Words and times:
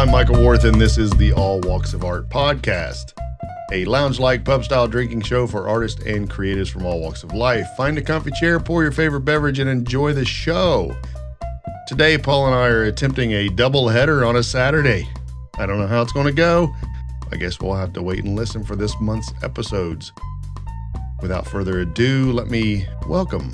I'm 0.00 0.10
Michael 0.10 0.42
Worth, 0.42 0.64
and 0.64 0.80
this 0.80 0.96
is 0.96 1.10
the 1.10 1.34
All 1.34 1.60
Walks 1.60 1.92
of 1.92 2.06
Art 2.06 2.30
podcast, 2.30 3.12
a 3.70 3.84
lounge 3.84 4.18
like 4.18 4.46
pub 4.46 4.64
style 4.64 4.88
drinking 4.88 5.20
show 5.20 5.46
for 5.46 5.68
artists 5.68 6.02
and 6.06 6.28
creatives 6.28 6.70
from 6.70 6.86
all 6.86 7.02
walks 7.02 7.22
of 7.22 7.34
life. 7.34 7.66
Find 7.76 7.98
a 7.98 8.00
comfy 8.00 8.30
chair, 8.30 8.58
pour 8.58 8.82
your 8.82 8.92
favorite 8.92 9.26
beverage, 9.26 9.58
and 9.58 9.68
enjoy 9.68 10.14
the 10.14 10.24
show. 10.24 10.96
Today, 11.86 12.16
Paul 12.16 12.46
and 12.46 12.54
I 12.54 12.68
are 12.68 12.84
attempting 12.84 13.32
a 13.32 13.50
double 13.50 13.90
header 13.90 14.24
on 14.24 14.36
a 14.36 14.42
Saturday. 14.42 15.06
I 15.58 15.66
don't 15.66 15.78
know 15.78 15.86
how 15.86 16.00
it's 16.00 16.12
going 16.12 16.28
to 16.28 16.32
go. 16.32 16.74
I 17.30 17.36
guess 17.36 17.60
we'll 17.60 17.74
have 17.74 17.92
to 17.92 18.02
wait 18.02 18.24
and 18.24 18.34
listen 18.34 18.64
for 18.64 18.76
this 18.76 18.98
month's 19.02 19.34
episodes. 19.42 20.14
Without 21.20 21.46
further 21.46 21.80
ado, 21.80 22.32
let 22.32 22.46
me 22.46 22.86
welcome 23.06 23.52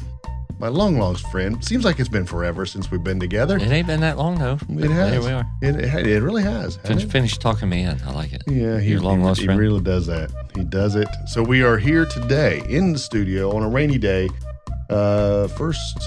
my 0.59 0.69
long 0.69 0.99
lost 0.99 1.27
friend. 1.31 1.63
Seems 1.65 1.85
like 1.85 2.01
it's 2.01 2.09
been 2.09 2.25
forever 2.25 2.65
since 2.67 2.91
we've 2.91 3.05
been 3.05 3.21
together. 3.21 3.57
It 3.57 3.69
ain't 3.71 3.87
been 3.87 4.01
that 4.01 4.17
long 4.17 4.39
though. 4.39 4.59
It 4.71 4.91
has. 4.91 5.11
There 5.11 5.21
we 5.23 5.31
are. 5.31 5.45
It, 5.63 5.77
it, 5.77 6.07
it 6.07 6.23
really 6.23 6.43
has. 6.43 6.77
Finish, 6.79 7.05
finish 7.05 7.39
talking 7.39 7.69
me 7.69 7.83
in. 7.83 8.01
I 8.03 8.13
like 8.13 8.33
it. 8.33 8.43
Yeah, 8.47 8.79
he, 8.81 8.91
Your 8.93 9.01
long 9.01 9.23
lost 9.23 9.41
he 9.41 9.49
really 9.49 9.81
does 9.81 10.07
that. 10.07 10.31
He 10.55 10.65
does 10.65 10.95
it. 10.97 11.09
So 11.27 11.43
we 11.43 11.63
are 11.63 11.77
here 11.77 12.07
today 12.07 12.63
in 12.69 12.93
the 12.93 12.99
studio 12.99 13.55
on 13.55 13.63
a 13.63 13.69
rainy 13.69 13.99
day, 13.99 14.29
uh, 14.89 15.49
first 15.49 15.99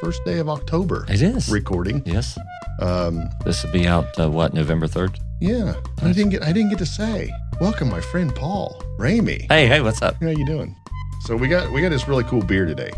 first 0.00 0.24
day 0.24 0.38
of 0.38 0.48
October. 0.48 1.06
It 1.08 1.22
is. 1.22 1.48
Recording. 1.48 2.02
Yes. 2.04 2.38
Um, 2.80 3.28
This 3.44 3.64
will 3.64 3.72
be 3.72 3.86
out 3.88 4.18
uh, 4.20 4.30
what 4.30 4.54
November 4.54 4.86
third. 4.86 5.18
yeah, 5.40 5.74
I 6.02 6.12
didn't 6.12 6.30
get 6.30 6.42
I 6.42 6.52
didn't 6.52 6.68
get 6.70 6.78
to 6.78 6.86
say 6.86 7.32
welcome, 7.60 7.88
my 7.88 8.00
friend 8.00 8.34
Paul 8.34 8.80
Ramey. 8.98 9.50
Hey, 9.50 9.66
hey, 9.66 9.80
what's 9.80 10.02
up? 10.02 10.22
How 10.22 10.28
you 10.28 10.46
doing? 10.46 10.76
So 11.22 11.34
we 11.34 11.48
got 11.48 11.72
we 11.72 11.80
got 11.80 11.88
this 11.88 12.06
really 12.06 12.24
cool 12.24 12.42
beer 12.42 12.66
today. 12.66 12.90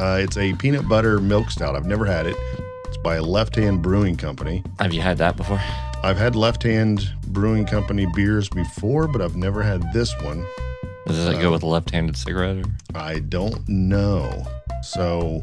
Uh, 0.00 0.18
it's 0.22 0.36
a 0.36 0.52
peanut 0.54 0.88
butter 0.88 1.18
milk 1.20 1.50
stout. 1.50 1.74
I've 1.74 1.86
never 1.86 2.04
had 2.04 2.26
it. 2.26 2.36
It's 2.86 2.96
by 2.98 3.18
Left 3.18 3.56
Hand 3.56 3.82
Brewing 3.82 4.16
Company. 4.16 4.62
Have 4.78 4.92
you 4.94 5.00
had 5.00 5.18
that 5.18 5.36
before? 5.36 5.60
I've 6.02 6.16
had 6.16 6.36
Left 6.36 6.62
Hand 6.62 7.10
Brewing 7.28 7.66
Company 7.66 8.06
beers 8.14 8.48
before, 8.48 9.08
but 9.08 9.20
I've 9.20 9.36
never 9.36 9.62
had 9.62 9.92
this 9.92 10.14
one. 10.22 10.46
Does 11.06 11.26
it 11.26 11.36
Uh, 11.36 11.40
go 11.40 11.50
with 11.52 11.62
a 11.62 11.66
left-handed 11.66 12.16
cigarette? 12.16 12.58
Or? 12.58 12.70
I 12.94 13.18
don't 13.20 13.66
know. 13.68 14.44
So 14.82 15.42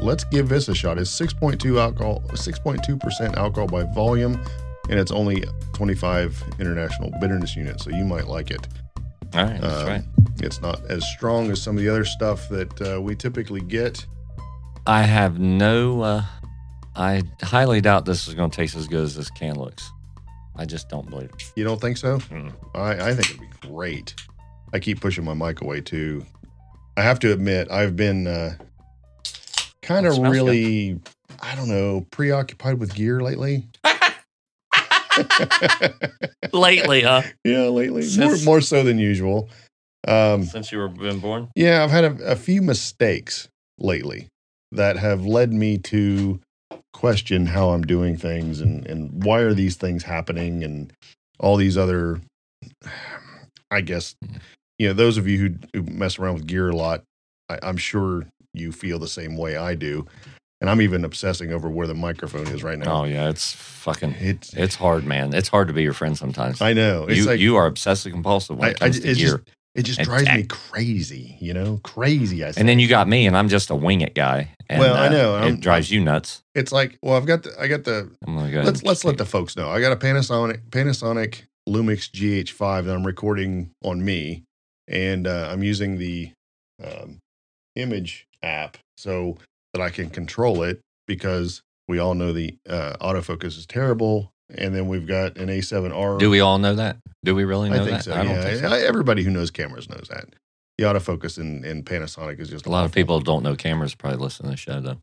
let's 0.00 0.24
give 0.24 0.48
this 0.48 0.68
a 0.68 0.74
shot. 0.74 0.98
It's 0.98 1.10
6.2 1.10 1.78
alcohol, 1.80 2.22
6.2% 2.32 3.36
alcohol 3.36 3.68
by 3.68 3.84
volume, 3.94 4.42
and 4.90 4.98
it's 4.98 5.12
only 5.12 5.44
25 5.74 6.42
international 6.58 7.12
bitterness 7.20 7.54
units. 7.54 7.84
So 7.84 7.90
you 7.90 8.04
might 8.04 8.26
like 8.26 8.50
it. 8.50 8.66
All 9.34 9.44
right, 9.44 9.60
that's 9.60 9.74
Um, 9.82 9.86
right. 9.86 10.02
It's 10.40 10.60
not 10.60 10.84
as 10.90 11.04
strong 11.12 11.50
as 11.50 11.62
some 11.62 11.76
of 11.76 11.82
the 11.82 11.88
other 11.88 12.04
stuff 12.04 12.48
that 12.48 12.82
uh, 12.82 13.00
we 13.00 13.14
typically 13.14 13.60
get. 13.60 14.04
I 14.86 15.02
have 15.02 15.38
no. 15.38 16.02
Uh, 16.02 16.24
I 16.96 17.22
highly 17.42 17.80
doubt 17.80 18.04
this 18.04 18.28
is 18.28 18.34
going 18.34 18.50
to 18.50 18.56
taste 18.56 18.76
as 18.76 18.86
good 18.86 19.02
as 19.02 19.16
this 19.16 19.30
can 19.30 19.58
looks. 19.58 19.90
I 20.56 20.64
just 20.64 20.88
don't 20.88 21.08
believe 21.08 21.30
it. 21.30 21.52
You 21.56 21.64
don't 21.64 21.80
think 21.80 21.96
so? 21.96 22.18
Mm. 22.18 22.52
I, 22.74 23.10
I 23.10 23.14
think 23.14 23.30
it'd 23.30 23.40
be 23.40 23.68
great. 23.68 24.14
I 24.72 24.78
keep 24.78 25.00
pushing 25.00 25.24
my 25.24 25.34
mic 25.34 25.62
away 25.62 25.80
too. 25.80 26.24
I 26.96 27.02
have 27.02 27.18
to 27.20 27.32
admit, 27.32 27.70
I've 27.70 27.96
been 27.96 28.26
uh, 28.26 28.54
kind 29.82 30.06
of 30.06 30.18
really, 30.18 31.00
I 31.40 31.56
don't 31.56 31.68
know, 31.68 32.06
preoccupied 32.10 32.78
with 32.78 32.94
gear 32.94 33.20
lately. 33.20 33.66
Lately, 36.52 37.02
huh? 37.02 37.22
yeah, 37.44 37.68
lately, 37.68 38.04
more, 38.18 38.36
more 38.44 38.60
so 38.60 38.82
than 38.82 38.98
usual. 38.98 39.48
Um, 40.06 40.44
Since 40.44 40.70
you 40.72 40.78
were 40.78 40.88
been 40.88 41.20
born. 41.20 41.48
yeah, 41.54 41.82
I've 41.82 41.90
had 41.90 42.04
a, 42.04 42.32
a 42.32 42.36
few 42.36 42.60
mistakes 42.62 43.48
lately 43.78 44.28
that 44.72 44.96
have 44.96 45.24
led 45.24 45.52
me 45.52 45.78
to 45.78 46.40
question 46.92 47.46
how 47.46 47.70
I'm 47.70 47.82
doing 47.82 48.16
things 48.16 48.60
and, 48.60 48.86
and 48.86 49.24
why 49.24 49.40
are 49.40 49.54
these 49.54 49.76
things 49.76 50.02
happening 50.04 50.62
and 50.62 50.92
all 51.40 51.56
these 51.56 51.76
other, 51.76 52.20
I 53.70 53.80
guess, 53.80 54.14
you 54.78 54.88
know, 54.88 54.92
those 54.92 55.16
of 55.16 55.26
you 55.26 55.38
who, 55.38 55.54
who 55.72 55.82
mess 55.90 56.18
around 56.18 56.34
with 56.34 56.46
gear 56.46 56.68
a 56.70 56.76
lot, 56.76 57.02
I, 57.48 57.58
I'm 57.62 57.76
sure 57.76 58.26
you 58.52 58.72
feel 58.72 58.98
the 58.98 59.08
same 59.08 59.36
way 59.36 59.56
I 59.56 59.74
do. 59.74 60.06
And 60.60 60.70
I'm 60.70 60.80
even 60.80 61.04
obsessing 61.04 61.52
over 61.52 61.68
where 61.68 61.86
the 61.86 61.94
microphone 61.94 62.46
is 62.46 62.62
right 62.62 62.78
now. 62.78 63.02
Oh 63.02 63.04
yeah, 63.04 63.28
it's 63.28 63.52
fucking. 63.52 64.14
It's, 64.18 64.54
It's 64.54 64.76
hard, 64.76 65.04
man. 65.04 65.34
It's 65.34 65.48
hard 65.48 65.68
to 65.68 65.74
be 65.74 65.82
your 65.82 65.92
friend 65.92 66.16
sometimes. 66.16 66.62
I 66.62 66.72
know. 66.72 67.04
It's 67.04 67.18
you 67.18 67.24
like, 67.26 67.40
you 67.40 67.56
are 67.56 67.66
obsessive 67.66 68.12
compulsive 68.12 68.56
when 68.56 68.68
I, 68.68 68.70
I, 68.70 68.74
comes 68.74 68.96
it's 68.96 69.04
to 69.06 69.14
gear. 69.14 69.38
just, 69.38 69.48
it 69.74 69.82
just 69.82 70.00
drives 70.02 70.28
me 70.28 70.44
crazy, 70.44 71.36
you 71.40 71.52
know, 71.52 71.80
crazy. 71.82 72.44
I 72.44 72.52
And 72.56 72.68
then 72.68 72.78
you 72.78 72.88
got 72.88 73.08
me, 73.08 73.26
and 73.26 73.36
I'm 73.36 73.48
just 73.48 73.70
a 73.70 73.74
wing 73.74 74.00
it 74.02 74.14
guy. 74.14 74.50
And, 74.68 74.80
Well, 74.80 74.94
I 74.94 75.06
uh, 75.06 75.10
know, 75.10 75.46
it 75.46 75.60
drives 75.60 75.90
you 75.90 76.00
nuts. 76.00 76.42
it's 76.54 76.72
like, 76.72 76.98
well, 77.02 77.16
I've 77.16 77.26
got 77.26 77.42
the, 77.42 77.52
I 77.60 77.66
got 77.66 77.84
the, 77.84 78.10
I'm 78.26 78.36
gonna 78.36 78.52
go. 78.52 78.62
let's 78.62 78.82
let's 78.82 79.04
let 79.04 79.18
the 79.18 79.26
folks 79.26 79.56
know. 79.56 79.68
I 79.68 79.80
got 79.80 79.92
a 79.92 79.96
Panasonic 79.96 80.60
Panasonic 80.70 81.42
Lumix 81.68 82.10
GH5 82.10 82.84
that 82.84 82.94
I'm 82.94 83.04
recording 83.06 83.70
on 83.82 84.04
me, 84.04 84.44
and 84.86 85.26
uh, 85.26 85.48
I'm 85.50 85.62
using 85.62 85.98
the 85.98 86.30
um, 86.82 87.18
image 87.74 88.26
app 88.42 88.76
so 88.96 89.38
that 89.72 89.82
I 89.82 89.90
can 89.90 90.08
control 90.10 90.62
it 90.62 90.80
because 91.06 91.62
we 91.88 91.98
all 91.98 92.14
know 92.14 92.32
the 92.32 92.56
uh, 92.68 92.94
autofocus 93.00 93.58
is 93.58 93.66
terrible. 93.66 94.30
And 94.50 94.74
then 94.74 94.88
we've 94.88 95.06
got 95.06 95.36
an 95.38 95.48
A7R. 95.48 96.18
Do 96.18 96.30
we 96.30 96.40
all 96.40 96.58
know 96.58 96.74
that? 96.74 96.98
Do 97.24 97.34
we 97.34 97.44
really 97.44 97.70
know 97.70 97.76
that? 97.76 97.82
I 97.82 97.84
think 97.84 97.96
that? 97.98 98.04
so. 98.04 98.14
I 98.14 98.24
don't 98.24 98.42
think 98.42 98.58
so. 98.58 98.72
Everybody 98.72 99.22
who 99.22 99.30
knows 99.30 99.50
cameras 99.50 99.88
knows 99.88 100.08
that. 100.10 100.26
The 100.76 100.84
autofocus 100.84 101.38
in, 101.38 101.64
in 101.64 101.82
Panasonic 101.84 102.40
is 102.40 102.50
just 102.50 102.66
A 102.66 102.70
lot 102.70 102.84
of 102.84 102.92
people 102.92 103.20
don't 103.20 103.42
know 103.42 103.54
cameras 103.56 103.94
probably 103.94 104.18
listen 104.18 104.44
to 104.46 104.50
the 104.50 104.56
show 104.56 104.80
though. 104.80 104.98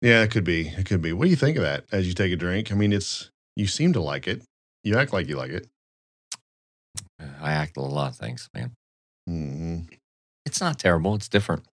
Yeah, 0.00 0.22
it 0.22 0.30
could 0.30 0.44
be. 0.44 0.68
It 0.68 0.86
could 0.86 1.02
be. 1.02 1.12
What 1.12 1.24
do 1.24 1.30
you 1.30 1.36
think 1.36 1.56
of 1.56 1.62
that 1.62 1.84
as 1.90 2.06
you 2.06 2.14
take 2.14 2.32
a 2.32 2.36
drink? 2.36 2.70
I 2.70 2.74
mean, 2.74 2.92
it's 2.92 3.30
you 3.56 3.66
seem 3.66 3.92
to 3.94 4.00
like 4.00 4.28
it. 4.28 4.42
You 4.84 4.96
act 4.98 5.12
like 5.12 5.26
you 5.28 5.36
like 5.36 5.50
it. 5.50 5.66
I 7.40 7.52
act 7.52 7.76
a 7.76 7.80
lot 7.80 8.10
of 8.10 8.16
things, 8.16 8.48
man. 8.54 8.72
hmm 9.26 9.78
It's 10.44 10.60
not 10.60 10.78
terrible. 10.78 11.14
It's 11.14 11.28
different. 11.28 11.64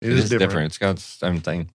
It 0.00 0.12
is 0.12 0.28
different. 0.28 0.66
It's 0.66 0.78
got 0.78 0.92
its 0.92 1.22
own 1.22 1.40
thing. 1.40 1.70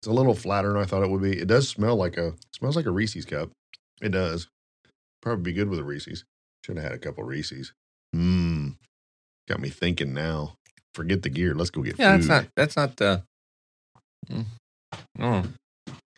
It's 0.00 0.06
a 0.06 0.12
little 0.12 0.34
flatter 0.34 0.72
than 0.72 0.80
I 0.82 0.84
thought 0.84 1.02
it 1.02 1.10
would 1.10 1.22
be. 1.22 1.38
It 1.38 1.48
does 1.48 1.68
smell 1.68 1.96
like 1.96 2.16
a 2.16 2.34
smells 2.52 2.76
like 2.76 2.86
a 2.86 2.90
Reese's 2.90 3.24
cup. 3.24 3.50
It 4.00 4.10
does. 4.10 4.48
Probably 5.22 5.42
be 5.42 5.52
good 5.52 5.68
with 5.68 5.78
a 5.78 5.84
Reese's. 5.84 6.24
Should 6.64 6.76
have 6.76 6.84
had 6.84 6.92
a 6.92 6.98
couple 6.98 7.24
Reese's. 7.24 7.72
Mmm. 8.14 8.76
Got 9.48 9.60
me 9.60 9.68
thinking 9.70 10.14
now. 10.14 10.54
Forget 10.94 11.22
the 11.22 11.28
gear. 11.30 11.54
Let's 11.54 11.70
go 11.70 11.82
get 11.82 11.98
Yeah, 11.98 12.12
food. 12.16 12.20
that's 12.22 12.28
not. 12.28 12.46
That's 12.56 12.76
not. 12.76 13.00
Uh, 13.00 13.18
mm, 14.30 14.44
mm. 15.18 15.48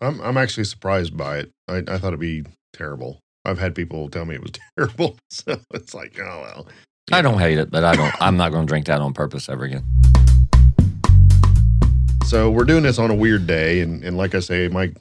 I'm 0.01 0.21
I'm 0.21 0.37
actually 0.37 0.65
surprised 0.65 1.17
by 1.17 1.39
it. 1.39 1.51
I, 1.69 1.79
I 1.79 1.99
thought 1.99 2.09
it'd 2.09 2.21
be 2.21 2.45
terrible. 2.73 3.19
I've 3.45 3.59
had 3.59 3.75
people 3.75 4.09
tell 4.09 4.25
me 4.25 4.35
it 4.37 4.43
was 4.43 4.53
terrible. 4.79 5.17
So 5.31 5.61
it's 5.75 5.95
like, 5.95 6.19
oh 6.19 6.41
well. 6.43 6.67
I 7.13 7.23
don't 7.23 7.39
hate 7.39 7.59
it, 7.59 7.71
but 7.71 7.85
I 7.85 7.97
don't. 7.97 8.15
I'm 8.23 8.37
not 8.37 8.53
going 8.53 8.67
to 8.67 8.71
drink 8.71 8.87
that 8.87 9.01
on 9.01 9.13
purpose 9.15 9.49
ever 9.49 9.65
again. 9.65 9.85
So 12.25 12.49
we're 12.51 12.65
doing 12.65 12.85
this 12.85 12.99
on 13.01 13.11
a 13.11 13.15
weird 13.15 13.47
day, 13.49 13.81
and, 13.81 14.05
and 14.05 14.17
like 14.17 14.35
I 14.37 14.41
say, 14.41 14.69
Mike 14.69 14.95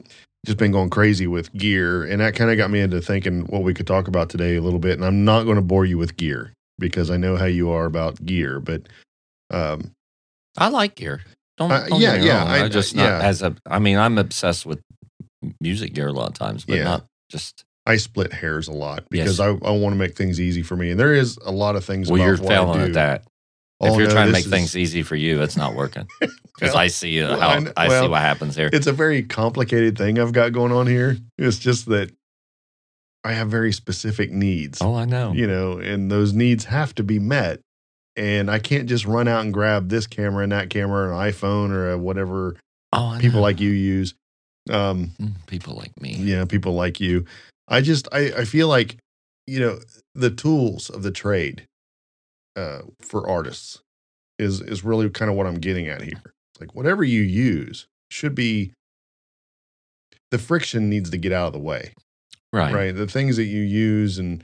just 0.46 0.58
been 0.58 0.72
going 0.72 0.90
crazy 0.90 1.28
with 1.28 1.52
gear, 1.54 2.04
and 2.04 2.22
that 2.22 2.36
kind 2.36 2.50
of 2.52 2.58
got 2.58 2.72
me 2.72 2.80
into 2.80 3.02
thinking 3.02 3.42
what 3.48 3.64
we 3.64 3.74
could 3.74 3.88
talk 3.88 4.08
about 4.08 4.30
today 4.30 4.56
a 4.56 4.62
little 4.62 4.80
bit. 4.80 4.94
And 4.94 5.06
I'm 5.06 5.26
not 5.26 5.44
going 5.44 5.58
to 5.58 5.62
bore 5.62 5.86
you 5.86 5.98
with 5.98 6.16
gear 6.18 6.54
because 6.78 7.12
I 7.12 7.18
know 7.18 7.36
how 7.36 7.46
you 7.46 7.70
are 7.72 7.86
about 7.86 8.24
gear, 8.26 8.60
but 8.60 8.84
um, 9.52 9.92
I 10.58 10.70
like 10.70 10.96
gear. 10.96 11.22
Don't. 11.58 11.72
Uh, 11.72 11.88
don't 11.88 12.00
yeah, 12.02 12.18
me 12.18 12.26
yeah. 12.28 12.44
I- 12.46 12.64
I, 12.66 12.70
just 12.70 12.94
yeah. 12.96 13.10
not 13.10 13.22
as 13.22 13.42
a. 13.42 13.56
I 13.66 13.80
mean, 13.80 13.98
I'm 13.98 14.18
obsessed 14.18 14.66
with 14.66 14.80
music 15.60 15.94
gear 15.94 16.08
a 16.08 16.14
lot 16.14 16.30
of 16.30 16.36
times, 16.36 16.66
but 16.66 16.78
Yeah. 16.78 16.84
not 16.86 17.06
just. 17.30 17.64
I 17.86 17.96
split 17.98 18.32
hairs 18.32 18.68
a 18.68 18.72
lot 18.74 19.06
because 19.10 19.40
Yes. 19.40 19.58
I, 19.64 19.68
I 19.68 19.72
want 19.72 19.94
to 19.94 19.98
make 19.98 20.16
things 20.16 20.40
easy 20.40 20.62
for 20.62 20.76
me, 20.76 20.92
and 20.92 21.00
there 21.00 21.14
is 21.14 21.38
a 21.44 21.52
lot 21.52 21.76
of 21.76 21.84
things. 21.84 22.10
Well, 22.12 22.22
about 22.22 22.28
you're 22.28 22.38
failing 22.38 22.80
do. 22.80 22.86
at 22.86 22.94
that. 22.94 23.24
Oh, 23.82 23.94
if 23.94 23.98
you're 23.98 24.08
no, 24.08 24.14
trying 24.14 24.28
to 24.28 24.34
make 24.34 24.46
is- 24.46 24.52
things 24.52 24.76
easy 24.76 25.04
for 25.04 25.16
you, 25.16 25.42
it's 25.42 25.58
not 25.58 25.76
working. 25.76 26.08
Because 26.60 26.74
Well, 26.74 26.84
I 26.84 26.88
see 26.88 27.24
uh, 27.24 27.38
how 27.38 27.48
I 27.52 27.66
I, 27.78 27.88
well, 27.88 28.04
see 28.04 28.10
what 28.10 28.20
happens 28.20 28.54
here. 28.58 28.70
it's 28.74 28.86
a 28.86 28.92
very 28.92 29.24
complicated 29.24 29.98
thing 29.98 30.20
I've 30.20 30.34
got 30.34 30.52
going 30.52 30.74
on 30.74 30.88
here. 30.88 31.16
It's 31.38 31.58
just 31.58 31.86
that 31.86 32.12
I 33.24 33.32
have 33.32 33.48
very 33.50 33.72
specific 33.72 34.30
needs. 34.30 34.82
Oh, 34.82 34.94
I 34.94 35.06
know. 35.06 35.32
you 35.32 35.48
know, 35.48 35.78
and 35.78 36.12
those 36.12 36.34
needs 36.34 36.66
have 36.66 36.94
to 36.96 37.04
be 37.04 37.18
met. 37.18 37.62
And 38.18 38.52
I 38.52 38.60
can't 38.60 38.90
just 38.90 39.06
run 39.06 39.30
out 39.30 39.46
and 39.46 39.54
grab 39.54 39.88
this 39.88 40.06
camera 40.06 40.44
and 40.44 40.52
that 40.52 40.70
camera, 40.70 41.08
an 41.18 41.32
iPhone 41.32 41.72
or 41.72 41.98
whatever 41.98 42.58
Oh, 42.92 43.18
people 43.22 43.40
like 43.40 43.62
you 43.62 43.70
use. 43.70 44.14
Um, 44.70 45.12
Mm, 45.22 45.32
people 45.48 45.76
like 45.76 46.00
me. 46.02 46.16
yeah, 46.16 46.44
people 46.44 46.74
like 46.74 47.00
you. 47.00 47.24
I 47.70 47.80
just 47.80 48.10
I, 48.12 48.34
I 48.40 48.44
feel 48.44 48.68
like, 48.68 48.98
you 49.48 49.62
know, 49.62 49.80
the 50.14 50.30
tools 50.30 50.90
of 50.90 51.04
the 51.04 51.12
trade 51.12 51.66
uh, 52.60 52.82
for 53.02 53.28
artists 53.28 53.80
is 54.38 54.62
is 54.62 54.84
really 54.84 55.10
kind 55.10 55.32
of 55.32 55.38
what 55.38 55.48
I'm 55.48 55.60
getting 55.60 55.88
at 55.88 56.02
here. 56.02 56.22
It's 56.54 56.62
like 56.62 56.76
whatever 56.76 57.04
you 57.04 57.22
use 57.22 57.88
should 58.12 58.36
be 58.36 58.74
the 60.32 60.38
friction 60.38 60.90
needs 60.90 61.10
to 61.10 61.18
get 61.18 61.32
out 61.32 61.48
of 61.48 61.54
the 61.54 61.60
way 61.60 61.94
Right. 62.52 62.74
right? 62.74 62.96
The 62.96 63.08
things 63.08 63.38
that 63.38 63.46
you 63.46 63.62
use 63.62 64.18
and 64.18 64.44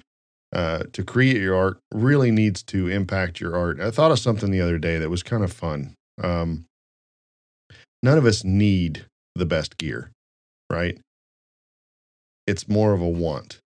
uh, 0.54 0.84
to 0.94 1.04
create 1.04 1.38
your 1.38 1.56
art 1.56 1.80
really 1.92 2.32
needs 2.32 2.62
to 2.64 2.88
impact 2.88 3.40
your 3.40 3.56
art. 3.56 3.80
I 3.80 3.92
thought 3.92 4.12
of 4.12 4.20
something 4.20 4.52
the 4.52 4.62
other 4.62 4.78
day 4.78 4.98
that 5.00 5.10
was 5.10 5.24
kind 5.24 5.44
of 5.44 5.52
fun. 5.52 5.96
Um, 6.24 6.66
none 8.04 8.18
of 8.18 8.26
us 8.26 8.44
need 8.44 9.06
the 9.36 9.46
best 9.46 9.78
gear 9.78 10.12
right? 10.70 10.98
It's 12.48 12.68
more 12.68 12.94
of 12.94 13.02
a 13.02 13.08
want 13.08 13.60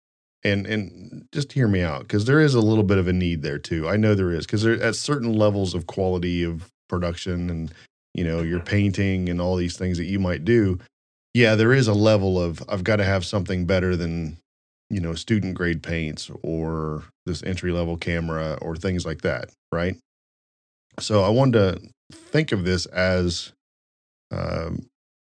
and 0.43 0.65
and 0.65 1.27
just 1.31 1.51
hear 1.51 1.67
me 1.67 1.81
out 1.81 2.01
because 2.01 2.25
there 2.25 2.39
is 2.39 2.53
a 2.53 2.61
little 2.61 2.83
bit 2.83 2.97
of 2.97 3.07
a 3.07 3.13
need 3.13 3.41
there 3.41 3.59
too. 3.59 3.87
I 3.87 3.97
know 3.97 4.15
there 4.15 4.31
is 4.31 4.45
because 4.45 4.63
there 4.63 4.81
at 4.81 4.95
certain 4.95 5.33
levels 5.33 5.73
of 5.73 5.87
quality 5.87 6.43
of 6.43 6.69
production 6.87 7.49
and 7.49 7.73
you 8.13 8.23
know 8.23 8.41
your 8.41 8.59
painting 8.59 9.29
and 9.29 9.41
all 9.41 9.55
these 9.55 9.77
things 9.77 9.97
that 9.97 10.05
you 10.05 10.19
might 10.19 10.45
do. 10.45 10.79
Yeah, 11.33 11.55
there 11.55 11.73
is 11.73 11.87
a 11.87 11.93
level 11.93 12.41
of 12.41 12.63
I've 12.69 12.83
got 12.83 12.97
to 12.97 13.03
have 13.03 13.25
something 13.25 13.65
better 13.65 13.95
than 13.95 14.37
you 14.89 14.99
know 14.99 15.13
student 15.13 15.55
grade 15.55 15.83
paints 15.83 16.31
or 16.41 17.03
this 17.25 17.43
entry 17.43 17.71
level 17.71 17.97
camera 17.97 18.57
or 18.61 18.75
things 18.75 19.05
like 19.05 19.21
that, 19.21 19.49
right? 19.71 19.95
So 20.99 21.23
I 21.23 21.29
wanted 21.29 21.53
to 21.53 21.89
think 22.11 22.51
of 22.51 22.65
this 22.65 22.85
as, 22.87 23.53
um, 24.31 24.87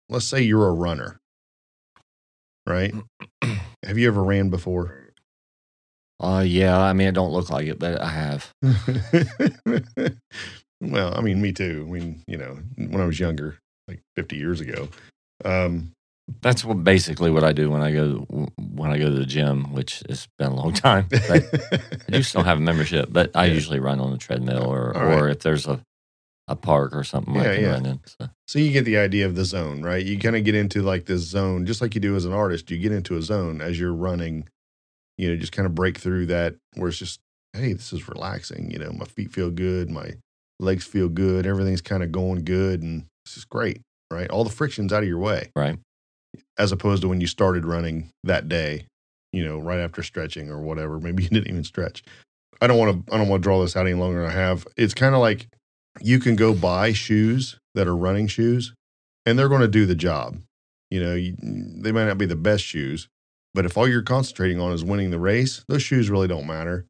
let's 0.08 0.24
say 0.24 0.40
you're 0.40 0.68
a 0.68 0.72
runner, 0.72 1.20
right? 2.70 2.94
have 3.84 3.98
you 3.98 4.06
ever 4.08 4.22
ran 4.22 4.48
before? 4.50 4.96
Uh, 6.20 6.44
yeah. 6.46 6.78
I 6.78 6.92
mean, 6.92 7.08
it 7.08 7.12
don't 7.12 7.32
look 7.32 7.50
like 7.50 7.66
it, 7.66 7.78
but 7.78 8.00
I 8.00 8.08
have. 8.10 8.52
well, 10.80 11.14
I 11.16 11.20
mean, 11.20 11.40
me 11.40 11.52
too. 11.52 11.86
I 11.88 11.90
mean, 11.90 12.22
you 12.26 12.36
know, 12.36 12.58
when 12.76 13.00
I 13.00 13.06
was 13.06 13.18
younger, 13.18 13.58
like 13.88 14.00
50 14.16 14.36
years 14.36 14.60
ago. 14.60 14.88
Um, 15.44 15.92
That's 16.42 16.64
what 16.64 16.84
basically 16.84 17.30
what 17.30 17.42
I 17.44 17.52
do 17.52 17.70
when 17.70 17.82
I 17.82 17.92
go 17.92 18.26
when 18.58 18.90
I 18.90 18.98
go 18.98 19.06
to 19.10 19.18
the 19.18 19.26
gym, 19.26 19.72
which 19.72 20.02
has 20.08 20.28
been 20.38 20.52
a 20.52 20.54
long 20.54 20.72
time. 20.74 21.06
But 21.10 21.30
I 21.30 22.10
do 22.10 22.22
still 22.22 22.42
have 22.42 22.58
a 22.58 22.60
membership, 22.60 23.08
but 23.10 23.30
I 23.34 23.44
Yeah. 23.46 23.54
usually 23.54 23.80
run 23.80 24.00
on 24.00 24.10
the 24.12 24.18
treadmill 24.18 24.64
or 24.64 24.92
right. 24.92 25.18
or 25.18 25.28
if 25.28 25.40
there's 25.40 25.66
a 25.66 25.80
a 26.50 26.56
park 26.56 26.94
or 26.94 27.04
something 27.04 27.34
Yeah, 27.34 27.40
I 27.40 27.54
can 27.54 27.62
yeah. 27.62 27.70
run 27.70 27.86
in. 27.86 28.00
So. 28.04 28.28
so 28.48 28.58
you 28.58 28.72
get 28.72 28.84
the 28.84 28.98
idea 28.98 29.24
of 29.24 29.34
the 29.36 29.44
zone, 29.46 29.82
right? 29.82 30.04
You 30.04 30.18
kind 30.18 30.36
of 30.36 30.44
get 30.44 30.54
into 30.54 30.82
like 30.82 31.06
this 31.06 31.22
zone, 31.22 31.64
just 31.64 31.80
like 31.80 31.94
you 31.94 32.00
do 32.00 32.16
as 32.16 32.24
an 32.26 32.32
artist. 32.32 32.70
You 32.70 32.78
get 32.78 32.92
into 32.92 33.16
a 33.16 33.22
zone 33.22 33.60
as 33.62 33.78
you're 33.80 33.94
running, 33.94 34.48
you 35.16 35.30
know, 35.30 35.36
just 35.36 35.52
kind 35.52 35.64
of 35.66 35.74
break 35.74 35.98
through 35.98 36.26
that 36.26 36.56
where 36.74 36.88
it's 36.88 36.98
just, 36.98 37.20
hey, 37.54 37.72
this 37.72 37.92
is 37.92 38.08
relaxing. 38.08 38.70
You 38.70 38.78
know, 38.80 38.92
my 38.92 39.04
feet 39.06 39.32
feel 39.32 39.50
good, 39.50 39.90
my 39.90 40.14
legs 40.58 40.84
feel 40.84 41.08
good, 41.08 41.46
everything's 41.46 41.80
kind 41.80 42.02
of 42.02 42.12
going 42.12 42.44
good, 42.44 42.82
and 42.82 43.06
this 43.24 43.36
is 43.38 43.44
great, 43.44 43.80
right? 44.10 44.28
All 44.28 44.44
the 44.44 44.50
friction's 44.50 44.92
out 44.92 45.02
of 45.04 45.08
your 45.08 45.18
way. 45.18 45.50
Right. 45.56 45.78
as 46.58 46.72
opposed 46.72 47.02
to 47.02 47.08
when 47.08 47.20
you 47.20 47.26
started 47.26 47.64
running 47.64 48.10
that 48.24 48.48
day, 48.48 48.86
you 49.32 49.44
know, 49.44 49.58
right 49.58 49.78
after 49.80 50.02
stretching 50.02 50.50
or 50.50 50.60
whatever. 50.60 50.98
Maybe 50.98 51.22
you 51.24 51.28
didn't 51.30 51.48
even 51.48 51.64
stretch. 51.64 52.02
I 52.60 52.66
don't 52.66 52.76
want 52.78 53.06
to. 53.06 53.14
I 53.14 53.18
don't 53.18 53.28
want 53.28 53.42
to 53.42 53.46
draw 53.46 53.62
this 53.62 53.76
out 53.76 53.86
any 53.86 53.94
longer 53.94 54.20
than 54.22 54.30
I 54.30 54.34
have. 54.34 54.66
It's 54.76 54.92
kind 54.94 55.14
of 55.14 55.20
like 55.20 55.46
you 56.00 56.18
can 56.18 56.36
go 56.36 56.54
buy 56.54 56.92
shoes 56.92 57.58
that 57.74 57.86
are 57.86 57.96
running 57.96 58.26
shoes, 58.26 58.74
and 59.26 59.38
they're 59.38 59.48
going 59.48 59.60
to 59.60 59.68
do 59.68 59.86
the 59.86 59.94
job. 59.94 60.40
You 60.90 61.02
know, 61.02 61.14
you, 61.14 61.36
they 61.40 61.92
might 61.92 62.06
not 62.06 62.18
be 62.18 62.26
the 62.26 62.36
best 62.36 62.64
shoes, 62.64 63.08
but 63.54 63.64
if 63.64 63.76
all 63.76 63.88
you're 63.88 64.02
concentrating 64.02 64.60
on 64.60 64.72
is 64.72 64.84
winning 64.84 65.10
the 65.10 65.18
race, 65.18 65.64
those 65.68 65.82
shoes 65.82 66.10
really 66.10 66.28
don't 66.28 66.46
matter. 66.46 66.86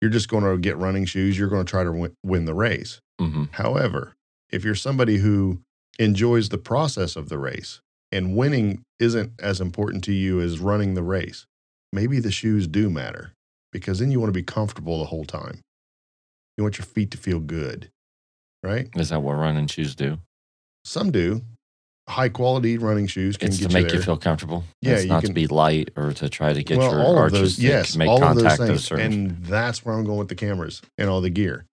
You're 0.00 0.10
just 0.10 0.28
going 0.28 0.44
to 0.44 0.58
get 0.58 0.76
running 0.76 1.04
shoes. 1.04 1.38
You're 1.38 1.48
going 1.48 1.64
to 1.64 1.70
try 1.70 1.84
to 1.84 1.92
win, 1.92 2.14
win 2.24 2.44
the 2.44 2.54
race. 2.54 3.00
hmm 3.20 3.44
However, 3.52 4.14
if 4.50 4.64
you're 4.64 4.74
somebody 4.74 5.18
who 5.18 5.60
enjoys 5.98 6.48
the 6.48 6.58
process 6.58 7.16
of 7.16 7.28
the 7.28 7.38
race 7.38 7.80
and 8.12 8.36
winning 8.36 8.82
isn't 9.00 9.32
as 9.38 9.60
important 9.60 10.04
to 10.04 10.12
you 10.12 10.40
as 10.40 10.58
running 10.58 10.94
the 10.94 11.02
race, 11.02 11.46
maybe 11.92 12.20
the 12.20 12.30
shoes 12.30 12.66
do 12.66 12.90
matter 12.90 13.32
because 13.72 13.98
then 13.98 14.10
you 14.10 14.20
want 14.20 14.28
to 14.28 14.38
be 14.38 14.44
comfortable 14.44 14.98
the 14.98 15.06
whole 15.06 15.24
time. 15.24 15.60
You 16.56 16.62
want 16.62 16.78
your 16.78 16.86
feet 16.86 17.10
to 17.12 17.18
feel 17.18 17.40
good, 17.40 17.90
right? 18.64 18.88
Is 18.96 19.10
that 19.10 19.22
what 19.22 19.34
running 19.34 19.66
shoes 19.66 19.94
do? 19.94 20.18
Some 20.84 21.10
do. 21.10 21.42
High 22.08 22.28
quality 22.28 22.76
running 22.76 23.06
shoes 23.06 23.36
can 23.36 23.48
It's 23.48 23.58
get 23.58 23.68
to 23.70 23.74
make 23.74 23.90
you 23.90 23.98
you, 23.98 24.02
feel 24.02 24.18
comfortable. 24.18 24.64
Yeah, 24.82 24.96
it's 24.96 25.06
not 25.06 25.20
can- 25.22 25.28
to 25.28 25.34
be 25.34 25.46
light 25.46 25.90
or 25.96 26.12
to 26.14 26.28
try 26.28 26.52
to 26.52 26.62
get 26.62 26.78
well, 26.78 26.90
your 26.90 27.00
all 27.00 27.24
of 27.24 27.32
those, 27.32 27.56
to 27.56 27.62
yes, 27.62 27.96
make 27.96 28.08
all 28.08 28.22
of 28.22 28.36
those 28.36 28.56
things, 28.58 28.90
and 28.90 29.42
that's 29.44 29.84
where 29.84 29.94
I'm 29.94 30.04
going 30.04 30.18
with 30.18 30.28
the 30.28 30.34
cameras 30.34 30.82
and 30.98 31.08
all 31.08 31.20
the 31.22 31.30
gear. 31.30 31.64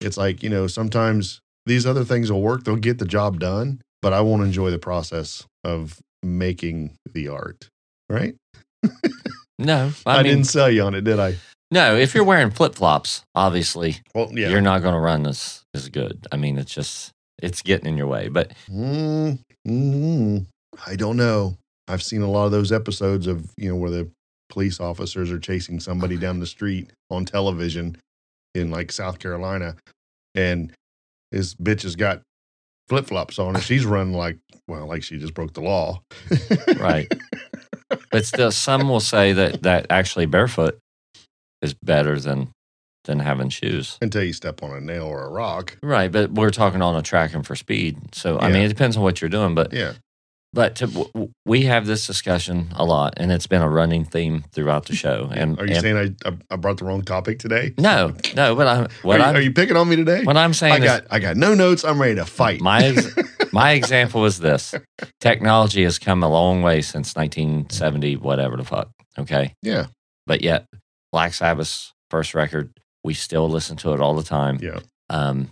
It's 0.00 0.16
like 0.16 0.42
you 0.42 0.48
know, 0.48 0.66
sometimes 0.66 1.40
these 1.66 1.86
other 1.86 2.04
things 2.04 2.32
will 2.32 2.40
work; 2.40 2.64
they'll 2.64 2.76
get 2.76 2.98
the 2.98 3.04
job 3.04 3.40
done, 3.40 3.82
but 4.00 4.14
I 4.14 4.22
won't 4.22 4.42
enjoy 4.42 4.70
the 4.70 4.78
process 4.78 5.44
of 5.64 6.00
making 6.22 6.96
the 7.12 7.28
art. 7.28 7.68
Right? 8.08 8.36
no, 9.58 9.92
I, 10.06 10.16
I, 10.18 10.22
mean, 10.22 10.32
didn't 10.32 10.46
sell 10.46 10.70
you 10.70 10.82
on 10.82 10.94
it, 10.94 11.02
did 11.02 11.18
I? 11.18 11.36
no. 11.70 11.94
If 11.96 12.14
you're 12.14 12.24
wearing 12.24 12.50
flip 12.50 12.74
flops, 12.74 13.22
obviously 13.34 13.96
Well, 14.14 14.30
yeah. 14.32 14.48
you're 14.48 14.60
not 14.62 14.80
going 14.82 14.94
to 14.94 15.00
run 15.00 15.26
as 15.26 15.63
as 15.74 15.88
good. 15.88 16.26
I 16.32 16.36
mean, 16.36 16.58
it's 16.58 16.74
just 16.74 17.10
it's 17.42 17.62
getting 17.62 17.86
in 17.86 17.96
your 17.96 18.06
way. 18.06 18.28
But 18.28 18.52
Mm, 18.70 19.38
mm, 19.66 20.46
I 20.86 20.96
don't 20.96 21.16
know. 21.16 21.56
I've 21.88 22.02
seen 22.02 22.22
a 22.22 22.30
lot 22.30 22.46
of 22.46 22.52
those 22.52 22.72
episodes 22.72 23.26
of 23.26 23.50
you 23.56 23.68
know 23.68 23.76
where 23.76 23.90
the 23.90 24.08
police 24.48 24.80
officers 24.80 25.30
are 25.30 25.38
chasing 25.38 25.80
somebody 25.80 26.16
down 26.16 26.40
the 26.40 26.46
street 26.46 26.90
on 27.10 27.24
television 27.24 27.96
in 28.54 28.70
like 28.70 28.92
South 28.92 29.18
Carolina, 29.18 29.76
and 30.34 30.72
this 31.32 31.54
bitch 31.54 31.82
has 31.82 31.96
got 31.96 32.22
flip 32.88 33.06
flops 33.06 33.38
on, 33.38 33.54
and 33.54 33.64
she's 33.64 33.84
running 33.84 34.14
like 34.14 34.38
well, 34.68 34.86
like 34.86 35.02
she 35.02 35.18
just 35.18 35.34
broke 35.34 35.52
the 35.52 35.60
law. 35.60 36.00
right, 36.78 37.12
but 38.10 38.24
still, 38.24 38.50
some 38.50 38.88
will 38.88 39.00
say 39.00 39.32
that 39.32 39.62
that 39.62 39.86
actually 39.90 40.26
barefoot 40.26 40.78
is 41.60 41.74
better 41.74 42.18
than 42.18 42.48
than 43.04 43.18
having 43.20 43.48
shoes. 43.50 43.98
Until 44.00 44.22
you 44.24 44.32
step 44.32 44.62
on 44.62 44.70
a 44.76 44.80
nail 44.80 45.04
or 45.04 45.24
a 45.24 45.30
rock. 45.30 45.76
Right, 45.82 46.10
but 46.10 46.32
we're 46.32 46.50
talking 46.50 46.82
on 46.82 46.96
a 46.96 47.02
track 47.02 47.34
and 47.34 47.46
for 47.46 47.54
speed. 47.56 48.14
So 48.14 48.38
I 48.38 48.48
mean, 48.50 48.62
it 48.62 48.68
depends 48.68 48.96
on 48.96 49.02
what 49.02 49.20
you're 49.20 49.28
doing. 49.30 49.54
But 49.54 49.72
Yeah. 49.72 49.92
but 50.52 50.76
to, 50.76 50.86
w- 50.86 51.30
we 51.44 51.62
have 51.62 51.84
this 51.86 52.06
discussion 52.06 52.68
a 52.76 52.84
lot, 52.84 53.14
and 53.16 53.30
it's 53.32 53.46
been 53.46 53.60
a 53.62 53.68
running 53.68 54.04
theme 54.04 54.44
throughout 54.52 54.86
the 54.86 54.94
show. 54.94 55.28
And 55.34 55.58
Are 55.60 55.66
you 55.66 55.74
and- 55.74 55.82
saying 55.82 56.16
I, 56.24 56.28
I 56.28 56.32
I 56.52 56.56
brought 56.56 56.78
the 56.78 56.84
wrong 56.86 57.02
topic 57.02 57.38
today? 57.38 57.74
no, 57.78 58.14
no? 58.36 58.54
But 58.54 58.66
I'm 58.66 58.88
what 59.02 59.16
are, 59.20 59.24
you, 59.24 59.24
I'm 59.30 59.36
are 59.36 59.40
you 59.40 59.52
picking 59.52 59.76
on 59.76 59.88
me 59.88 59.96
today? 59.96 60.24
what 60.24 60.36
I'm 60.36 60.54
saying 60.54 60.74
I 60.74 60.76
is 60.78 60.84
got 60.84 61.02
I 61.10 61.18
got 61.18 61.36
no 61.36 61.54
notes. 61.54 61.84
I'm 61.84 62.00
ready 62.00 62.14
to 62.16 62.24
fight. 62.24 62.60
my 62.60 62.84
ex- 62.84 63.14
my 63.52 63.72
example 63.72 64.24
is 64.24 64.38
this: 64.38 64.74
technology 65.20 65.82
has 65.84 65.98
come 65.98 66.22
a 66.22 66.28
long 66.28 66.62
way 66.62 66.80
since 66.82 67.14
1970, 67.16 68.16
whatever 68.16 68.56
the 68.56 68.64
fuck. 68.64 68.90
Okay, 69.18 69.54
yeah. 69.62 69.86
but 70.26 70.40
yet 70.40 70.66
Black 71.12 71.34
Sabbath's 71.34 71.92
first 72.10 72.34
record, 72.34 72.72
we 73.04 73.14
still 73.14 73.48
listen 73.48 73.76
to 73.78 73.92
it 73.92 74.00
all 74.00 74.14
the 74.14 74.22
time. 74.22 74.58
Yeah. 74.62 74.80
Um, 75.10 75.50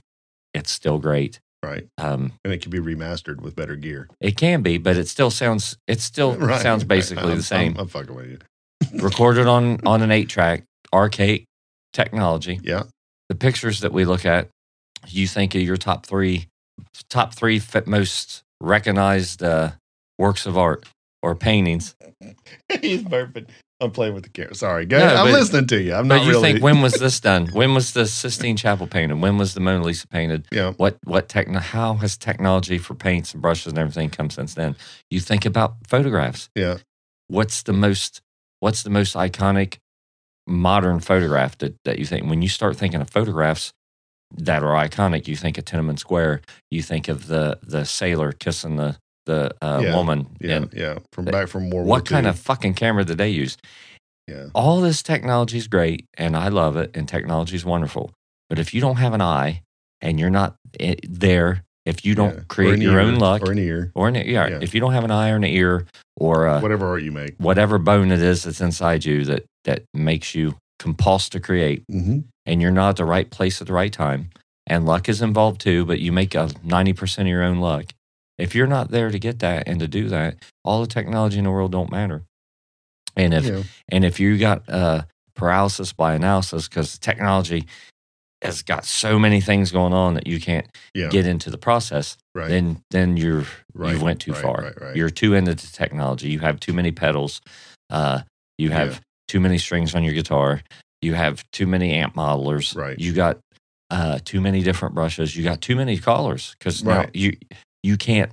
it's 0.54 0.70
still 0.72 0.98
great. 0.98 1.38
Right. 1.62 1.86
Um, 1.98 2.32
And 2.44 2.52
it 2.52 2.60
can 2.62 2.70
be 2.72 2.80
remastered 2.80 3.40
with 3.40 3.54
better 3.54 3.76
gear. 3.76 4.08
it 4.20 4.36
can 4.36 4.62
be, 4.62 4.78
but 4.78 4.96
it 4.96 5.06
still 5.08 5.30
sounds 5.30 5.76
it 5.86 6.00
still 6.00 6.34
Right, 6.36 6.60
sounds 6.60 6.82
basically 6.84 7.28
I'm- 7.28 7.36
the 7.36 7.42
same. 7.42 7.74
I'm, 7.74 7.80
I'm 7.82 7.88
fucking 7.88 8.14
with 8.14 8.26
you. 8.30 8.38
Recorded 9.00 9.46
on 9.46 9.78
on 9.86 10.02
an 10.02 10.10
eight 10.10 10.28
track, 10.28 10.64
arcade 10.92 11.44
technology. 11.92 12.58
Yeah. 12.64 12.84
The 13.28 13.34
pictures 13.36 13.80
that 13.80 13.92
we 13.92 14.04
look 14.04 14.26
at, 14.26 14.48
you 15.08 15.26
think 15.28 15.54
of 15.54 15.62
your 15.62 15.76
top 15.76 16.04
three, 16.04 16.48
top 17.08 17.32
three 17.34 17.60
most 17.86 18.42
recognized 18.60 19.42
uh, 19.42 19.70
works 20.18 20.46
of 20.46 20.58
art 20.58 20.84
or 21.22 21.34
paintings. 21.36 21.94
He's 22.80 23.02
perfect. 23.04 23.50
I'm 23.82 23.90
playing 23.90 24.14
with 24.14 24.22
the 24.24 24.30
camera. 24.30 24.54
Sorry, 24.54 24.86
go 24.86 24.96
ahead. 24.96 25.16
I'm 25.16 25.32
listening 25.32 25.66
to 25.66 25.80
you. 25.82 25.92
I'm 25.94 26.08
But 26.08 26.16
not 26.18 26.24
you 26.26 26.30
really. 26.32 26.52
think 26.52 26.62
when 26.62 26.80
was 26.80 26.94
this 26.94 27.18
done? 27.20 27.48
When 27.48 27.74
was 27.74 27.92
the 27.92 28.06
Sistine 28.06 28.56
Chapel 28.56 28.86
painted? 28.86 29.20
When 29.20 29.38
was 29.38 29.54
the 29.54 29.60
Mona 29.60 29.82
Lisa 29.84 30.06
painted? 30.08 30.46
yeah. 30.52 30.72
What 30.72 30.98
what 31.04 31.28
techno? 31.28 31.58
How 31.58 31.94
has 31.94 32.16
technology 32.16 32.78
for 32.78 32.94
paints 32.94 33.32
and 33.34 33.42
brushes 33.42 33.72
and 33.72 33.78
everything 33.78 34.08
come 34.10 34.30
since 34.30 34.54
then? 34.54 34.76
You 35.10 35.20
think 35.20 35.44
about 35.44 35.74
photographs. 35.88 36.48
Yeah. 36.54 36.78
What's 37.28 37.62
the 37.62 37.72
most 37.72 38.22
What's 38.60 38.84
the 38.84 38.90
most 38.90 39.16
iconic 39.16 39.78
modern 40.46 41.00
photograph 41.00 41.58
that, 41.58 41.74
that 41.84 41.98
you 41.98 42.04
think? 42.06 42.28
When 42.28 42.42
you 42.42 42.48
start 42.48 42.76
thinking 42.76 43.00
of 43.00 43.10
photographs 43.10 43.72
that 44.36 44.62
are 44.62 44.74
iconic, 44.88 45.28
you 45.28 45.36
think 45.36 45.58
of 45.58 45.64
Tiananmen 45.64 45.98
Square. 45.98 46.42
You 46.70 46.82
think 46.82 47.08
of 47.08 47.26
the 47.26 47.58
the 47.62 47.84
sailor 47.84 48.32
kissing 48.32 48.76
the 48.76 48.96
the 49.26 49.50
uh, 49.62 49.80
Yeah. 49.82 49.96
woman. 49.96 50.26
Yeah. 50.40 50.56
And 50.56 50.72
yeah. 50.72 50.98
From 51.12 51.24
back 51.26 51.48
from 51.48 51.70
World 51.70 51.86
what 51.86 52.02
War 52.10 52.16
kind 52.16 52.26
II. 52.26 52.30
of 52.30 52.38
fucking 52.38 52.74
camera 52.74 53.04
did 53.04 53.18
they 53.18 53.30
use? 53.30 53.56
Yeah. 54.28 54.46
all 54.54 54.80
this 54.80 55.02
technology 55.02 55.58
is 55.58 55.66
great 55.66 56.06
and 56.16 56.36
I 56.36 56.46
love 56.48 56.76
it 56.76 56.92
and 56.96 57.08
technology 57.08 57.56
is 57.56 57.64
wonderful. 57.64 58.12
But 58.48 58.58
if 58.60 58.72
you 58.72 58.80
don't 58.80 58.96
have 58.96 59.14
an 59.14 59.20
eye 59.20 59.62
and 60.00 60.18
you're 60.20 60.30
not 60.30 60.54
there, 61.08 61.64
if 61.84 62.04
you 62.04 62.14
don't 62.14 62.34
Yeah. 62.36 62.42
Create 62.48 62.78
your 62.80 62.92
ear, 62.92 63.00
own 63.00 63.16
luck 63.16 63.42
or 63.42 63.50
an 63.50 63.58
ear, 63.58 63.90
or 63.96 64.06
an 64.08 64.14
yeah, 64.14 64.46
Yeah. 64.48 64.58
if 64.62 64.74
you 64.74 64.80
don't 64.80 64.92
have 64.92 65.02
an 65.04 65.10
eye 65.10 65.30
or 65.30 65.36
an 65.36 65.44
ear 65.44 65.86
or 66.16 66.46
uh, 66.46 66.60
whatever 66.60 66.86
art 66.86 67.02
you 67.02 67.10
make. 67.10 67.34
whatever 67.38 67.78
bone 67.78 68.12
it 68.12 68.22
is 68.22 68.44
that's 68.44 68.60
inside 68.60 69.04
you 69.04 69.24
that 69.24 69.44
that 69.64 69.82
makes 69.92 70.34
you 70.36 70.54
compulsed 70.80 71.30
to 71.30 71.40
create 71.40 71.82
Mm-hmm. 71.90 72.20
and 72.46 72.62
you're 72.62 72.70
not 72.70 72.90
at 72.90 72.96
the 72.96 73.04
right 73.04 73.28
place 73.28 73.60
at 73.60 73.66
the 73.66 73.72
right 73.72 73.92
time 73.92 74.30
and 74.68 74.86
luck 74.86 75.08
is 75.08 75.20
involved 75.20 75.60
too, 75.60 75.84
but 75.84 75.98
you 75.98 76.12
make 76.12 76.36
a 76.36 76.46
90% 76.64 77.18
of 77.22 77.26
your 77.26 77.42
own 77.42 77.58
luck. 77.58 77.86
If 78.38 78.54
you're 78.54 78.66
not 78.66 78.90
there 78.90 79.10
to 79.10 79.18
get 79.18 79.38
that 79.40 79.68
and 79.68 79.78
to 79.80 79.88
do 79.88 80.08
that, 80.08 80.36
all 80.64 80.80
the 80.80 80.86
technology 80.86 81.38
in 81.38 81.44
the 81.44 81.50
world 81.50 81.72
don't 81.72 81.90
matter. 81.90 82.22
And 83.16 83.34
if 83.34 83.44
Yeah. 83.44 83.62
and 83.90 84.04
if 84.04 84.18
you 84.20 84.38
got 84.38 84.68
uh, 84.68 85.02
paralysis 85.34 85.92
by 85.92 86.14
analysis 86.14 86.68
because 86.68 86.98
technology 86.98 87.66
has 88.42 88.62
got 88.62 88.84
so 88.84 89.18
many 89.18 89.40
things 89.40 89.70
going 89.70 89.92
on 89.92 90.14
that 90.14 90.26
you 90.26 90.40
can't 90.40 90.66
Yeah. 90.94 91.08
get 91.08 91.26
into 91.26 91.50
the 91.50 91.58
process, 91.58 92.16
right. 92.34 92.48
then 92.48 92.82
then 92.90 93.16
you're 93.16 93.44
right. 93.74 93.94
you 93.94 94.02
went 94.02 94.20
too 94.20 94.32
right, 94.32 94.42
far. 94.42 94.92
You're 94.94 95.10
too 95.10 95.34
into 95.34 95.54
the 95.54 95.66
technology. 95.68 96.30
You 96.30 96.40
have 96.40 96.58
too 96.58 96.72
many 96.72 96.90
pedals. 96.90 97.40
Uh, 97.90 98.22
you 98.58 98.70
have 98.70 98.92
Yeah. 98.94 98.98
too 99.28 99.40
many 99.40 99.58
strings 99.58 99.94
on 99.94 100.02
your 100.04 100.14
guitar. 100.14 100.62
You 101.02 101.14
have 101.14 101.44
too 101.52 101.66
many 101.66 101.92
amp 101.92 102.14
modelers. 102.14 102.74
Right. 102.74 102.98
You 102.98 103.12
got 103.12 103.38
uh, 103.90 104.18
too 104.24 104.40
many 104.40 104.62
different 104.62 104.94
brushes. 104.94 105.36
You 105.36 105.44
got 105.44 105.60
too 105.60 105.76
many 105.76 105.98
colors 105.98 106.56
because 106.58 106.82
now 106.82 107.06
you 107.12 107.36
you 107.82 107.96
can't 107.96 108.32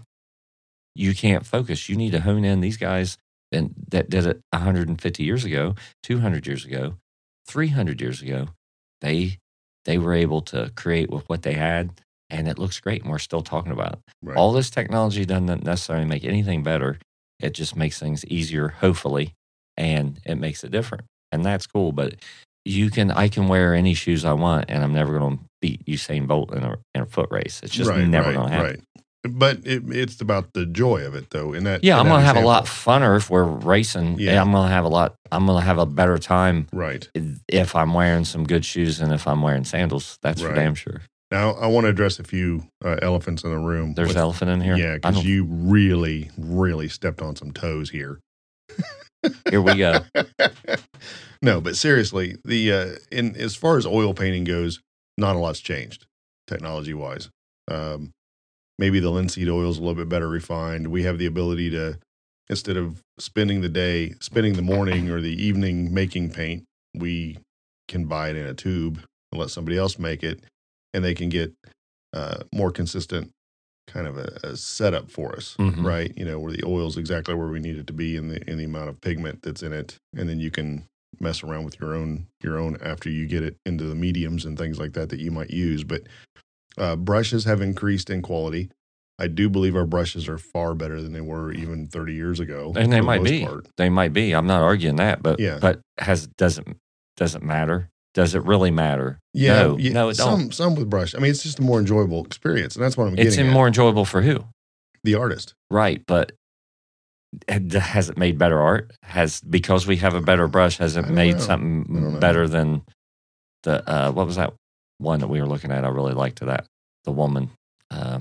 you 0.96 1.13
can't 1.13 1.46
focus. 1.46 1.88
You 1.88 1.96
need 1.96 2.12
to 2.12 2.22
hone 2.22 2.44
in 2.44 2.60
these 2.60 2.77
guys 2.77 3.18
and 3.51 3.74
that 3.89 4.10
did 4.10 4.25
it 4.25 4.41
150 4.51 5.24
years 5.24 5.46
ago, 5.46 5.75
200 6.03 6.46
years 6.46 6.65
ago, 6.65 6.96
300 7.48 8.01
years 8.01 8.22
ago. 8.22 8.50
They 9.01 9.38
they 9.86 9.98
were 9.98 10.13
able 10.13 10.41
to 10.41 10.72
create 10.75 11.10
with 11.10 11.27
what 11.29 11.41
they 11.41 11.53
had, 11.53 12.01
and 12.29 12.48
it 12.48 12.60
looks 12.60 12.79
great. 12.79 13.01
And 13.01 13.12
we're 13.12 13.20
still 13.20 13.41
talking 13.41 13.72
about 13.72 13.94
it. 13.94 14.00
Right. 14.22 14.38
All 14.38 14.51
this 14.51 14.70
technology 14.70 15.25
doesn't 15.25 15.63
necessarily 15.63 16.06
make 16.06 16.25
anything 16.25 16.63
better. 16.63 17.00
It 17.39 17.53
just 17.53 17.75
makes 17.75 18.00
things 18.00 18.25
easier, 18.25 18.68
hopefully, 18.68 19.34
and 19.77 20.20
it 20.25 20.36
makes 20.36 20.63
it 20.63 20.72
different. 20.72 21.06
And 21.32 21.46
that's 21.46 21.65
cool. 21.65 21.94
But 21.94 22.15
you 22.65 22.91
can, 22.91 23.10
I 23.12 23.29
can 23.29 23.48
wear 23.48 23.74
any 23.74 23.94
shoes 23.94 24.25
I 24.25 24.34
want, 24.34 24.65
and 24.68 24.84
I'm 24.84 24.94
never 24.94 25.18
going 25.18 25.38
to 25.38 25.44
beat 25.62 25.86
Usain 25.86 26.27
Bolt 26.27 26.53
in 26.53 26.63
a, 26.63 26.77
in 26.94 27.01
a 27.01 27.06
foot 27.06 27.29
race. 27.32 27.62
It's 27.63 27.74
just 27.74 27.89
right, 27.89 28.06
never 28.06 28.29
right, 28.29 28.36
going 28.36 28.50
to 28.50 28.56
happen. 28.56 28.84
But 29.23 29.65
it, 29.67 29.83
it's 29.89 30.21
about 30.21 30.53
the 30.53 30.65
joy 30.65 31.05
of 31.05 31.13
it, 31.13 31.29
though. 31.31 31.51
In 31.53 31.65
that, 31.65 31.83
Yeah, 31.83 31.95
in 31.95 31.99
I'm 32.01 32.05
that 32.07 32.19
to 32.19 32.25
have 32.25 32.38
a 32.38 32.41
lot 32.47 32.65
funner 32.65 33.17
if 33.17 33.29
we're 33.29 33.43
racing. 33.43 34.17
Yeah. 34.17 34.41
I'm 34.41 34.51
going 34.51 34.67
to 34.69 34.73
have 34.73 34.85
a 34.85 34.89
lot, 34.89 35.15
I'm 35.31 35.45
going 35.45 35.59
to 35.59 35.65
have 35.65 35.77
a 35.77 35.85
better 35.85 36.17
time 36.17 36.67
Right 36.71 37.07
if 37.49 37.75
I'm 37.75 37.93
wearing 37.93 38.23
some 38.23 38.45
good 38.45 38.63
shoes 38.63 39.01
and 39.01 39.11
if 39.11 39.27
I'm 39.27 39.41
wearing 39.41 39.65
sandals. 39.65 40.17
That's 40.21 40.41
Right. 40.41 40.49
for 40.51 40.55
damn 40.55 40.73
sure. 40.75 41.01
now, 41.31 41.51
I 41.51 41.67
want 41.67 41.83
to 41.83 41.89
address 41.89 42.17
a 42.19 42.23
few 42.23 42.63
uh, 42.83 42.95
elephants 43.01 43.43
in 43.43 43.49
the 43.49 43.57
room. 43.59 43.93
There's 43.93 44.07
with- 44.07 44.15
an 44.17 44.21
elephant 44.21 44.51
in 44.51 44.61
here. 44.61 44.77
Yeah, 44.77 44.95
because 44.95 45.25
you 45.25 45.43
really, 45.43 46.31
really 46.38 46.88
stepped 46.88 47.21
on 47.21 47.35
some 47.35 47.51
toes 47.51 47.89
here. 47.89 48.19
Here 49.49 49.61
we 49.61 49.75
go. 49.75 49.99
no, 51.41 51.59
but 51.59 51.75
seriously, 51.75 52.38
the 52.45 52.71
uh, 52.71 52.89
in 53.11 53.35
as 53.35 53.53
far 53.55 53.77
as 53.77 53.85
oil 53.85 54.13
painting 54.13 54.45
goes, 54.45 54.79
not 55.17 55.35
a 55.35 55.39
lot's 55.39 55.59
changed 55.59 56.05
technology 56.47 56.93
wise. 56.93 57.29
Um, 57.69 58.11
maybe 58.79 59.00
the 59.00 59.12
linseed 59.12 59.50
oil 59.50 59.69
is 59.69 59.77
a 59.77 59.81
little 59.81 59.93
bit 59.93 60.09
better 60.09 60.27
refined. 60.29 60.88
We 60.88 61.03
have 61.03 61.19
the 61.19 61.27
ability 61.27 61.69
to 61.71 62.00
instead 62.50 62.77
of 62.77 63.03
spending 63.19 63.62
the 63.62 63.69
day, 63.69 64.15
spending 64.21 64.53
the 64.53 64.63
morning 64.63 65.09
or 65.12 65.21
the 65.21 65.39
evening 65.45 65.93
making 65.93 66.31
paint, 66.31 66.63
we 66.95 67.38
can 67.88 68.05
buy 68.05 68.29
it 68.29 68.36
in 68.36 68.48
a 68.48 68.55
tube 68.55 69.03
and 69.31 69.39
let 69.39 69.51
somebody 69.51 69.77
else 69.77 70.00
make 70.00 70.24
it, 70.24 70.39
and 70.93 71.03
they 71.05 71.13
can 71.13 71.29
get 71.29 71.53
uh, 72.13 72.38
more 72.51 72.71
consistent 72.71 73.29
kind 73.88 74.07
of 74.07 74.17
a, 74.17 74.39
a 74.43 74.55
setup 74.55 75.09
for 75.12 75.36
us, 75.36 75.55
Mhm. 75.59 75.83
right? 75.83 76.12
You 76.17 76.25
know, 76.25 76.39
where 76.39 76.51
the 76.53 76.63
oil 76.65 76.88
is 76.88 76.98
exactly 76.98 77.36
where 77.36 77.48
we 77.50 77.59
need 77.59 77.77
it 77.77 77.86
to 77.88 77.93
be 77.93 78.15
in 78.15 78.29
the 78.29 78.50
in 78.50 78.57
the 78.57 78.63
amount 78.63 78.89
of 78.89 79.00
pigment 79.01 79.41
that's 79.43 79.62
in 79.62 79.74
it, 79.74 79.98
and 80.15 80.27
then 80.29 80.39
you 80.39 80.50
can 80.50 80.86
mess 81.19 81.43
around 81.43 81.65
with 81.65 81.79
your 81.79 81.93
own 81.95 82.25
your 82.43 82.57
own 82.57 82.77
after 82.81 83.09
you 83.09 83.27
get 83.27 83.43
it 83.43 83.57
into 83.65 83.83
the 83.83 83.95
mediums 83.95 84.45
and 84.45 84.57
things 84.57 84.79
like 84.79 84.93
that 84.93 85.09
that 85.09 85.19
you 85.19 85.29
might 85.31 85.50
use. 85.51 85.83
But 85.83 86.03
uh, 86.79 86.95
brushes 86.95 87.45
have 87.45 87.62
increased 87.62 88.09
in 88.09 88.21
quality. 88.21 88.69
I 89.19 89.27
do 89.27 89.50
believe 89.50 89.75
our 89.75 89.86
brushes 89.86 90.29
are 90.29 90.38
far 90.38 90.74
better 90.74 91.01
than 91.01 91.12
they 91.12 91.19
were 91.21 91.51
even 91.51 91.88
30 91.88 92.13
years 92.13 92.39
ago. 92.39 92.71
and 92.75 92.91
they 92.93 93.00
the 93.00 93.03
might 93.03 93.24
be 93.24 93.43
part. 93.45 93.67
they 93.77 93.89
might 93.89 94.13
be 94.13 94.31
i'm 94.33 94.48
not 94.48 94.62
arguing 94.63 94.95
that 94.95 95.21
but 95.21 95.39
Yeah. 95.41 95.57
but 95.59 95.81
has 95.98 96.27
doesn't 96.38 96.77
doesn't 97.17 97.43
matter 97.43 97.89
does 98.13 98.33
it 98.33 98.43
really 98.45 98.71
matter 98.71 99.19
Yeah, 99.33 99.53
no 99.63 99.77
yeah, 99.77 99.91
no 99.91 100.09
it 100.09 100.15
some 100.15 100.39
don't 100.43 100.53
some 100.53 100.75
with 100.75 100.89
brush. 100.89 101.13
I 101.15 101.19
mean, 101.19 101.31
it's 101.31 101.43
just 101.43 101.59
a 101.59 101.62
more 101.62 101.79
enjoyable 101.79 102.24
experience, 102.25 102.75
and 102.77 102.83
that's 102.86 102.95
what 102.95 103.07
I'm 103.07 103.13
it's 103.13 103.36
getting 103.36 103.41
in 103.41 103.48
at. 103.48 103.53
more 103.53 103.67
enjoyable 103.67 104.05
for 104.05 104.21
who 104.21 104.45
the 105.03 105.15
artist. 105.15 105.53
right 105.69 106.01
but 106.07 106.31
has 107.50 108.09
it 108.09 108.17
made 108.17 108.38
better 108.38 108.59
art 108.59 108.91
has 109.03 109.41
because 109.41 109.86
we 109.86 109.98
have 109.98 110.15
a 110.15 110.21
better 110.21 110.48
brush 110.48 110.77
has 110.77 110.95
it 110.98 111.09
made 111.09 111.36
know. 111.36 111.41
Something 111.41 112.19
better 112.19 112.48
than 112.48 112.81
the 113.63 113.88
uh 113.89 114.12
what 114.12 114.25
was 114.25 114.38
that 114.38 114.53
one 115.00 115.20
that 115.22 115.27
we 115.27 115.41
were 115.41 115.48
looking 115.48 115.72
at 115.72 115.84
i 115.84 115.88
really 115.89 116.13
liked 116.13 116.39
that 116.41 116.65
the 117.06 117.12
woman 117.12 117.50
uh, 117.91 118.20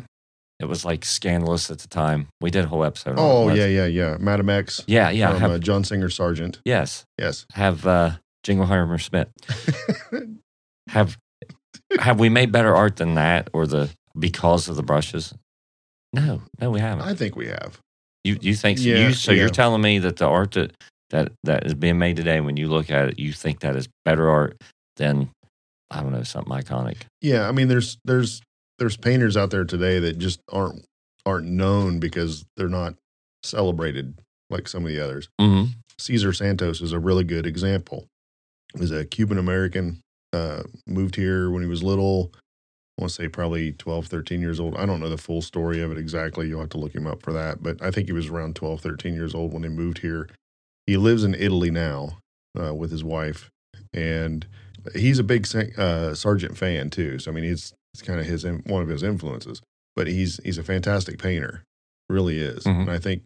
it 0.60 0.64
was 0.64 0.84
like 0.84 1.04
scandalous 1.04 1.70
at 1.70 1.78
the 1.80 1.88
time 1.88 2.26
we 2.40 2.50
did 2.50 2.64
a 2.64 2.68
whole 2.68 2.84
episode 2.84 3.14
Oh 3.18 3.48
yeah, 3.54 3.66
yeah, 3.66 3.84
yeah. 3.86 4.16
Madame 4.18 4.48
X 4.48 4.82
yeah 4.86 5.10
yeah 5.10 5.30
from 5.32 5.40
have, 5.40 5.50
uh, 5.52 5.58
John 5.58 5.84
Singer 5.84 6.08
Sargent. 6.08 6.60
yes 6.64 7.04
Yes. 7.18 7.44
have 7.52 7.86
uh 7.86 8.12
jingleheimer 8.46 9.00
smith 9.00 9.28
have 10.88 11.16
have 12.00 12.18
we 12.18 12.28
made 12.28 12.52
better 12.52 12.74
art 12.74 12.96
than 12.96 13.14
that 13.14 13.50
or 13.52 13.66
the 13.66 13.90
because 14.18 14.68
of 14.68 14.76
the 14.76 14.82
brushes 14.82 15.34
no 16.12 16.40
no 16.60 16.70
we 16.70 16.80
haven't 16.80 17.04
I 17.06 17.14
think 17.14 17.36
we 17.36 17.48
have. 17.48 17.78
you 18.24 18.38
you 18.40 18.54
think 18.54 18.78
Yeah, 18.78 19.08
you 19.08 19.12
so 19.12 19.32
yeah. 19.32 19.40
you're 19.42 19.50
telling 19.50 19.82
me 19.82 19.98
that 19.98 20.16
the 20.16 20.26
art 20.26 20.52
that 20.52 20.72
that 21.10 21.32
that 21.44 21.66
is 21.66 21.74
being 21.74 21.98
made 21.98 22.16
today 22.16 22.40
when 22.40 22.56
you 22.56 22.68
look 22.68 22.90
at 22.90 23.08
it 23.10 23.18
you 23.18 23.32
think 23.32 23.60
that 23.60 23.76
is 23.76 23.88
better 24.04 24.28
art 24.30 24.56
than 24.96 25.30
i 25.90 26.00
don't 26.02 26.12
know 26.12 26.22
something 26.22 26.52
iconic 26.52 27.02
Yeah, 27.20 27.48
I 27.48 27.52
mean, 27.52 27.68
there's 27.68 27.98
there's 28.04 28.40
there's 28.78 28.96
painters 28.96 29.36
out 29.36 29.50
there 29.50 29.64
today 29.64 29.98
that 30.00 30.18
just 30.18 30.40
aren't 30.52 30.84
aren't 31.26 31.46
known 31.48 31.98
because 31.98 32.44
they're 32.56 32.68
not 32.68 32.94
celebrated 33.42 34.18
like 34.50 34.68
some 34.68 34.84
of 34.84 34.88
the 34.88 35.00
others. 35.00 35.28
mm-hmm. 35.40 35.72
Cesar 35.98 36.32
Santos 36.32 36.80
is 36.80 36.92
a 36.92 36.98
really 36.98 37.24
good 37.24 37.44
example. 37.44 38.06
He's 38.78 38.92
a 38.92 39.04
Cuban 39.04 39.36
American, 39.36 40.00
uh, 40.32 40.62
moved 40.86 41.16
here 41.16 41.50
when 41.50 41.62
he 41.62 41.68
was 41.68 41.82
little. 41.82 42.32
I 42.96 43.02
want 43.02 43.10
to 43.10 43.14
say 43.22 43.28
probably 43.28 43.72
12, 43.72 44.06
13 44.06 44.40
years 44.40 44.60
old. 44.60 44.76
I 44.76 44.86
don't 44.86 45.00
know 45.00 45.08
the 45.08 45.18
full 45.18 45.42
story 45.42 45.80
of 45.80 45.90
it 45.90 45.98
exactly. 45.98 46.46
You'll 46.48 46.60
have 46.60 46.70
to 46.70 46.78
look 46.78 46.94
him 46.94 47.06
up 47.06 47.22
for 47.22 47.32
that. 47.32 47.62
But 47.62 47.82
I 47.82 47.90
think 47.90 48.06
he 48.06 48.12
was 48.12 48.28
around 48.28 48.54
12, 48.56 48.80
13 48.80 49.14
years 49.14 49.34
old 49.34 49.52
when 49.52 49.64
he 49.64 49.68
moved 49.68 49.98
here. 49.98 50.28
He 50.86 50.96
lives 50.96 51.24
in 51.24 51.34
Italy 51.34 51.70
now 51.70 52.18
uh, 52.60 52.74
with 52.74 52.90
his 52.90 53.04
wife. 53.04 53.50
And 53.92 54.46
he's 54.94 55.18
a 55.18 55.24
big 55.24 55.46
uh, 55.76 56.14
Sargent 56.14 56.56
fan 56.56 56.90
too. 56.90 57.18
So, 57.18 57.30
I 57.30 57.34
mean, 57.34 57.44
it's, 57.44 57.72
it's 57.94 58.02
kind 58.02 58.20
of 58.20 58.26
his 58.26 58.44
one 58.44 58.82
of 58.82 58.88
his 58.88 59.02
influences. 59.02 59.60
But 59.96 60.06
he's 60.06 60.40
he's 60.44 60.58
a 60.58 60.62
fantastic 60.62 61.18
painter, 61.18 61.64
really 62.08 62.38
is. 62.38 62.64
Mhm. 62.64 62.82
And 62.82 62.90
I 62.90 62.98
think 62.98 63.22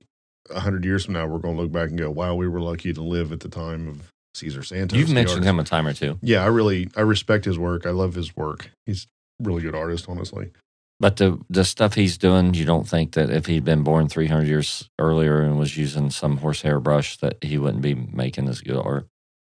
a 0.50 0.60
hundred 0.60 0.84
years 0.84 1.04
from 1.04 1.14
now, 1.14 1.26
we're 1.26 1.38
going 1.38 1.56
to 1.56 1.62
look 1.62 1.72
back 1.72 1.90
and 1.90 1.98
go, 1.98 2.10
"Wow, 2.10 2.34
we 2.34 2.48
were 2.48 2.60
lucky 2.60 2.92
to 2.94 3.02
live 3.02 3.30
at 3.30 3.40
the 3.40 3.48
time 3.50 3.88
of 3.88 4.10
Cesar 4.34 4.62
Santos." 4.62 4.98
you've 4.98 5.10
mentioned 5.10 5.40
artist." 5.44 5.48
him 5.50 5.58
a 5.60 5.64
time 5.64 5.86
or 5.86 5.92
two 5.92 6.18
Yeah, 6.22 6.42
I 6.42 6.46
really 6.46 6.88
I 6.96 7.02
respect 7.02 7.44
his 7.44 7.58
work. 7.58 7.84
I 7.84 7.90
love 7.90 8.14
his 8.14 8.34
work. 8.34 8.70
He's 8.86 9.06
a 9.40 9.48
really 9.48 9.60
good 9.62 9.74
artist, 9.74 10.06
honestly. 10.08 10.50
but 10.98 11.16
the 11.16 11.38
the 11.50 11.64
stuff 11.64 11.94
he's 11.94 12.16
doing 12.16 12.54
you 12.54 12.64
don't 12.64 12.88
think 12.88 13.12
that 13.12 13.28
if 13.28 13.44
he'd 13.46 13.64
been 13.64 13.82
born 13.82 14.08
300 14.08 14.46
years 14.46 14.88
earlier 14.98 15.40
and 15.42 15.58
was 15.58 15.76
using 15.76 16.10
some 16.10 16.38
horsehair 16.38 16.80
brush 16.80 17.18
that 17.18 17.36
he 17.42 17.58
wouldn't 17.58 17.82
be 17.82 17.94
making 17.94 18.48
as 18.48 18.60
good 18.62 18.76
art 18.78 19.06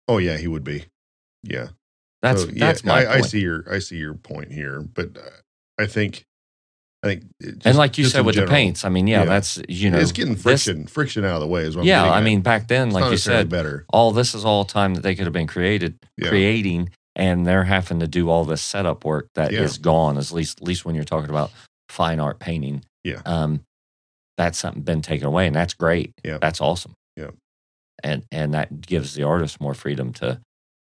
Oh 0.10 0.18
yeah, 0.18 0.36
he 0.36 0.48
would 0.48 0.64
be. 0.66 0.86
Yeah, 1.44 1.70
that's 2.24 2.42
So, 2.44 2.50
yeah, 2.50 2.66
that's 2.68 2.84
my 2.84 3.06
I, 3.06 3.14
I 3.18 3.22
see 3.22 3.42
your 3.42 3.64
I 3.72 3.78
see 3.80 3.98
your 3.98 4.16
point 4.16 4.52
here, 4.52 4.82
but 4.82 5.16
uh, 5.18 5.30
I 5.78 5.86
think 5.86 6.24
I 7.04 7.08
think 7.08 7.24
it 7.42 7.62
and 7.66 7.78
like 7.78 7.98
you 8.00 8.06
said 8.06 8.26
with 8.26 8.36
general, 8.36 8.50
the 8.50 8.56
paints 8.56 8.86
i 8.86 8.90
mean 8.90 9.08
yeah, 9.08 9.20
Yeah. 9.20 9.26
that's 9.26 9.62
you 9.68 9.92
know 9.92 10.00
it's 10.00 10.14
getting 10.14 10.34
this- 10.36 10.42
friction 10.44 10.88
friction 10.88 11.26
out 11.26 11.36
of 11.36 11.42
the 11.42 11.48
way. 11.48 11.64
Is 11.64 11.76
what 11.76 11.86
yeah 11.86 12.10
i 12.10 12.22
mean 12.22 12.40
back 12.42 12.68
then 12.70 12.88
It's 12.88 12.96
like 12.96 13.12
you 13.12 13.18
said 13.18 13.50
better. 13.50 13.86
all 13.90 14.12
this 14.14 14.34
is 14.34 14.46
all 14.46 14.64
time 14.64 14.94
that 14.96 15.02
they 15.02 15.14
could 15.14 15.26
have 15.26 15.34
been 15.34 15.48
created 15.48 15.98
Yeah. 16.18 16.30
creating 16.30 16.90
and 17.16 17.46
they're 17.46 17.66
having 17.66 18.00
to 18.00 18.08
do 18.08 18.30
all 18.30 18.46
this 18.46 18.62
setup 18.62 19.04
work 19.06 19.28
that 19.36 19.52
is 19.54 19.78
Yeah. 19.78 19.82
gone 19.84 20.18
at 20.18 20.32
least 20.32 20.62
at 20.62 20.68
least 20.68 20.86
when 20.86 20.96
you're 20.96 21.04
talking 21.04 21.30
about 21.30 21.52
fine 21.90 22.22
art 22.22 22.40
painting 22.40 22.86
Yeah. 23.04 23.22
um 23.26 23.62
that's 24.38 24.58
something 24.58 24.82
been 24.84 25.02
taken 25.02 25.28
away 25.28 25.46
and 25.46 25.56
that's 25.56 25.74
great 25.74 26.14
Yeah. 26.24 26.38
that's 26.40 26.62
awesome 26.62 26.94
Yeah. 27.18 27.32
and 28.02 28.24
and 28.32 28.54
that 28.54 28.80
gives 28.80 29.14
the 29.14 29.24
artist 29.24 29.60
more 29.60 29.74
freedom 29.74 30.14
to 30.14 30.40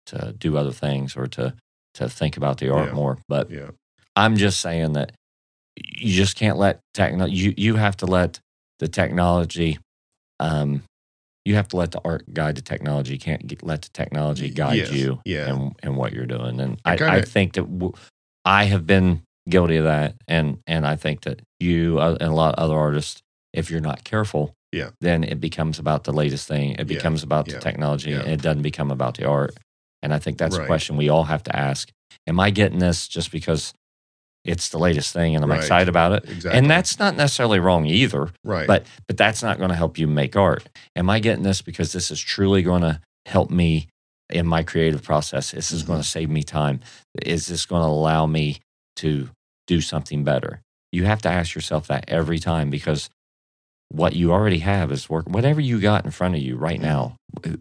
to 0.07 0.35
do 0.39 0.57
other 0.57 0.73
things 0.73 1.17
or 1.17 1.27
to 1.27 1.55
to 1.95 2.09
think 2.09 2.37
about 2.37 2.59
the 2.59 2.71
art 2.73 2.89
Yeah. 2.89 2.95
more 2.95 3.19
but 3.29 3.51
Yeah, 3.51 3.71
i'm 4.17 4.37
just 4.37 4.61
saying 4.61 4.95
that 4.95 5.13
you 5.77 6.13
just 6.15 6.37
can't 6.37 6.59
let 6.59 6.81
techno 6.95 7.27
you 7.27 7.55
you 7.57 7.77
have 7.77 7.97
to 7.99 8.07
let 8.07 8.41
the 8.79 8.89
technology 8.89 9.79
um 10.41 10.83
you 11.45 11.55
have 11.57 11.69
to 11.69 11.77
let 11.77 11.91
the 11.91 12.01
art 12.05 12.33
guide 12.33 12.55
the 12.55 12.63
technology 12.63 13.15
you 13.15 13.19
can't 13.19 13.47
get, 13.47 13.63
let 13.63 13.83
the 13.83 13.89
technology 13.91 14.49
guide 14.51 14.77
Yes. 14.79 14.91
you 14.93 15.21
Yeah. 15.25 15.49
and 15.53 15.73
and 15.83 15.97
what 15.97 16.13
you're 16.13 16.27
doing 16.27 16.61
and 16.61 16.81
I 16.85 16.97
I, 16.97 17.17
I 17.19 17.21
think 17.23 17.53
that 17.55 17.63
w- 17.79 17.93
i 18.45 18.65
have 18.65 18.87
been 18.87 19.23
guilty 19.49 19.77
of 19.77 19.85
that 19.85 20.15
and 20.29 20.59
and 20.67 20.87
i 20.87 20.97
think 20.97 21.23
that 21.23 21.41
you 21.61 21.99
uh, 21.99 22.17
and 22.21 22.31
a 22.31 22.35
lot 22.35 22.55
of 22.55 22.65
other 22.65 22.77
artists 22.77 23.21
if 23.53 23.71
you're 23.71 23.81
not 23.91 24.05
careful 24.05 24.55
Yeah. 24.73 24.91
then 25.01 25.25
it 25.25 25.41
becomes 25.41 25.79
about 25.79 26.05
the 26.05 26.13
latest 26.13 26.49
thing 26.49 26.71
it 26.73 26.79
Yeah. 26.81 26.85
becomes 26.97 27.23
about 27.23 27.47
the 27.47 27.59
technology 27.59 28.11
Yeah. 28.11 28.21
and 28.21 28.29
it 28.33 28.43
doesn't 28.43 28.63
become 28.63 28.91
about 28.91 29.17
the 29.17 29.27
art 29.29 29.55
and 30.03 30.13
i 30.15 30.19
think 30.19 30.39
that's 30.39 30.57
a 30.57 30.67
question 30.67 30.97
we 30.97 31.09
all 31.09 31.25
have 31.25 31.43
to 31.43 31.55
ask 31.57 31.91
am 32.27 32.39
i 32.41 32.51
getting 32.51 32.79
this 32.79 33.09
just 33.09 33.31
because 33.33 33.73
it's 34.45 34.71
the 34.71 34.79
latest 34.79 35.13
thing 35.13 35.35
and 35.35 35.45
i'm 35.45 35.51
Right. 35.51 35.61
excited 35.61 35.89
about 35.89 36.13
it 36.13 36.25
exactly. 36.29 36.59
and 36.59 36.69
that's 36.71 36.99
not 36.99 37.17
necessarily 37.17 37.61
wrong 37.61 37.87
either 37.87 38.31
right. 38.45 38.67
but 38.67 38.87
but 39.07 39.17
that's 39.17 39.43
not 39.43 39.59
going 39.59 39.71
to 39.71 39.77
help 39.77 39.99
you 39.99 40.07
make 40.09 40.37
art 40.37 40.69
am 40.97 41.09
i 41.11 41.19
getting 41.21 41.45
this 41.45 41.63
because 41.63 41.93
this 41.93 42.11
is 42.11 42.21
truly 42.21 42.63
going 42.63 42.83
to 42.83 43.01
help 43.27 43.51
me 43.51 43.89
in 44.31 44.47
my 44.47 44.63
creative 44.63 45.03
process 45.03 45.53
this 45.53 45.71
is 45.71 45.83
Mm-hmm. 45.83 45.93
going 45.93 46.03
to 46.03 46.09
save 46.09 46.31
me 46.31 46.43
time 46.43 46.81
is 47.23 47.47
this 47.47 47.67
going 47.67 47.83
to 47.83 47.87
allow 47.89 48.27
me 48.27 48.59
to 48.97 49.29
do 49.67 49.81
something 49.81 50.25
better 50.25 50.61
you 50.91 51.05
have 51.05 51.23
to 51.23 51.29
ask 51.31 51.55
yourself 51.55 51.87
that 51.87 52.05
every 52.09 52.39
time 52.39 52.69
because 52.69 53.09
what 53.93 54.15
you 54.15 54.33
already 54.33 54.59
have 54.59 54.91
is 54.91 55.09
work. 55.11 55.29
Whatever 55.29 55.61
you 55.61 55.81
got 55.81 56.05
in 56.05 56.11
front 56.11 56.35
of 56.35 56.41
you 56.41 56.57
right 56.57 56.81
now, 56.81 57.17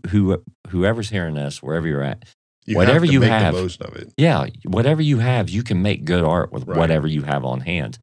who 0.10 0.42
whoever's 0.70 1.10
hearing 1.10 1.36
this, 1.36 1.62
wherever 1.62 1.88
you're 1.88 2.04
at, 2.04 2.24
You 2.66 2.78
Whatever 2.78 3.06
have 3.06 3.14
you 3.14 3.20
make 3.22 3.30
have. 3.30 3.54
the 3.56 3.62
most 3.62 3.82
of 3.82 3.96
it. 3.96 4.14
yeah, 4.18 4.48
whatever 4.66 5.02
you 5.02 5.20
have, 5.20 5.50
you 5.50 5.64
can 5.64 5.82
make 5.82 6.06
good 6.06 6.24
art 6.24 6.52
with 6.54 6.68
Right. 6.68 6.78
whatever 6.78 7.08
you 7.08 7.24
have 7.24 7.44
on 7.44 7.62
hand. 7.62 8.00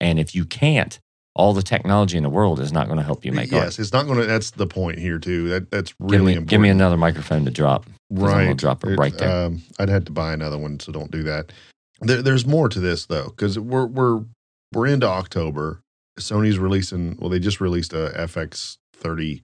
And 0.00 0.18
if 0.18 0.34
you 0.34 0.44
can't, 0.44 0.98
all 1.34 1.52
the 1.52 1.62
technology 1.62 2.16
in 2.16 2.22
the 2.24 2.28
world 2.30 2.58
is 2.58 2.72
not 2.72 2.86
going 2.88 2.98
to 2.98 3.04
help 3.04 3.24
you 3.24 3.32
make 3.32 3.50
yes, 3.52 3.62
art. 3.62 3.78
it's 3.78 3.92
not 3.92 4.06
going 4.06 4.18
to. 4.18 4.26
That's 4.26 4.50
the 4.50 4.66
point 4.66 4.98
here 4.98 5.18
too. 5.18 5.48
That 5.50 5.70
that's 5.70 5.92
Give 5.92 6.10
really 6.10 6.24
me, 6.24 6.32
important. 6.32 6.50
give 6.50 6.60
me 6.60 6.68
another 6.70 6.96
microphone 6.96 7.44
to 7.44 7.50
drop. 7.50 7.86
right. 8.10 8.44
gonna 8.44 8.54
drop 8.54 8.82
it 8.84 8.96
right 8.98 9.16
there. 9.16 9.30
Um, 9.46 9.62
I'd 9.78 9.88
have 9.88 10.04
to 10.06 10.12
buy 10.12 10.32
another 10.32 10.58
one, 10.58 10.80
so 10.80 10.90
don't 10.92 11.10
do 11.10 11.22
that. 11.24 11.52
There, 12.00 12.20
there's 12.22 12.44
more 12.46 12.68
to 12.68 12.80
this 12.80 13.06
though, 13.06 13.26
because 13.28 13.58
we're 13.58 13.86
we're 13.86 14.24
we're 14.74 14.86
into 14.88 15.06
October. 15.06 15.80
Sony's 16.18 16.58
releasing. 16.58 17.16
Well, 17.18 17.30
they 17.30 17.38
just 17.38 17.60
released 17.60 17.92
a 17.92 18.12
FX30 18.16 19.42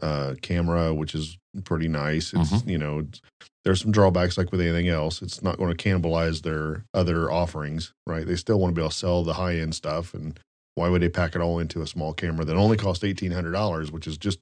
uh, 0.00 0.34
camera, 0.40 0.94
which 0.94 1.14
is 1.14 1.36
pretty 1.64 1.88
nice. 1.88 2.32
It's 2.32 2.50
Mm-hmm. 2.52 2.68
you 2.70 2.78
know, 2.78 3.00
it's, 3.00 3.20
there's 3.64 3.80
some 3.80 3.92
drawbacks 3.92 4.36
like 4.38 4.50
with 4.50 4.60
anything 4.60 4.88
else. 4.88 5.22
It's 5.22 5.42
not 5.42 5.58
going 5.58 5.74
to 5.76 5.88
cannibalize 5.88 6.42
their 6.42 6.84
other 6.94 7.30
offerings, 7.30 7.92
right? 8.06 8.26
They 8.26 8.36
still 8.36 8.58
want 8.58 8.72
to 8.72 8.74
be 8.74 8.82
able 8.82 8.90
to 8.90 8.96
sell 8.96 9.22
the 9.22 9.34
high 9.34 9.56
end 9.56 9.74
stuff, 9.74 10.14
and 10.14 10.38
why 10.74 10.88
would 10.88 11.02
they 11.02 11.08
pack 11.10 11.34
it 11.36 11.40
all 11.42 11.58
into 11.60 11.82
a 11.82 11.86
small 11.86 12.12
camera 12.14 12.44
that 12.46 12.56
only 12.56 12.76
costs 12.76 13.04
eighteen 13.04 13.30
hundred 13.30 13.52
dollars, 13.52 13.92
which 13.92 14.06
is 14.08 14.16
just 14.18 14.38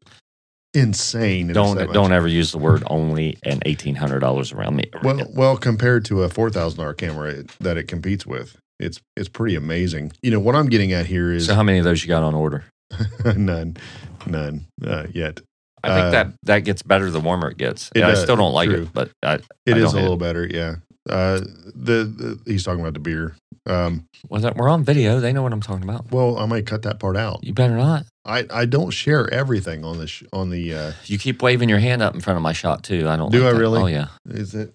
insane. 0.72 1.48
don't 1.48 1.92
don't 1.92 2.12
ever 2.12 2.28
use 2.28 2.52
the 2.52 2.58
word 2.58 2.82
only 2.86 3.36
and 3.42 3.60
eighteen 3.66 3.96
hundred 3.96 4.20
dollars 4.20 4.52
around 4.52 4.76
me. 4.76 4.84
well, 5.02 5.26
well, 5.34 5.56
compared 5.56 6.04
to 6.06 6.22
a 6.22 6.28
four 6.28 6.48
thousand 6.48 6.78
dollar 6.78 6.94
camera 6.94 7.30
it- 7.30 7.50
that 7.60 7.76
it 7.76 7.88
competes 7.88 8.24
with, 8.24 8.56
it's 8.80 9.00
it's 9.16 9.28
pretty 9.28 9.54
amazing. 9.56 10.12
You 10.22 10.30
know 10.32 10.40
what 10.40 10.56
I'm 10.56 10.68
getting 10.68 10.92
at 10.92 11.06
here 11.06 11.32
is 11.32 11.46
so 11.46 11.54
how 11.54 11.62
many 11.62 11.78
of 11.78 11.84
those 11.84 12.02
you 12.02 12.08
got 12.08 12.22
on 12.22 12.34
order? 12.34 12.64
none, 13.36 13.76
none 14.26 14.66
uh, 14.84 15.06
yet. 15.12 15.40
I 15.82 15.88
think 15.94 16.06
Uh, 16.06 16.10
that 16.10 16.26
that 16.42 16.58
gets 16.60 16.82
better 16.82 17.10
the 17.10 17.20
warmer 17.20 17.50
it 17.50 17.56
gets. 17.56 17.90
it 17.94 18.02
I 18.02 18.14
still 18.14 18.36
don't 18.36 18.52
like 18.52 18.68
true. 18.68 18.82
it, 18.82 18.92
but 18.92 19.10
I, 19.22 19.34
It 19.66 19.74
I 19.74 19.78
is 19.78 19.92
a 19.92 20.00
little 20.00 20.16
better, 20.16 20.46
yeah. 20.46 20.76
Uh, 21.08 21.40
the, 21.74 22.04
the 22.04 22.40
he's 22.44 22.62
talking 22.62 22.80
about 22.80 22.92
the 22.94 23.00
beer. 23.00 23.34
Um, 23.66 24.04
well, 24.28 24.40
that, 24.42 24.56
we're 24.56 24.68
on 24.68 24.84
video. 24.84 25.18
They 25.20 25.32
know 25.32 25.42
what 25.42 25.52
I'm 25.52 25.60
talking 25.62 25.82
about. 25.88 26.10
well, 26.10 26.38
I 26.38 26.44
might 26.46 26.66
cut 26.66 26.82
that 26.82 26.98
part 27.00 27.16
out. 27.16 27.42
You 27.42 27.54
better 27.54 27.76
not. 27.76 28.04
I, 28.26 28.46
I 28.50 28.64
don't 28.66 28.90
share 28.90 29.32
everything 29.32 29.84
on 29.84 29.96
the 29.98 30.06
sh- 30.06 30.24
on 30.32 30.50
the. 30.50 30.74
Uh, 30.74 30.92
You 31.06 31.18
keep 31.18 31.40
waving 31.42 31.68
your 31.70 31.78
hand 31.78 32.02
up 32.02 32.14
in 32.14 32.20
front 32.20 32.36
of 32.36 32.42
my 32.42 32.52
shot 32.52 32.82
too. 32.84 33.08
I 33.08 33.16
don't. 33.16 33.32
Do 33.32 33.38
like 33.40 33.48
I 33.48 33.52
that. 33.54 33.58
really? 33.60 33.82
Oh 33.82 33.86
yeah, 33.86 34.08
is 34.28 34.54
it? 34.54 34.74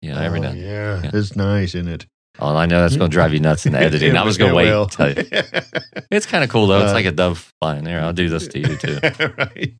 yeah. 0.00 0.18
Every 0.20 0.38
oh, 0.38 0.42
now. 0.44 0.52
Yeah, 0.52 1.02
Yeah. 1.02 1.10
it's 1.12 1.36
nice, 1.36 1.74
isn't 1.74 1.88
it? 1.88 2.06
Oh, 2.38 2.54
I 2.54 2.66
know 2.66 2.80
that's 2.82 2.96
going 2.96 3.10
to 3.10 3.14
drive 3.14 3.32
you 3.32 3.40
nuts 3.40 3.64
in 3.66 3.72
the 3.72 3.78
editing. 3.80 4.16
I 4.16 4.24
was 4.24 4.36
going 4.38 4.50
to 4.50 4.56
wait. 4.56 4.66
Well. 4.68 4.86
to 4.86 4.96
tell 4.96 5.12
you. 5.12 5.42
It's 6.10 6.26
kind 6.26 6.44
of 6.44 6.50
cool 6.50 6.66
though. 6.66 6.82
It's 6.82 6.90
Uh, 6.92 6.94
like 6.94 7.06
a 7.06 7.12
dove 7.12 7.52
flying 7.60 7.84
there. 7.84 8.00
I'll 8.00 8.12
do 8.12 8.28
this 8.28 8.46
to 8.48 8.58
you 8.58 8.76
too. 8.76 8.98
right. 9.38 9.74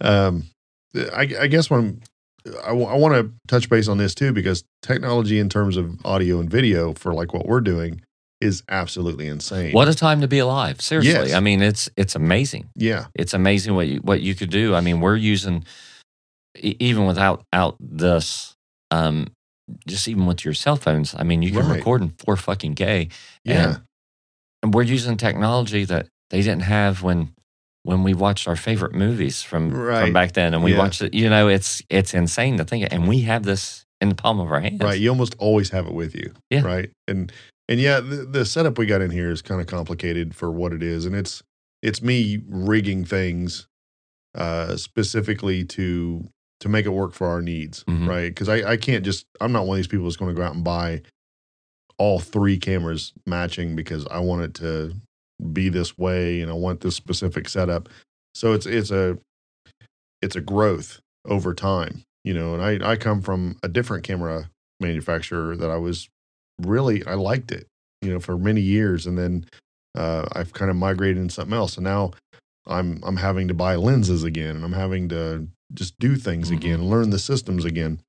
Um, 0.00 0.44
I, 0.94 1.28
I 1.40 1.46
guess 1.46 1.70
when 1.70 2.02
I, 2.64 2.72
want 2.72 3.14
to 3.14 3.32
touch 3.48 3.70
base 3.70 3.88
on 3.88 3.98
this 3.98 4.14
too 4.14 4.32
because 4.32 4.64
technology 4.82 5.38
in 5.38 5.48
terms 5.48 5.76
of 5.76 6.04
audio 6.04 6.40
and 6.40 6.50
video 6.50 6.92
for 6.94 7.14
like 7.14 7.32
what 7.32 7.46
we're 7.46 7.60
doing 7.60 8.02
is 8.40 8.62
absolutely 8.68 9.28
insane. 9.28 9.72
What 9.72 9.86
a 9.88 9.94
time 9.94 10.20
to 10.20 10.28
be 10.28 10.40
alive! 10.40 10.80
Seriously, 10.80 11.28
Yes. 11.28 11.32
I 11.34 11.40
mean 11.40 11.62
it's 11.62 11.88
it's 11.96 12.16
amazing. 12.16 12.68
Yeah. 12.74 13.06
It's 13.14 13.32
amazing 13.34 13.74
what 13.76 13.86
you 13.86 14.00
what 14.00 14.20
you 14.20 14.34
could 14.34 14.50
do. 14.50 14.74
I 14.74 14.80
mean, 14.80 15.00
we're 15.00 15.16
using 15.16 15.64
even 16.58 17.06
without 17.06 17.44
out 17.52 17.76
this, 17.80 18.54
um, 18.90 19.28
just 19.86 20.08
even 20.08 20.26
with 20.26 20.44
your 20.44 20.54
cell 20.54 20.76
phones. 20.76 21.14
I 21.16 21.22
mean, 21.22 21.42
you 21.42 21.50
can 21.52 21.66
Right. 21.66 21.76
record 21.78 22.02
in 22.02 22.10
four 22.10 22.36
fucking 22.36 22.74
K, 22.74 23.08
Yeah. 23.44 23.78
and 24.62 24.74
we're 24.74 24.82
using 24.82 25.16
technology 25.16 25.84
that 25.84 26.08
they 26.30 26.42
didn't 26.42 26.62
have 26.62 27.02
when 27.02 27.32
when 27.84 28.04
we 28.04 28.14
watched 28.14 28.46
our 28.46 28.54
favorite 28.54 28.94
movies 28.94 29.42
from 29.42 29.70
Right. 29.72 30.02
from 30.04 30.12
back 30.12 30.32
then, 30.34 30.54
and 30.54 30.62
we 30.62 30.72
Yeah. 30.72 30.78
watched 30.78 31.02
it. 31.02 31.14
You 31.14 31.28
know, 31.28 31.48
it's 31.48 31.82
it's 31.90 32.14
insane 32.14 32.56
to 32.58 32.64
think, 32.64 32.86
and 32.92 33.08
we 33.08 33.22
have 33.22 33.42
this 33.42 33.84
in 34.00 34.08
the 34.08 34.14
palm 34.14 34.38
of 34.40 34.50
our 34.52 34.60
hands. 34.60 34.80
Right. 34.80 35.00
You 35.00 35.10
almost 35.10 35.34
always 35.38 35.70
have 35.70 35.86
it 35.86 35.92
with 35.92 36.14
you. 36.14 36.32
Yeah. 36.50 36.62
Right. 36.62 36.90
And 37.08 37.32
and 37.68 37.80
yeah, 37.80 38.00
the, 38.00 38.16
the 38.24 38.44
setup 38.44 38.78
we 38.78 38.86
got 38.86 39.00
in 39.00 39.10
here 39.10 39.30
is 39.30 39.42
kind 39.42 39.60
of 39.60 39.66
complicated 39.66 40.34
for 40.34 40.50
what 40.50 40.72
it 40.72 40.82
is, 40.82 41.06
and 41.06 41.14
it's 41.16 41.42
it's 41.82 42.00
me 42.02 42.40
rigging 42.48 43.04
things 43.04 43.66
uh, 44.36 44.76
specifically 44.76 45.64
to 45.64 46.28
to 46.62 46.68
make 46.68 46.86
it 46.86 46.90
work 46.90 47.12
for 47.12 47.26
our 47.26 47.42
needs. 47.42 47.84
Mhm. 47.84 48.08
Right. 48.08 48.28
Because 48.30 48.48
I 48.48 48.72
I 48.72 48.76
can't 48.76 49.04
just 49.04 49.26
I'm 49.40 49.52
not 49.52 49.66
one 49.66 49.76
of 49.76 49.78
these 49.78 49.88
people 49.88 50.04
that's 50.06 50.16
going 50.16 50.34
to 50.34 50.40
go 50.40 50.46
out 50.46 50.54
and 50.54 50.64
buy 50.64 51.02
all 51.98 52.18
three 52.18 52.56
cameras 52.58 53.12
matching 53.26 53.76
because 53.76 54.06
I 54.10 54.18
want 54.20 54.42
it 54.42 54.54
to 54.54 54.94
be 55.52 55.68
this 55.68 55.98
way 55.98 56.40
and 56.40 56.50
I 56.50 56.54
want 56.54 56.80
this 56.80 56.96
specific 56.96 57.48
setup. 57.48 57.88
So 58.34 58.52
it's 58.52 58.66
it's 58.66 58.90
a 58.90 59.18
it's 60.22 60.36
a 60.36 60.40
growth 60.40 61.00
over 61.26 61.52
time, 61.54 62.02
you 62.24 62.32
know. 62.34 62.54
And 62.54 62.62
I 62.62 62.92
I 62.92 62.96
come 62.96 63.20
from 63.22 63.56
a 63.62 63.68
different 63.68 64.04
camera 64.04 64.48
manufacturer 64.80 65.56
that 65.56 65.70
I 65.70 65.76
was 65.76 66.08
really 66.60 67.04
I 67.06 67.14
liked 67.14 67.50
it, 67.52 67.66
you 68.02 68.10
know, 68.12 68.20
for 68.20 68.38
many 68.38 68.60
years, 68.60 69.06
and 69.06 69.18
then 69.18 69.46
uh, 69.96 70.26
I've 70.32 70.52
kind 70.52 70.70
of 70.70 70.76
migrated 70.76 71.18
into 71.18 71.34
something 71.34 71.54
else, 71.56 71.76
and 71.76 71.84
now 71.84 72.12
I'm 72.66 73.00
I'm 73.04 73.16
having 73.16 73.48
to 73.48 73.54
buy 73.54 73.74
lenses 73.76 74.22
again, 74.24 74.56
and 74.56 74.64
I'm 74.64 74.72
having 74.72 75.08
to 75.10 75.48
just 75.74 75.98
do 75.98 76.16
things 76.16 76.50
Mhm. 76.50 76.56
again, 76.56 76.84
learn 76.88 77.10
the 77.10 77.18
systems 77.18 77.64
again. 77.64 78.00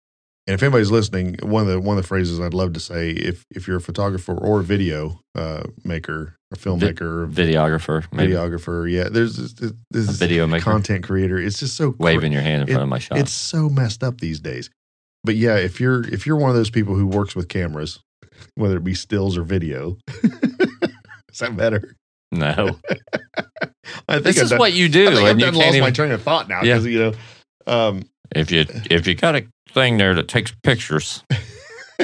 And 0.45 0.54
if 0.56 0.62
anybody's 0.62 0.91
listening, 0.91 1.38
one 1.41 1.62
of 1.62 1.69
the 1.69 1.80
one 1.80 1.97
of 1.97 2.04
the 2.04 2.08
phrases 2.08 2.39
I'd 2.39 2.54
love 2.54 2.73
to 2.73 2.80
say, 2.82 3.12
if 3.12 3.45
if 3.49 3.65
you're 3.67 3.78
a 3.78 3.82
photographer 3.82 4.34
or 4.34 4.60
a 4.60 4.63
video 4.63 5.21
uh, 5.36 5.63
maker 5.86 6.36
or 6.52 6.58
filmmaker 6.58 7.02
or 7.02 7.28
Videographer, 7.28 8.04
maybe 8.12 8.34
videographer, 8.34 8.91
yeah, 8.91 9.08
there's 9.10 9.38
this, 9.38 9.73
this, 9.89 10.17
video 10.17 10.45
maker, 10.45 10.63
content 10.65 11.04
creator. 11.06 11.38
It's 11.38 11.60
just 11.60 11.76
so 11.78 11.95
waving 11.97 12.34
your 12.34 12.41
hand 12.41 12.63
in 12.63 12.67
it- 12.69 12.71
front 12.73 12.84
of 12.84 12.89
my 12.89 12.99
shot. 12.99 13.17
it's 13.19 13.32
so 13.32 13.69
messed 13.69 14.04
up 14.04 14.19
these 14.19 14.41
days. 14.41 14.69
But 15.23 15.36
yeah, 15.38 15.56
if 15.56 15.80
you're 15.80 16.04
if 16.10 16.28
you're 16.28 16.36
one 16.36 16.49
of 16.49 16.58
those 16.58 16.69
people 16.69 16.95
who 16.95 17.08
works 17.08 17.36
with 17.38 17.47
cameras, 17.47 17.99
whether 18.56 18.76
it 18.76 18.84
be 18.84 18.93
stills 18.95 19.38
or 19.38 19.43
video, 19.43 19.97
is 21.32 21.39
that 21.39 21.56
better? 21.56 21.95
no, 22.34 22.78
I 24.10 24.15
think 24.15 24.23
this 24.26 24.38
I've 24.39 24.43
is 24.43 24.49
done, 24.49 24.60
what 24.60 24.73
you 24.73 24.89
do, 24.89 25.08
I 25.08 25.13
think 25.15 25.28
I've 25.30 25.39
done 25.39 25.54
can't 25.54 25.67
lost 25.67 25.80
my 25.80 25.91
train 25.91 26.12
of 26.12 26.21
thought 26.21 26.49
now 26.49 26.63
Yeah. 26.63 26.73
because 26.73 26.86
you 26.88 26.99
know. 26.99 27.13
Um, 27.67 28.04
If 28.36 28.52
you 28.52 28.65
if 28.89 29.08
you 29.08 29.15
got 29.15 29.36
a 29.36 29.45
thing 29.69 29.97
there 29.97 30.13
that 30.15 30.28
takes 30.28 30.52
pictures, 30.63 31.23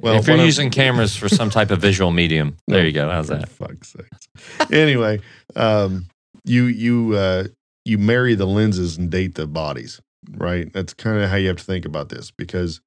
well, 0.00 0.16
if 0.18 0.26
you're 0.26 0.36
of- 0.38 0.44
using 0.44 0.70
cameras 0.70 1.16
for 1.16 1.28
some 1.28 1.50
type 1.50 1.70
of 1.70 1.80
visual 1.80 2.10
medium, 2.10 2.56
there 2.68 2.84
you 2.86 2.92
go. 2.92 3.10
How's 3.10 3.28
that? 3.28 3.48
fuck's 3.48 3.92
sakes. 3.94 4.70
anyway, 4.72 5.20
um, 5.54 6.06
you 6.44 6.64
you 6.64 7.14
uh, 7.16 7.44
you 7.84 7.98
marry 7.98 8.34
the 8.34 8.46
lenses 8.46 8.96
and 8.98 9.10
date 9.10 9.34
the 9.34 9.46
bodies, 9.46 10.00
right? 10.30 10.72
That's 10.72 10.94
kind 10.94 11.18
of 11.20 11.30
how 11.30 11.36
you 11.36 11.48
have 11.48 11.56
to 11.58 11.64
think 11.64 11.84
about 11.84 12.08
this 12.08 12.30
because 12.30 12.80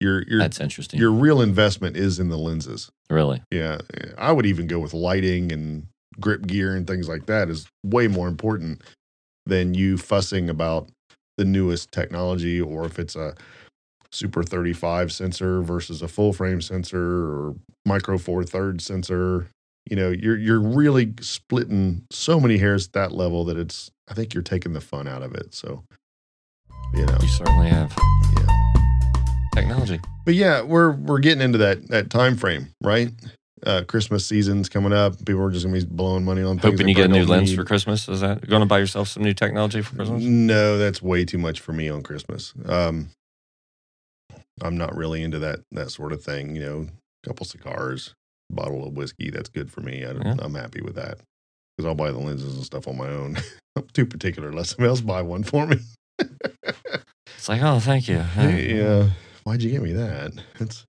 your 0.00 0.22
your 0.28 0.38
That's 0.40 0.60
interesting. 0.60 0.98
your 1.00 1.12
real 1.12 1.40
investment 1.40 1.96
is 1.96 2.18
in 2.18 2.28
the 2.28 2.38
lenses. 2.38 2.90
really, 3.10 3.42
Yeah, 3.50 3.78
I 4.18 4.32
would 4.32 4.46
even 4.46 4.66
go 4.66 4.78
with 4.80 4.92
lighting 4.94 5.52
and 5.52 5.86
grip 6.20 6.46
gear 6.46 6.74
and 6.76 6.86
things 6.86 7.08
like 7.08 7.26
that 7.26 7.48
is 7.50 7.66
way 7.84 8.08
more 8.08 8.28
important 8.28 8.82
than 9.46 9.74
you 9.74 9.96
fussing 9.98 10.48
about 10.48 10.88
the 11.36 11.44
newest 11.44 11.92
technology 11.92 12.60
or 12.60 12.84
if 12.84 12.98
it's 12.98 13.16
a 13.16 13.34
super 14.14 14.42
35 14.42 15.12
sensor 15.12 15.60
versus 15.60 16.00
a 16.00 16.08
full 16.08 16.32
frame 16.32 16.60
sensor 16.60 17.26
or 17.26 17.56
micro 17.84 18.16
four 18.16 18.44
third 18.44 18.80
sensor. 18.80 19.48
You 19.90 19.96
know, 19.96 20.10
you're 20.10 20.38
you're 20.38 20.60
really 20.60 21.12
splitting 21.20 22.06
so 22.10 22.40
many 22.40 22.56
hairs 22.56 22.86
at 22.86 22.92
that 22.94 23.12
level 23.12 23.44
that 23.44 23.58
it's 23.58 23.90
I 24.08 24.14
think 24.14 24.32
you're 24.32 24.42
taking 24.42 24.72
the 24.72 24.80
fun 24.80 25.06
out 25.06 25.22
of 25.22 25.34
it. 25.34 25.54
So, 25.54 25.84
you 26.94 27.04
know, 27.04 27.18
you 27.20 27.28
certainly 27.28 27.68
have 27.68 27.92
yeah. 28.36 28.46
technology. 29.54 30.00
But 30.24 30.34
yeah, 30.34 30.62
we're 30.62 30.92
we're 30.92 31.18
getting 31.18 31.42
into 31.42 31.58
that 31.58 31.88
that 31.88 32.08
time 32.08 32.36
frame, 32.36 32.68
right? 32.80 33.10
Uh, 33.62 33.82
Christmas 33.86 34.26
season's 34.26 34.68
coming 34.68 34.92
up. 34.92 35.16
People 35.24 35.42
are 35.42 35.50
just 35.50 35.64
gonna 35.64 35.78
be 35.78 35.84
blowing 35.86 36.24
money 36.24 36.42
on. 36.42 36.58
things 36.58 36.72
Hoping 36.74 36.88
you 36.88 36.94
get 36.94 37.06
a 37.06 37.08
new 37.08 37.24
lens 37.24 37.50
need. 37.50 37.56
for 37.56 37.64
Christmas. 37.64 38.08
Is 38.08 38.20
that 38.20 38.46
going 38.46 38.60
to 38.60 38.66
buy 38.66 38.78
yourself 38.78 39.08
some 39.08 39.22
new 39.22 39.32
technology 39.32 39.80
for 39.80 39.94
Christmas? 39.96 40.22
No, 40.22 40.76
that's 40.76 41.00
way 41.00 41.24
too 41.24 41.38
much 41.38 41.60
for 41.60 41.72
me 41.72 41.88
on 41.88 42.02
Christmas. 42.02 42.52
Um, 42.66 43.10
I'm 44.60 44.76
not 44.76 44.94
really 44.96 45.22
into 45.22 45.38
that 45.38 45.60
that 45.72 45.90
sort 45.90 46.12
of 46.12 46.22
thing. 46.22 46.56
You 46.56 46.62
know, 46.62 46.86
a 47.24 47.28
couple 47.28 47.46
cigars, 47.46 48.14
bottle 48.50 48.86
of 48.86 48.94
whiskey. 48.94 49.30
That's 49.30 49.48
good 49.48 49.70
for 49.70 49.80
me. 49.80 50.04
I, 50.04 50.12
Yeah. 50.12 50.34
I'm 50.40 50.54
happy 50.54 50.82
with 50.82 50.96
that 50.96 51.18
because 51.76 51.86
I'll 51.88 51.94
buy 51.94 52.10
the 52.10 52.18
lenses 52.18 52.56
and 52.56 52.64
stuff 52.64 52.86
on 52.88 52.96
my 52.98 53.08
own. 53.08 53.38
I'm 53.76 53.86
too 53.92 54.04
particular. 54.06 54.52
Let 54.52 54.66
somebody 54.66 54.88
else 54.88 55.00
buy 55.00 55.22
one 55.22 55.42
for 55.44 55.66
me. 55.66 55.78
It's 57.36 57.48
like, 57.50 57.60
oh, 57.62 57.78
thank 57.78 58.08
you. 58.08 58.24
yeah. 58.38 59.10
Why'd 59.42 59.62
you 59.62 59.70
get 59.70 59.82
me 59.82 59.92
that? 59.92 60.32
It's 60.60 60.86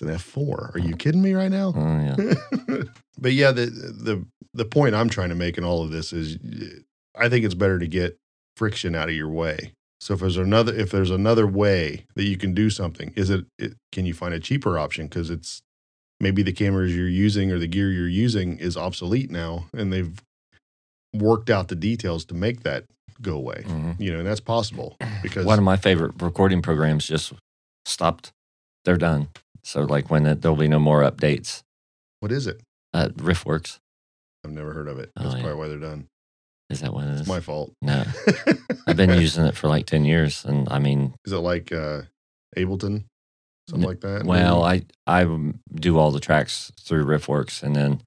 it's 0.00 0.02
an 0.02 0.08
F4. 0.42 0.74
Are 0.74 0.78
you 0.78 0.96
kidding 0.96 1.22
me 1.22 1.34
right 1.34 1.50
now? 1.50 1.72
Oh, 1.76 1.80
yeah. 2.68 2.82
but 3.18 3.32
yeah, 3.32 3.50
the 3.52 3.66
the 3.66 4.24
the 4.54 4.64
point 4.64 4.94
I'm 4.94 5.08
trying 5.08 5.28
to 5.30 5.34
make 5.34 5.58
in 5.58 5.64
all 5.64 5.82
of 5.82 5.90
this 5.90 6.12
is, 6.12 6.38
I 7.16 7.28
think 7.28 7.44
it's 7.44 7.54
better 7.54 7.78
to 7.78 7.86
get 7.86 8.16
friction 8.56 8.94
out 8.94 9.08
of 9.08 9.14
your 9.14 9.28
way. 9.28 9.72
So 10.00 10.14
if 10.14 10.20
there's 10.20 10.36
another 10.36 10.74
if 10.74 10.90
there's 10.90 11.10
another 11.10 11.46
way 11.46 12.04
that 12.14 12.24
you 12.24 12.36
can 12.36 12.54
do 12.54 12.70
something, 12.70 13.12
is 13.16 13.30
it, 13.30 13.44
it 13.58 13.74
can 13.92 14.06
you 14.06 14.14
find 14.14 14.34
a 14.34 14.40
cheaper 14.40 14.78
option 14.78 15.06
because 15.06 15.30
it's 15.30 15.60
maybe 16.20 16.42
the 16.42 16.52
cameras 16.52 16.94
you're 16.96 17.08
using 17.08 17.50
or 17.50 17.58
the 17.58 17.66
gear 17.68 17.90
you're 17.90 18.08
using 18.08 18.58
is 18.58 18.76
obsolete 18.76 19.30
now 19.30 19.66
and 19.72 19.92
they've 19.92 20.20
worked 21.14 21.50
out 21.50 21.68
the 21.68 21.76
details 21.76 22.24
to 22.26 22.34
make 22.34 22.62
that 22.62 22.84
go 23.20 23.34
away. 23.34 23.64
Mhm. 23.66 24.00
You 24.00 24.12
know, 24.12 24.18
and 24.18 24.26
that's 24.28 24.40
possible 24.40 24.96
because 25.22 25.44
One 25.44 25.58
of 25.58 25.64
my 25.64 25.76
favorite 25.76 26.12
recording 26.20 26.62
programs 26.62 27.06
just 27.06 27.32
stopped. 27.84 28.30
They're 28.84 28.96
done. 28.96 29.28
So 29.64 29.82
like 29.82 30.10
when 30.10 30.26
it, 30.26 30.42
there'll 30.42 30.56
be 30.56 30.68
no 30.68 30.78
more 30.78 31.02
updates. 31.02 31.62
what 32.20 32.32
is 32.32 32.46
it? 32.46 32.60
Uh, 32.94 33.08
RiffWorks 33.16 33.78
I've 34.44 34.52
never 34.52 34.72
heard 34.72 34.88
of 34.88 34.98
it. 34.98 35.10
Oh, 35.16 35.22
That's 35.24 35.34
yeah. 35.36 35.40
probably 35.42 35.58
why 35.58 35.68
they're 35.68 35.78
done. 35.78 36.06
is 36.70 36.80
that 36.80 36.92
what 36.94 37.04
it 37.04 37.10
is? 37.10 37.20
It's 37.20 37.28
my 37.28 37.40
fault. 37.40 37.72
no, 37.82 38.04
I've 38.86 38.96
been 38.96 39.10
using 39.20 39.44
it 39.44 39.56
for 39.56 39.68
like 39.68 39.84
ten 39.86 40.04
years, 40.04 40.44
and 40.44 40.68
I 40.70 40.78
mean, 40.78 41.14
Is 41.26 41.32
it 41.32 41.38
like 41.38 41.70
uh, 41.72 42.02
Ableton, 42.56 43.04
something 43.68 43.82
N- 43.84 43.88
like 43.88 44.00
that? 44.00 44.24
well, 44.24 44.64
maybe? 44.64 44.86
I 45.06 45.20
I 45.22 45.52
do 45.74 45.98
all 45.98 46.10
the 46.12 46.20
tracks 46.20 46.72
through 46.80 47.04
RiffWorks, 47.04 47.62
and 47.62 47.74
then 47.76 48.00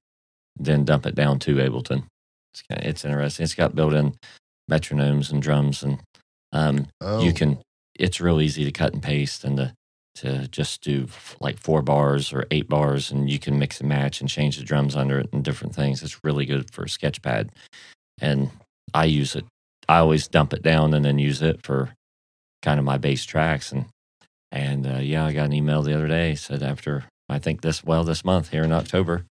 then 0.58 0.84
dump 0.84 1.06
it 1.06 1.14
down 1.14 1.38
to 1.40 1.56
Ableton. 1.56 2.04
It's 2.54 2.62
kind 2.68 2.82
it's 2.84 3.04
interesting. 3.04 3.44
It's 3.44 3.54
got 3.54 3.74
built-in 3.76 4.14
metronomes 4.70 5.30
and 5.30 5.40
drums, 5.42 5.82
and 5.82 6.00
um, 6.52 6.86
oh, 7.00 7.22
you 7.22 7.32
can. 7.32 7.58
It's 7.94 8.20
real 8.20 8.40
easy 8.40 8.64
to 8.64 8.72
cut 8.72 8.94
and 8.94 9.02
paste, 9.02 9.44
and 9.44 9.56
to 9.58 9.74
to 10.16 10.46
just 10.48 10.82
do 10.82 11.08
like 11.40 11.58
four 11.58 11.82
bars 11.82 12.32
or 12.32 12.46
eight 12.50 12.68
bars, 12.68 13.10
and 13.10 13.30
you 13.30 13.38
can 13.38 13.58
mix 13.58 13.80
and 13.80 13.88
match 13.88 14.20
and 14.20 14.28
change 14.28 14.58
the 14.58 14.64
drums 14.64 14.94
under 14.94 15.18
it 15.18 15.32
and 15.32 15.44
different 15.44 15.74
things. 15.74 16.02
It's 16.02 16.22
really 16.24 16.46
good 16.46 16.72
for 16.72 16.84
Sketchpad, 16.84 17.50
and 18.20 18.50
I 18.94 19.04
use 19.06 19.34
it. 19.34 19.44
I 19.88 19.98
always 19.98 20.28
dump 20.28 20.52
it 20.52 20.62
down 20.62 20.94
and 20.94 21.04
then 21.04 21.18
use 21.18 21.42
it 21.42 21.64
for 21.64 21.94
kind 22.62 22.78
of 22.78 22.84
my 22.84 22.98
bass 22.98 23.24
tracks, 23.24 23.72
and 23.72 23.86
and 24.50 24.86
uh, 24.86 24.98
yeah, 24.98 25.24
I 25.24 25.32
got 25.32 25.46
an 25.46 25.52
email 25.52 25.82
the 25.82 25.94
other 25.94 26.08
day 26.08 26.34
said 26.34 26.62
after 26.62 27.04
I 27.28 27.38
think 27.38 27.62
this 27.62 27.82
well 27.82 28.04
this 28.04 28.24
month 28.24 28.50
here 28.50 28.64
in 28.64 28.72
October, 28.72 29.24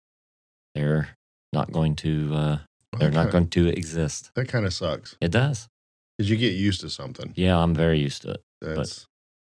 they're 0.74 1.10
not 1.54 1.72
going 1.72 1.96
to 1.98 2.34
uh, 2.34 2.58
they're 2.98 3.12
not 3.12 3.32
going 3.32 3.48
to 3.50 3.68
exist. 3.68 4.32
That 4.36 4.48
kind 4.48 4.66
of 4.66 4.74
sucks 4.74 5.16
It 5.22 5.32
does. 5.32 5.68
Did 6.18 6.30
you 6.30 6.38
get 6.38 6.54
used 6.54 6.82
to 6.82 6.90
something. 6.90 7.34
Yeah, 7.36 7.58
I'm 7.58 7.74
very 7.74 8.00
used 8.00 8.24
to 8.24 8.32
it. 8.32 8.42
That's 8.62 9.06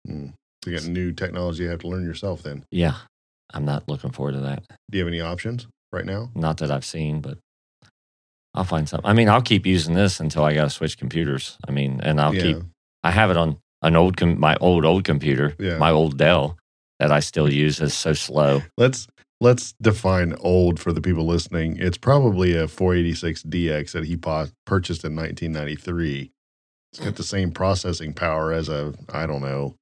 mm, 0.08 0.32
you 0.66 0.72
get 0.72 0.86
new 0.86 1.12
technology 1.12 1.64
you 1.64 1.68
have 1.70 1.80
to 1.80 1.88
learn 1.88 2.04
yourself. 2.04 2.42
Then, 2.42 2.64
Yeah, 2.70 2.94
I'm 3.52 3.64
not 3.64 3.88
looking 3.88 4.10
forward 4.12 4.32
to 4.32 4.40
that. 4.40 4.62
do 4.90 4.98
you 4.98 5.04
have 5.04 5.08
any 5.12 5.20
options 5.20 5.66
right 5.92 6.04
now? 6.06 6.30
Not 6.34 6.58
that 6.58 6.70
I've 6.70 6.84
seen, 6.84 7.20
but 7.20 7.38
I'll 8.54 8.64
find 8.64 8.88
something. 8.88 9.08
I 9.08 9.12
mean, 9.14 9.28
I'll 9.28 9.42
keep 9.42 9.66
using 9.66 9.94
this 9.94 10.20
until 10.20 10.44
I 10.44 10.54
got 10.54 10.64
to 10.64 10.70
switch 10.70 10.98
computers. 10.98 11.56
I 11.66 11.70
mean, 11.72 12.00
and 12.02 12.20
I'll 12.20 12.34
yeah, 12.34 12.42
keep. 12.42 12.56
I 13.02 13.10
have 13.10 13.30
it 13.30 13.36
on 13.36 13.58
an 13.82 13.96
old, 13.96 14.16
com- 14.16 14.38
my 14.38 14.56
old 14.60 14.84
old 14.84 15.04
computer, 15.04 15.54
Yeah. 15.58 15.78
my 15.78 15.90
old 15.90 16.18
Dell 16.18 16.56
that 16.98 17.10
I 17.10 17.20
still 17.20 17.50
use. 17.52 17.80
is 17.80 17.94
so 17.94 18.12
slow. 18.12 18.62
let's 18.78 19.08
let's 19.40 19.72
define 19.82 20.34
old 20.40 20.78
for 20.78 20.92
the 20.92 21.00
people 21.00 21.26
listening. 21.26 21.76
It's 21.78 21.98
probably 21.98 22.54
a 22.54 22.68
486 22.68 23.42
DX 23.42 23.92
that 23.92 24.04
he 24.04 24.16
po- 24.16 24.46
purchased 24.66 25.02
in 25.04 25.16
1993. 25.16 26.30
It's 26.92 27.00
got 27.04 27.16
the 27.16 27.24
same 27.24 27.50
processing 27.50 28.12
power 28.12 28.52
as 28.52 28.68
a 28.68 28.94
I 29.12 29.26
don't 29.26 29.40
know 29.40 29.74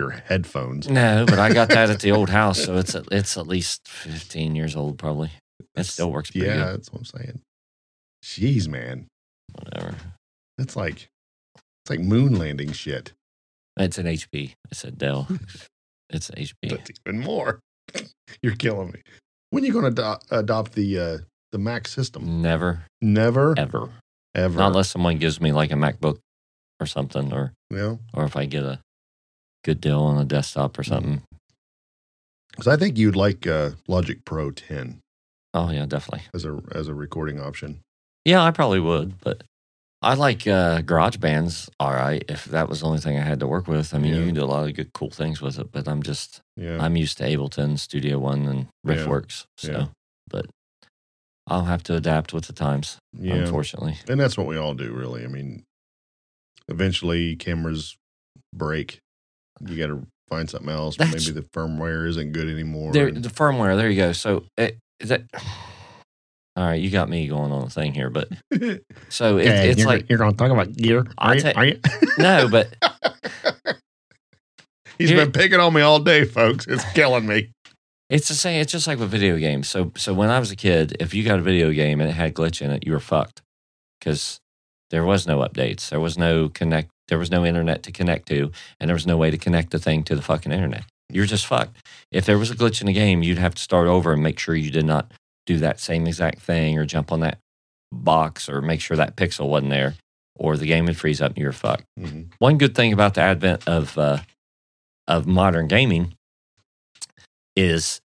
your 0.00 0.10
headphones. 0.10 0.88
No, 0.88 1.24
but 1.28 1.38
I 1.38 1.52
got 1.52 1.68
that 1.68 1.90
at 1.90 2.00
the 2.00 2.10
old 2.12 2.30
house, 2.40 2.64
so 2.64 2.76
it's 2.78 2.94
at, 2.94 3.04
it's 3.12 3.36
at 3.36 3.46
least 3.46 3.86
15 3.86 4.56
years 4.56 4.74
old, 4.74 4.98
probably. 4.98 5.30
It 5.76 5.84
still 5.84 6.10
works 6.10 6.30
pretty 6.30 6.46
Yeah, 6.46 6.54
good. 6.56 6.74
that's 6.78 6.90
what 6.92 7.00
I'm 7.00 7.04
saying. 7.04 7.40
Jeez, 8.24 8.66
man, 8.68 9.06
Whatever. 9.54 9.94
that's 10.58 10.74
like 10.76 11.08
it's 11.84 11.90
like 11.90 12.00
moon 12.00 12.36
landing 12.38 12.72
shit. 12.72 13.12
It's 13.78 13.98
an 13.98 14.06
HP. 14.06 14.54
It's 14.70 14.84
a 14.84 14.90
Dell. 14.90 15.28
It's 16.12 16.28
HP. 16.28 16.54
That's 16.70 16.90
even 17.06 17.20
more. 17.20 17.60
You're 18.42 18.56
killing 18.56 18.90
me. 18.90 19.00
When 19.50 19.62
are 19.62 19.66
you 19.68 19.72
going 19.72 19.94
to 19.94 20.02
ado- 20.02 20.36
adopt 20.36 20.72
the 20.72 20.98
uh, 20.98 21.18
the 21.52 21.58
Mac 21.58 21.86
system? 21.86 22.42
Never, 22.42 22.82
Never, 23.00 23.54
ever. 23.56 23.90
ever. 24.34 24.58
Not 24.58 24.68
unless 24.70 24.90
someone 24.90 25.18
gives 25.18 25.40
me 25.40 25.52
like 25.52 25.70
a 25.70 25.76
MacBook 25.76 26.18
or 26.80 26.86
something, 26.86 27.32
or 27.32 27.52
know, 27.70 28.00
or 28.12 28.24
if 28.24 28.34
I 28.36 28.46
get 28.46 28.64
a 28.64 28.80
good 29.64 29.80
deal 29.80 30.00
on 30.00 30.18
a 30.18 30.24
desktop 30.24 30.78
or 30.78 30.82
something. 30.82 31.22
because 32.50 32.66
I 32.68 32.76
think 32.76 32.98
you'd 32.98 33.16
like 33.16 33.46
uh, 33.46 33.70
Logic 33.88 34.24
Pro 34.24 34.50
10 34.50 34.98
Oh 35.54 35.70
yeah, 35.70 35.84
definitely. 35.86 36.26
as 36.34 36.44
a 36.44 36.60
as 36.72 36.86
a 36.88 36.94
recording 36.94 37.40
option. 37.40 37.80
Yeah, 38.24 38.42
I 38.44 38.50
probably 38.52 38.80
would, 38.80 39.18
but 39.20 39.42
I 40.02 40.14
like 40.14 40.46
uh, 40.46 40.80
GarageBand's 40.82 41.68
all 41.80 41.92
right. 41.92 42.22
If 42.28 42.44
that 42.46 42.68
was 42.68 42.80
the 42.80 42.86
only 42.86 43.00
thing 43.00 43.18
I 43.18 43.22
had 43.22 43.40
to 43.40 43.46
work 43.46 43.66
with, 43.66 43.92
I 43.92 43.98
mean, 43.98 44.12
Yeah. 44.14 44.20
you 44.20 44.26
can 44.26 44.34
do 44.34 44.44
a 44.44 44.46
lot 44.46 44.68
of 44.68 44.74
good, 44.74 44.92
cool 44.94 45.10
things 45.10 45.42
with 45.42 45.58
it. 45.58 45.72
But 45.72 45.88
I'm 45.88 46.02
just, 46.02 46.40
Yeah, 46.56 46.78
I'm 46.82 46.96
used 46.96 47.18
to 47.18 47.24
Ableton, 47.24 47.78
Studio 47.78 48.18
One, 48.18 48.46
and 48.46 48.68
Yeah. 48.84 48.94
RiffWorks. 48.94 49.44
So, 49.58 49.72
Yeah. 49.72 49.86
but 50.28 50.46
I'll 51.48 51.64
have 51.64 51.82
to 51.84 51.96
adapt 51.96 52.32
with 52.32 52.46
the 52.46 52.52
times, 52.52 52.96
yeah, 53.12 53.34
unfortunately. 53.34 53.98
and 54.08 54.20
that's 54.20 54.38
what 54.38 54.46
we 54.46 54.56
all 54.56 54.74
do, 54.74 54.92
really. 54.92 55.24
I 55.24 55.26
mean, 55.26 55.64
eventually 56.68 57.36
cameras 57.36 57.96
break. 58.54 58.98
You 59.66 59.76
got 59.76 59.88
to 59.88 60.06
find 60.28 60.48
something 60.48 60.70
else. 60.70 60.96
That's- 60.96 61.26
Maybe 61.28 61.38
the 61.40 61.46
firmware 61.48 62.06
isn't 62.08 62.32
good 62.32 62.48
anymore. 62.48 62.92
There, 62.92 63.08
and- 63.08 63.22
the 63.22 63.28
firmware. 63.28 63.76
There 63.76 63.88
you 63.90 63.96
go. 63.96 64.12
So 64.12 64.44
eh, 64.58 64.70
it, 65.00 65.06
that. 65.08 65.22
All 66.56 66.66
right, 66.66 66.80
you 66.80 66.90
got 66.90 67.08
me 67.08 67.26
going 67.28 67.52
on 67.52 67.62
a 67.62 67.70
thing 67.70 67.94
here, 67.94 68.10
but 68.10 68.28
so 69.08 69.38
it, 69.38 69.46
Okay, 69.46 69.70
it's 69.70 69.78
you're, 69.78 69.86
like 69.86 70.08
you're 70.10 70.18
going 70.18 70.32
to 70.32 70.36
talk 70.36 70.50
about 70.50 70.72
gear. 70.74 71.04
I'll 71.16 71.30
Are 71.30 71.34
you? 71.36 71.40
ta- 71.40 71.52
Are 71.56 71.64
you? 71.66 71.80
no, 72.18 72.48
but 72.50 72.74
He's 74.98 75.08
Here- 75.10 75.18
been 75.24 75.32
picking 75.32 75.60
on 75.60 75.72
me 75.72 75.80
all 75.80 75.98
day, 76.00 76.24
folks. 76.24 76.66
It's 76.66 76.84
killing 76.92 77.26
me. 77.26 77.50
It's 78.10 78.28
the 78.28 78.34
same. 78.34 78.60
It's 78.60 78.72
just 78.72 78.86
like 78.86 78.98
with 78.98 79.08
video 79.10 79.38
games. 79.38 79.68
So, 79.68 79.92
so 79.96 80.12
when 80.12 80.28
I 80.28 80.38
was 80.40 80.50
a 80.50 80.56
kid, 80.56 80.96
if 81.00 81.14
you 81.14 81.24
got 81.24 81.38
a 81.38 81.42
video 81.42 81.70
game 81.72 82.00
and 82.00 82.10
it 82.10 82.14
had 82.14 82.34
glitch 82.34 82.60
in 82.60 82.70
it, 82.70 82.84
you 82.84 82.92
were 82.92 83.00
fucked 83.00 83.40
because 83.98 84.40
there 84.90 85.04
was 85.04 85.26
no 85.26 85.38
updates. 85.38 85.88
There 85.90 86.00
was 86.00 86.18
no 86.18 86.48
connect. 86.48 86.90
There 87.10 87.18
was 87.18 87.30
no 87.30 87.44
internet 87.44 87.82
to 87.82 87.92
connect 87.92 88.28
to, 88.28 88.50
and 88.80 88.88
there 88.88 88.94
was 88.94 89.06
no 89.06 89.18
way 89.18 89.30
to 89.30 89.36
connect 89.36 89.70
the 89.72 89.78
thing 89.78 90.02
to 90.04 90.14
the 90.16 90.22
fucking 90.22 90.52
internet. 90.52 90.84
You're 91.12 91.26
just 91.26 91.44
fucked. 91.44 91.76
If 92.12 92.24
there 92.24 92.38
was 92.38 92.50
a 92.52 92.54
glitch 92.54 92.80
in 92.80 92.86
the 92.86 92.92
game, 92.92 93.22
you'd 93.22 93.36
have 93.38 93.54
to 93.56 93.62
start 93.62 93.88
over 93.88 94.12
and 94.12 94.22
make 94.22 94.38
sure 94.38 94.54
you 94.54 94.70
did 94.70 94.86
not 94.86 95.10
do 95.44 95.58
that 95.58 95.80
same 95.80 96.06
exact 96.06 96.38
thing 96.40 96.78
or 96.78 96.86
jump 96.86 97.10
on 97.10 97.20
that 97.20 97.38
box 97.92 98.48
or 98.48 98.62
make 98.62 98.80
sure 98.80 98.96
that 98.96 99.16
pixel 99.16 99.48
wasn't 99.48 99.70
there, 99.70 99.96
or 100.36 100.56
the 100.56 100.66
game 100.66 100.86
would 100.86 100.96
freeze 100.96 101.20
up 101.20 101.32
and 101.32 101.38
you're 101.38 101.50
fucked. 101.52 101.84
Mhm. 101.98 102.28
One 102.38 102.56
good 102.58 102.76
thing 102.76 102.92
about 102.92 103.14
the 103.14 103.22
advent 103.22 103.66
of 103.68 103.98
uh, 103.98 104.18
of 105.08 105.26
modern 105.26 105.66
gaming 105.66 106.14
is 107.56 108.00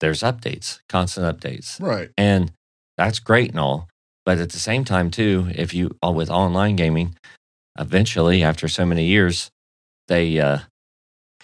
there's 0.00 0.22
updates, 0.22 0.80
constant 0.88 1.24
updates, 1.26 1.80
Right. 1.80 2.10
and 2.18 2.50
that's 2.98 3.20
great 3.20 3.50
and 3.50 3.60
all. 3.60 3.88
But 4.26 4.38
at 4.38 4.50
the 4.50 4.58
same 4.58 4.84
time, 4.84 5.10
too, 5.12 5.50
if 5.54 5.72
you 5.72 5.96
uh, 6.04 6.10
with 6.10 6.28
online 6.30 6.74
gaming, 6.76 7.16
eventually 7.80 8.42
after 8.44 8.68
so 8.68 8.84
many 8.86 9.06
years, 9.06 9.50
they 10.08 10.38
uh, 10.38 10.58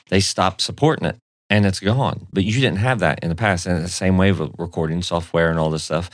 they 0.09 0.21
stop 0.21 0.61
supporting 0.61 1.07
it 1.07 1.17
and 1.51 1.67
it's 1.67 1.81
gone. 1.81 2.27
But 2.33 2.45
you 2.45 2.61
didn't 2.61 2.79
have 2.79 3.01
that 3.01 3.21
in 3.23 3.29
the 3.29 3.35
past. 3.35 3.67
And 3.67 3.85
the 3.85 3.89
same 3.89 4.17
way 4.19 4.31
with 4.33 4.53
recording 4.59 5.03
software 5.03 5.51
and 5.51 5.59
all 5.59 5.71
this 5.71 5.85
stuff. 5.85 6.11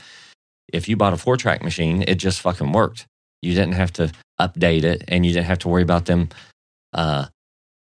If 0.71 0.87
you 0.89 0.95
bought 0.95 1.13
a 1.13 1.17
four 1.17 1.37
track 1.37 1.63
machine, 1.63 2.03
it 2.07 2.15
just 2.15 2.41
fucking 2.41 2.71
worked. 2.71 3.05
You 3.41 3.53
didn't 3.53 3.73
have 3.73 3.93
to 3.93 4.11
update 4.39 4.83
it, 4.83 5.03
and 5.07 5.25
you 5.25 5.33
didn't 5.33 5.45
have 5.47 5.59
to 5.59 5.67
worry 5.67 5.83
about 5.83 6.05
them 6.05 6.29
uh, 6.93 7.25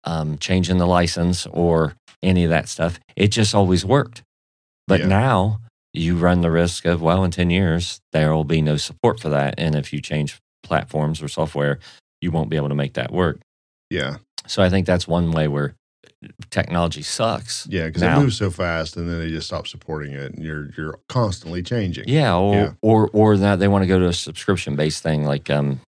um, 0.04 0.38
changing 0.38 0.78
the 0.78 0.86
license 0.86 1.46
or 1.46 1.96
any 2.22 2.44
of 2.44 2.50
that 2.50 2.68
stuff. 2.68 3.00
It 3.16 3.28
just 3.28 3.54
always 3.54 3.84
worked. 3.84 4.22
But 4.86 5.00
Yeah. 5.00 5.06
now 5.06 5.60
you 5.92 6.16
run 6.16 6.42
the 6.42 6.50
risk 6.50 6.84
of, 6.84 7.00
well, 7.00 7.24
in 7.24 7.30
10 7.30 7.50
years, 7.50 8.00
there 8.12 8.34
will 8.34 8.44
be 8.44 8.60
no 8.60 8.76
support 8.76 9.18
for 9.20 9.30
that. 9.30 9.54
And 9.58 9.74
if 9.74 9.92
you 9.92 10.00
change 10.00 10.38
platforms 10.62 11.22
or 11.22 11.28
software, 11.28 11.78
you 12.20 12.30
won't 12.30 12.50
be 12.50 12.56
able 12.56 12.68
to 12.70 12.74
make 12.74 12.94
that 12.94 13.12
work. 13.12 13.40
Yeah. 13.90 14.16
So 14.46 14.62
I 14.62 14.70
think 14.70 14.86
that's 14.86 15.06
one 15.08 15.32
way 15.32 15.48
where 15.48 15.74
technology 16.50 17.02
sucks. 17.02 17.66
Yeah. 17.68 17.86
Because 17.86 18.02
it 18.02 18.14
moves 18.16 18.36
so 18.36 18.50
fast, 18.50 18.96
and 18.96 19.08
then 19.08 19.18
they 19.20 19.28
just 19.28 19.46
stop 19.48 19.66
supporting 19.66 20.12
it, 20.12 20.34
and 20.34 20.44
you're 20.44 20.70
you're 20.76 20.98
constantly 21.08 21.62
changing. 21.62 22.04
Yeah, 22.08 22.36
or 22.36 22.54
Yeah. 22.54 22.72
or 22.82 23.10
or 23.12 23.36
that 23.36 23.58
they 23.58 23.68
want 23.68 23.82
to 23.82 23.86
go 23.86 23.98
to 23.98 24.06
a 24.08 24.12
subscription 24.12 24.76
based 24.76 25.02
thing 25.02 25.24
like 25.24 25.50
um, 25.50 25.80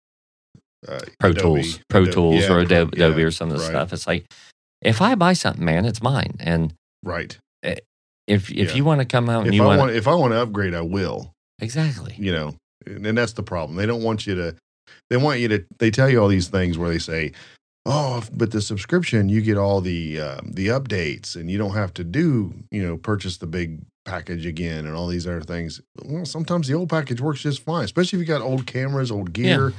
Uh, 0.88 1.00
Pro 1.20 1.32
Adobe- 1.32 1.42
Tools, 1.64 1.80
Pro 1.90 2.04
Ado- 2.04 2.12
Tools, 2.12 2.42
yeah, 2.44 2.52
or 2.54 2.60
Adobe, 2.60 2.98
yeah, 2.98 3.06
Adobe 3.08 3.24
or 3.24 3.32
some 3.32 3.50
of 3.50 3.56
the 3.58 3.62
right. 3.64 3.70
stuff. 3.70 3.94
It's 3.94 4.06
like 4.08 4.26
if 4.82 5.02
I 5.02 5.16
buy 5.16 5.34
something, 5.34 5.66
man, 5.66 5.86
it's 5.86 6.02
mine. 6.04 6.36
And 6.40 6.74
Right. 7.04 7.38
if 7.64 7.82
if 8.28 8.52
Yeah. 8.52 8.74
you 8.76 8.84
want 8.86 9.00
to 9.02 9.06
come 9.06 9.30
out 9.30 9.40
and 9.42 9.48
If 9.50 9.54
you 9.56 9.64
I 9.64 9.66
want 9.68 9.80
want 9.80 9.92
if 9.92 10.08
I 10.08 10.14
want 10.16 10.34
to 10.34 10.42
upgrade, 10.42 10.74
I 10.76 10.82
will. 10.82 11.32
exactly, 11.60 12.14
You 12.18 12.32
know, 12.32 12.56
and 12.86 13.18
that's 13.18 13.34
the 13.34 13.44
problem. 13.44 13.78
They 13.78 13.86
don't 13.86 14.04
want 14.04 14.28
you 14.28 14.36
to. 14.36 14.56
They 15.10 15.18
want 15.18 15.40
you 15.40 15.48
to. 15.50 15.66
They 15.80 15.92
tell 15.92 16.10
you 16.10 16.22
all 16.22 16.28
these 16.28 16.48
things 16.50 16.78
where 16.78 16.90
they 16.90 17.00
say, 17.00 17.32
"Oh, 17.86 18.24
but 18.34 18.52
the 18.52 18.62
subscription, 18.62 19.30
you 19.30 19.42
get 19.42 19.58
all 19.58 19.82
the 19.82 20.20
um, 20.20 20.52
the 20.54 20.68
updates, 20.68 21.36
and 21.36 21.50
you 21.50 21.58
don't 21.58 21.74
have 21.74 21.94
to 21.96 22.04
do 22.04 22.54
you 22.72 22.86
know 22.86 22.98
purchase 22.98 23.38
the 23.38 23.48
big 23.48 23.82
package 24.06 24.46
again 24.46 24.86
and 24.86 24.96
all 24.96 25.08
these 25.08 25.26
other 25.28 25.42
things." 25.42 25.82
Well, 26.04 26.26
sometimes 26.26 26.68
the 26.68 26.74
old 26.76 26.90
package 26.90 27.22
works 27.22 27.42
just 27.42 27.64
fine, 27.64 27.86
especially 27.86 28.20
if 28.20 28.28
you 28.28 28.34
got 28.34 28.42
old 28.42 28.66
cameras, 28.68 29.12
old 29.12 29.34
gear. 29.34 29.74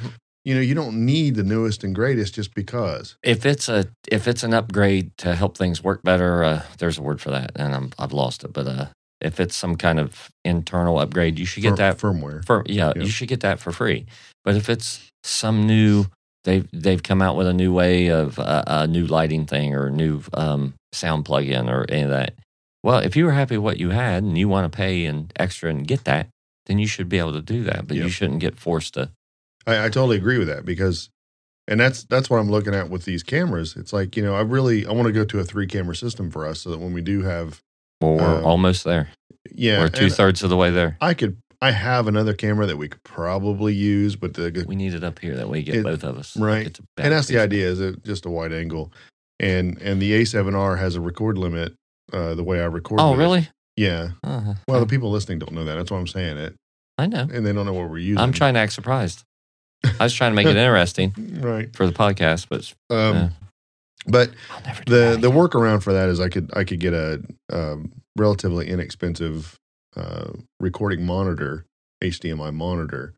You 0.44 0.54
know, 0.54 0.60
you 0.62 0.74
don't 0.74 1.04
need 1.04 1.34
the 1.34 1.42
newest 1.42 1.84
and 1.84 1.94
greatest 1.94 2.34
just 2.34 2.54
because. 2.54 3.16
if 3.22 3.44
it's 3.44 3.68
a 3.68 3.84
if 4.10 4.26
it's 4.26 4.42
an 4.42 4.54
upgrade 4.54 5.14
to 5.18 5.34
help 5.34 5.58
things 5.58 5.84
work 5.84 6.02
better, 6.02 6.42
uh, 6.42 6.62
there's 6.78 6.96
a 6.96 7.02
word 7.02 7.20
for 7.20 7.30
that, 7.30 7.50
and 7.56 7.74
I'm, 7.74 7.90
I've 7.98 8.14
lost 8.14 8.44
it. 8.44 8.54
But 8.54 8.66
uh, 8.66 8.86
if 9.20 9.40
it's 9.40 9.54
some 9.56 9.76
kind 9.76 10.00
of 10.00 10.30
internal 10.46 10.98
upgrade, 11.00 11.38
you 11.38 11.44
should 11.44 11.64
get 11.64 11.76
that 11.76 11.98
firmware. 11.98 12.46
for 12.46 12.62
yeah, 12.66 12.92
Yeah. 12.96 13.02
you 13.02 13.10
should 13.10 13.28
get 13.28 13.40
that 13.40 13.60
for 13.60 13.72
free. 13.72 14.06
But 14.48 14.56
if 14.56 14.70
it's 14.70 15.06
some 15.24 15.66
new, 15.66 16.06
they've 16.44 16.66
they've 16.72 17.02
come 17.02 17.20
out 17.20 17.36
with 17.36 17.46
a 17.46 17.52
new 17.52 17.70
way 17.70 18.06
of 18.06 18.38
uh, 18.38 18.64
a 18.66 18.86
new 18.86 19.04
lighting 19.04 19.44
thing 19.44 19.74
or 19.74 19.88
a 19.88 19.90
new 19.90 20.22
um, 20.32 20.72
sound 20.90 21.26
plug-in 21.26 21.68
or 21.68 21.84
any 21.90 22.00
of 22.04 22.08
that. 22.08 22.32
Well, 22.82 23.00
if 23.00 23.14
you 23.14 23.26
were 23.26 23.32
happy 23.32 23.58
with 23.58 23.64
what 23.64 23.76
you 23.76 23.90
had 23.90 24.22
and 24.22 24.38
you 24.38 24.48
want 24.48 24.72
to 24.72 24.74
pay 24.74 25.04
an 25.04 25.30
extra 25.36 25.68
and 25.68 25.86
get 25.86 26.04
that, 26.04 26.28
then 26.64 26.78
you 26.78 26.86
should 26.86 27.10
be 27.10 27.18
able 27.18 27.34
to 27.34 27.42
do 27.42 27.62
that. 27.64 27.86
But 27.86 27.98
you 27.98 28.08
shouldn't 28.08 28.40
get 28.40 28.58
forced 28.58 28.94
to. 28.94 29.10
I, 29.66 29.80
I 29.84 29.88
totally 29.90 30.16
agree 30.16 30.38
with 30.38 30.48
that 30.48 30.64
because, 30.64 31.10
and 31.66 31.78
that's 31.78 32.04
that's 32.04 32.30
what 32.30 32.38
I'm 32.38 32.48
looking 32.50 32.74
at 32.74 32.88
with 32.88 33.04
these 33.04 33.22
cameras. 33.22 33.76
It's 33.76 33.92
like 33.92 34.16
you 34.16 34.22
know, 34.22 34.34
I 34.34 34.40
really 34.40 34.86
I 34.86 34.92
want 34.92 35.08
to 35.08 35.12
go 35.12 35.26
to 35.26 35.40
a 35.40 35.44
three 35.44 35.66
camera 35.66 35.94
system 35.94 36.30
for 36.30 36.46
us 36.46 36.62
so 36.62 36.70
that 36.70 36.78
when 36.78 36.94
we 36.94 37.02
do 37.02 37.20
have 37.20 37.60
Well, 38.00 38.14
we're 38.16 38.38
Um, 38.38 38.46
almost 38.46 38.84
there. 38.84 39.10
yeah, 39.52 39.80
we're 39.80 39.90
two 39.90 40.08
thirds 40.08 40.42
of 40.42 40.48
the 40.48 40.56
way 40.56 40.70
there. 40.70 40.96
I 41.02 41.12
could 41.12 41.36
I 41.60 41.72
have 41.72 42.06
another 42.06 42.34
camera 42.34 42.66
that 42.66 42.76
we 42.76 42.88
could 42.88 43.02
probably 43.02 43.74
use, 43.74 44.14
but 44.16 44.34
the 44.34 44.64
We 44.68 44.76
need 44.76 44.94
it 44.94 45.02
up 45.02 45.18
here 45.18 45.34
that 45.36 45.48
way 45.48 45.58
you 45.58 45.64
get 45.64 45.76
It- 45.76 45.82
both 45.84 46.04
of 46.04 46.16
us. 46.18 46.36
right. 46.36 46.78
And 46.96 47.12
that's 47.12 47.26
the 47.26 47.38
idea 47.38 47.66
is 47.68 47.80
it 47.80 48.04
just 48.04 48.26
a 48.26 48.30
wide 48.30 48.52
angle, 48.52 48.92
and 49.40 49.76
and 49.82 50.00
the 50.00 50.12
A7R 50.20 50.78
has 50.78 50.94
a 50.96 51.00
record 51.00 51.36
limit. 51.38 51.74
Uh, 52.12 52.34
the 52.34 52.44
way 52.44 52.60
I 52.62 52.64
record. 52.64 53.00
Oh, 53.00 53.10
with 53.10 53.20
it. 53.20 53.22
really? 53.22 53.48
Yeah. 53.76 54.10
Uh-huh. 54.24 54.54
Well, 54.66 54.80
the 54.80 54.86
people 54.86 55.10
listening 55.10 55.38
don't 55.40 55.52
know 55.52 55.64
that. 55.64 55.74
That's 55.74 55.90
why 55.90 55.98
I'm 55.98 56.06
saying 56.06 56.38
it, 56.38 56.54
I 56.96 57.06
know. 57.06 57.28
and 57.30 57.44
they 57.44 57.52
don't 57.52 57.66
know 57.66 57.74
what 57.74 57.90
we're 57.90 57.98
using. 57.98 58.18
I'm 58.18 58.32
trying 58.32 58.54
to 58.54 58.60
act 58.60 58.72
surprised. 58.72 59.24
I 59.84 60.04
was 60.04 60.14
trying 60.14 60.30
to 60.32 60.34
make 60.36 60.46
it 60.46 60.56
interesting 60.56 61.12
Right. 61.40 61.74
for 61.76 61.86
the 61.86 61.92
podcast, 61.92 62.46
but 62.48 62.72
Um, 62.88 63.14
Yeah. 63.16 63.28
but 64.06 64.30
I'll 64.50 64.62
never 64.62 64.84
do 64.84 64.92
the 64.92 65.18
the 65.20 65.30
workaround 65.30 65.82
for 65.82 65.92
that 65.92 66.08
is 66.08 66.18
I 66.18 66.28
could 66.30 66.50
I 66.56 66.64
could 66.64 66.80
get 66.80 66.94
a 66.94 67.20
um, 67.52 67.92
relatively 68.16 68.68
inexpensive 68.68 69.56
uh, 69.96 70.32
recording 70.60 71.04
monitor, 71.04 71.64
HDMI 72.02 72.52
monitor, 72.54 73.14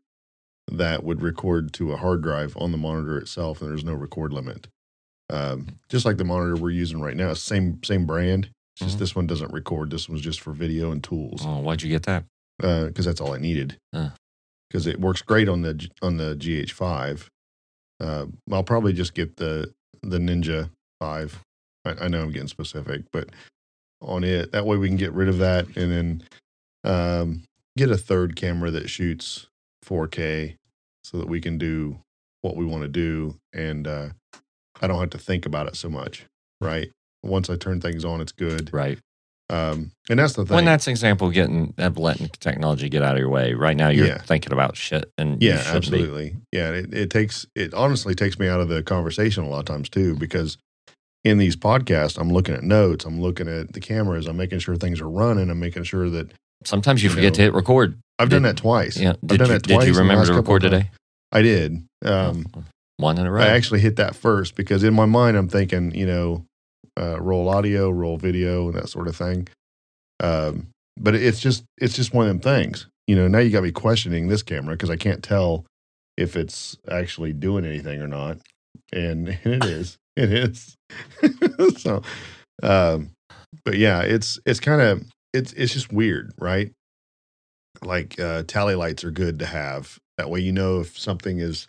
that 0.71 1.03
would 1.03 1.21
record 1.21 1.73
to 1.73 1.91
a 1.91 1.97
hard 1.97 2.21
drive 2.21 2.55
on 2.57 2.71
the 2.71 2.77
monitor 2.77 3.17
itself, 3.17 3.61
and 3.61 3.69
there's 3.69 3.83
no 3.83 3.93
record 3.93 4.31
limit. 4.33 4.67
Um, 5.29 5.79
just 5.89 6.05
like 6.05 6.17
the 6.17 6.23
monitor 6.23 6.55
we're 6.55 6.69
using 6.71 7.01
right 7.01 7.15
now, 7.15 7.33
same 7.33 7.81
same 7.83 8.05
brand. 8.05 8.49
It's 8.75 8.85
just 8.85 8.95
Mhm. 8.97 8.99
this 8.99 9.15
one 9.15 9.27
doesn't 9.27 9.51
record. 9.53 9.89
This 9.89 10.07
one's 10.09 10.21
just 10.21 10.39
for 10.41 10.51
video 10.53 10.91
and 10.91 11.03
tools 11.03 11.41
Oh, 11.45 11.59
why'd 11.59 11.81
you 11.81 11.89
get 11.89 12.03
that? 12.03 12.25
because 12.59 13.05
that's 13.05 13.19
all 13.21 13.33
I 13.33 13.37
needed. 13.39 13.77
Uh. 13.91 14.11
Because 14.69 14.85
it 14.87 14.99
works 15.01 15.21
great 15.21 15.49
on 15.49 15.61
the 15.63 15.89
on 16.01 16.17
the 16.17 16.35
GH5. 16.35 17.27
Uh, 17.99 18.27
I'll 18.51 18.63
probably 18.63 18.93
just 18.93 19.13
get 19.13 19.37
the 19.37 19.73
the 20.01 20.17
Ninja 20.19 20.69
Five. 20.99 21.41
I, 21.85 22.05
I 22.05 22.07
know 22.07 22.21
I'm 22.21 22.31
getting 22.31 22.47
specific, 22.47 23.03
but 23.11 23.29
on 24.01 24.23
it 24.23 24.51
that 24.51 24.65
way 24.65 24.77
we 24.77 24.87
can 24.87 24.97
get 24.97 25.11
rid 25.13 25.27
of 25.29 25.37
that 25.39 25.65
and 25.77 25.91
then 25.91 26.23
um, 26.83 27.43
get 27.77 27.89
a 27.91 27.97
third 27.97 28.35
camera 28.35 28.71
that 28.71 28.89
shoots 28.89 29.47
4K 29.85 30.55
so 31.03 31.17
that 31.17 31.27
we 31.27 31.41
can 31.41 31.57
do 31.57 31.99
what 32.41 32.55
we 32.55 32.65
want 32.65 32.83
to 32.83 32.87
do 32.87 33.35
and 33.53 33.87
uh, 33.87 34.09
I 34.81 34.87
don't 34.87 34.99
have 34.99 35.09
to 35.11 35.17
think 35.17 35.45
about 35.45 35.67
it 35.67 35.75
so 35.75 35.89
much. 35.89 36.25
Right. 36.59 36.91
Once 37.23 37.49
I 37.49 37.55
turn 37.55 37.81
things 37.81 38.03
on, 38.03 38.19
it's 38.21 38.31
good. 38.31 38.73
Right. 38.73 38.97
Um, 39.49 39.91
and 40.09 40.17
that's 40.17 40.33
the 40.33 40.45
thing. 40.45 40.55
When 40.55 40.65
that's 40.65 40.87
an 40.87 40.91
example 40.91 41.27
of 41.27 41.33
getting 41.33 41.73
of 41.77 41.97
letting 41.97 42.29
technology 42.39 42.87
get 42.89 43.03
out 43.03 43.15
of 43.15 43.19
your 43.19 43.29
way. 43.29 43.53
Right 43.53 43.75
now, 43.75 43.89
you're 43.89 44.07
Yeah. 44.07 44.19
thinking 44.19 44.53
about 44.53 44.77
shit, 44.77 45.11
and 45.17 45.41
Yeah, 45.43 45.57
shouldn't 45.57 45.91
be. 45.91 45.97
absolutely. 45.99 46.37
Yeah, 46.51 46.71
it, 46.71 46.93
it 46.93 47.09
takes 47.09 47.45
it 47.55 47.73
honestly 47.73 48.15
takes 48.15 48.39
me 48.39 48.47
out 48.47 48.61
of 48.61 48.69
the 48.69 48.81
conversation 48.81 49.43
a 49.43 49.49
lot 49.49 49.59
of 49.59 49.65
times 49.65 49.89
too 49.89 50.15
because 50.15 50.57
in 51.23 51.37
these 51.37 51.55
podcasts 51.55 52.17
I'm 52.17 52.31
looking 52.31 52.55
at 52.55 52.63
notes, 52.63 53.05
I'm 53.05 53.21
looking 53.21 53.47
at 53.47 53.73
the 53.73 53.79
cameras, 53.81 54.25
I'm 54.25 54.37
making 54.37 54.59
sure 54.59 54.75
things 54.77 55.01
are 55.01 55.09
running, 55.09 55.49
I'm 55.49 55.59
making 55.59 55.83
sure 55.83 56.09
that 56.09 56.31
Sometimes 56.63 57.03
you 57.03 57.09
You 57.09 57.15
forget 57.15 57.33
know, 57.33 57.37
to 57.37 57.41
hit 57.43 57.53
record. 57.53 57.99
I've 58.19 58.29
done 58.29 58.43
that 58.43 58.57
twice. 58.57 58.97
Yeah. 58.97 59.11
I've 59.11 59.27
done 59.27 59.39
you, 59.39 59.45
that 59.47 59.63
did 59.63 59.83
you 59.87 59.93
remember 59.93 60.25
to 60.25 60.33
record 60.33 60.61
today? 60.61 60.91
I 61.31 61.41
did. 61.41 61.83
Um, 62.05 62.45
Oh, 62.55 62.63
one 62.97 63.17
in 63.17 63.25
a 63.25 63.31
row. 63.31 63.41
I 63.41 63.47
actually 63.47 63.79
hit 63.79 63.95
that 63.95 64.15
first 64.15 64.55
because 64.55 64.83
in 64.83 64.93
my 64.93 65.05
mind 65.05 65.35
I'm 65.35 65.47
thinking, 65.47 65.93
you 65.95 66.05
know, 66.05 66.45
uh, 66.99 67.19
roll 67.19 67.49
audio, 67.49 67.89
roll 67.89 68.17
video, 68.17 68.67
and 68.67 68.75
that 68.75 68.89
sort 68.89 69.07
of 69.07 69.15
thing. 69.15 69.47
Um, 70.21 70.67
but 70.99 71.15
it's 71.15 71.39
just 71.39 71.63
it's 71.79 71.95
just 71.95 72.13
one 72.13 72.27
of 72.27 72.29
them 72.29 72.39
things. 72.39 72.87
You 73.07 73.15
know, 73.15 73.27
now 73.27 73.39
you 73.39 73.49
got 73.49 73.63
me 73.63 73.71
questioning 73.71 74.27
this 74.27 74.43
camera 74.43 74.75
because 74.75 74.91
I 74.91 74.97
can't 74.97 75.23
tell 75.23 75.65
if 76.17 76.35
it's 76.35 76.77
actually 76.89 77.33
doing 77.33 77.65
anything 77.65 78.01
or 78.01 78.07
not, 78.07 78.37
and, 78.93 79.29
and 79.29 79.39
it 79.63 79.65
is, 79.65 79.97
it 80.15 80.31
is. 80.31 80.75
so, 81.77 82.03
um, 82.61 83.09
but 83.65 83.77
yeah, 83.77 84.01
it's 84.01 84.39
it's 84.45 84.59
kind 84.59 84.81
of 84.81 85.03
it's 85.33 85.53
it's 85.53 85.73
just 85.73 85.91
weird, 85.91 86.33
right? 86.37 86.71
Like 87.83 88.19
uh, 88.19 88.43
tally 88.43 88.75
lights 88.75 89.03
are 89.03 89.11
good 89.11 89.39
to 89.39 89.45
have. 89.45 89.97
That 90.17 90.29
way, 90.29 90.39
you 90.41 90.51
know 90.51 90.81
if 90.81 90.99
something 90.99 91.39
is 91.39 91.67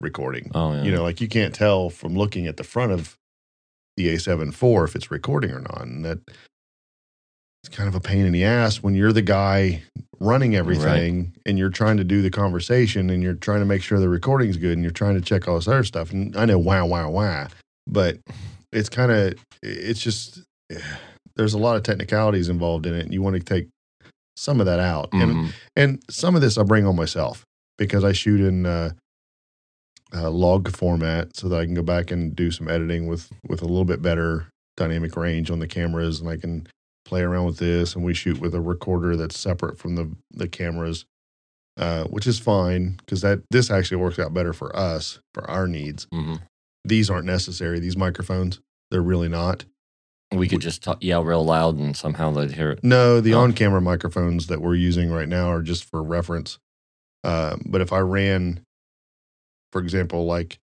recording. 0.00 0.50
oh, 0.54 0.74
yeah. 0.74 0.82
You 0.82 0.92
know, 0.92 1.02
like 1.02 1.20
you 1.20 1.28
can't 1.28 1.54
tell 1.54 1.90
from 1.90 2.14
looking 2.14 2.46
at 2.46 2.56
the 2.56 2.64
front 2.64 2.92
of 2.92 3.16
the 3.96 4.14
A7 4.14 4.48
IV 4.48 4.88
if 4.88 4.94
it's 4.96 5.10
recording 5.10 5.50
or 5.50 5.60
not. 5.60 5.82
And 5.82 6.04
that 6.04 6.18
it's 7.62 7.74
kind 7.74 7.88
of 7.88 7.94
a 7.94 8.00
pain 8.00 8.26
in 8.26 8.32
the 8.32 8.44
ass 8.44 8.82
when 8.82 8.94
you're 8.94 9.12
the 9.12 9.22
guy 9.22 9.82
running 10.20 10.54
everything 10.54 11.34
and 11.46 11.58
you're 11.58 11.70
trying 11.70 11.96
to 11.96 12.04
do 12.04 12.22
the 12.22 12.30
conversation 12.30 13.10
and 13.10 13.22
you're 13.22 13.34
trying 13.34 13.60
to 13.60 13.66
make 13.66 13.82
sure 13.82 13.98
the 13.98 14.08
recording's 14.08 14.56
good 14.56 14.72
and 14.72 14.82
you're 14.82 14.90
trying 14.92 15.14
to 15.14 15.20
check 15.20 15.48
all 15.48 15.56
this 15.56 15.68
other 15.68 15.84
stuff. 15.84 16.12
And 16.12 16.36
I 16.36 16.44
know 16.44 16.58
wow, 16.58 16.86
wow, 16.86 17.10
wow, 17.10 17.48
but 17.86 18.18
it's 18.72 18.88
kind 18.88 19.10
of, 19.10 19.34
it's 19.62 20.00
just, 20.00 20.40
there's 21.36 21.54
a 21.54 21.58
lot 21.58 21.76
of 21.76 21.82
technicalities 21.82 22.48
involved 22.48 22.86
in 22.86 22.94
it. 22.94 23.04
And 23.04 23.12
you 23.14 23.22
want 23.22 23.36
to 23.36 23.42
take 23.42 23.68
some 24.36 24.60
of 24.60 24.66
that 24.66 24.80
out. 24.80 25.08
And 25.12 25.32
Mhm. 25.34 25.52
and 25.76 26.02
some 26.10 26.34
of 26.34 26.40
this 26.42 26.58
I 26.58 26.62
bring 26.62 26.86
on 26.86 26.96
myself 26.96 27.44
because 27.78 28.04
I 28.04 28.12
shoot 28.12 28.40
in 28.40 28.66
uh, 28.66 28.90
uh, 30.14 30.30
log 30.30 30.70
format 30.74 31.36
so 31.36 31.48
that 31.48 31.60
I 31.60 31.64
can 31.64 31.74
go 31.74 31.82
back 31.82 32.10
and 32.10 32.34
do 32.34 32.50
some 32.50 32.68
editing 32.68 33.06
with 33.06 33.30
with 33.48 33.62
a 33.62 33.66
little 33.66 33.84
bit 33.84 34.02
better 34.02 34.48
dynamic 34.76 35.16
range 35.16 35.50
on 35.50 35.58
the 35.58 35.66
cameras, 35.66 36.20
and 36.20 36.28
I 36.28 36.36
can 36.36 36.66
play 37.04 37.22
around 37.22 37.46
with 37.46 37.58
this. 37.58 37.94
And 37.94 38.04
we 38.04 38.14
shoot 38.14 38.38
with 38.40 38.54
a 38.54 38.60
recorder 38.60 39.16
that's 39.16 39.38
separate 39.38 39.78
from 39.78 39.96
the 39.96 40.10
the 40.30 40.48
cameras, 40.48 41.04
uh, 41.76 42.04
which 42.04 42.26
is 42.26 42.38
fine 42.38 42.96
because 42.98 43.20
that 43.22 43.40
this 43.50 43.70
actually 43.70 43.98
works 43.98 44.18
out 44.18 44.32
better 44.34 44.52
for 44.52 44.74
us 44.76 45.18
for 45.34 45.48
our 45.50 45.66
needs. 45.66 46.06
Mhm. 46.12 46.40
These 46.84 47.10
aren't 47.10 47.26
necessary. 47.26 47.80
These 47.80 47.96
microphones, 47.96 48.60
they're 48.90 49.02
really 49.02 49.28
not. 49.28 49.64
We 50.32 50.48
could 50.48 50.60
just 50.60 50.82
talk, 50.82 51.02
yell 51.02 51.24
real 51.24 51.44
loud 51.44 51.76
and 51.78 51.96
somehow 51.96 52.30
they'd 52.32 52.50
hear 52.52 52.72
it. 52.72 52.82
No, 52.82 53.20
the 53.20 53.34
Oh. 53.34 53.40
on-camera 53.40 53.80
microphones 53.80 54.48
that 54.48 54.60
we're 54.60 54.74
using 54.74 55.10
right 55.10 55.28
now 55.28 55.48
are 55.50 55.62
just 55.62 55.84
for 55.84 56.02
reference. 56.02 56.58
Um, 57.24 57.62
but 57.66 57.80
if 57.80 57.92
I 57.92 58.00
ran, 58.00 58.60
for 59.72 59.80
example, 59.80 60.26
like 60.26 60.58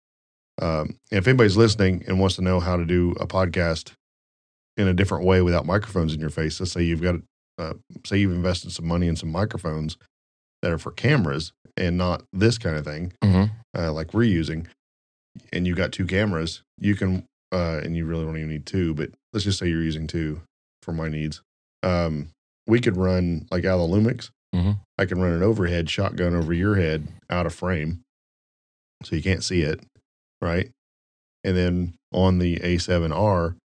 um, 0.62 0.96
if 1.10 1.26
anybody's 1.26 1.56
listening 1.56 2.04
and 2.06 2.20
wants 2.20 2.36
to 2.36 2.42
know 2.42 2.60
how 2.60 2.76
to 2.76 2.84
do 2.84 3.12
a 3.18 3.26
podcast 3.26 3.92
in 4.76 4.86
a 4.86 4.94
different 4.94 5.24
way 5.24 5.40
without 5.42 5.66
microphones 5.66 6.14
in 6.14 6.20
your 6.20 6.30
face, 6.30 6.60
let's 6.60 6.70
say 6.72 6.82
you've 6.82 7.02
got, 7.02 7.16
uh, 7.58 7.74
say 8.06 8.18
you've 8.18 8.32
invested 8.32 8.70
some 8.70 8.86
money 8.86 9.08
in 9.08 9.16
some 9.16 9.32
microphones 9.32 9.96
that 10.62 10.70
are 10.70 10.78
for 10.78 10.92
cameras 10.92 11.52
and 11.76 11.98
not 11.98 12.22
this 12.32 12.56
kind 12.58 12.76
of 12.76 12.84
thing, 12.84 13.12
hmm 13.22 13.44
uh, 13.76 13.92
like 13.92 14.14
we're 14.14 14.22
using, 14.22 14.68
and 15.52 15.66
you've 15.66 15.76
got 15.76 15.90
two 15.90 16.06
cameras, 16.06 16.62
you 16.78 16.94
can, 16.94 17.24
uh, 17.54 17.80
and 17.82 17.96
you 17.96 18.04
really 18.04 18.24
don't 18.24 18.36
even 18.36 18.48
need 18.50 18.66
two, 18.66 18.92
but 18.94 19.10
let's 19.32 19.44
just 19.44 19.58
say 19.58 19.68
you're 19.68 19.82
using 19.82 20.06
two 20.06 20.40
for 20.82 20.92
my 20.92 21.08
needs. 21.08 21.40
Um, 21.82 22.28
we 22.66 22.80
could 22.80 22.96
run 22.96 23.46
like 23.50 23.64
out 23.64 23.78
of 23.80 23.88
Lumix. 23.90 24.30
Mhm. 24.54 24.78
I 24.98 25.04
can 25.06 25.20
run 25.20 25.32
an 25.32 25.42
overhead 25.42 25.88
shotgun 25.88 26.34
over 26.34 26.52
your 26.52 26.74
head 26.76 27.08
out 27.30 27.46
of 27.46 27.54
frame, 27.54 28.00
so 29.02 29.16
you 29.16 29.22
can't 29.22 29.42
see 29.44 29.62
it, 29.62 29.80
right? 30.40 30.70
And 31.44 31.56
then 31.56 31.94
on 32.12 32.38
the 32.38 32.56
A7R, 32.60 33.56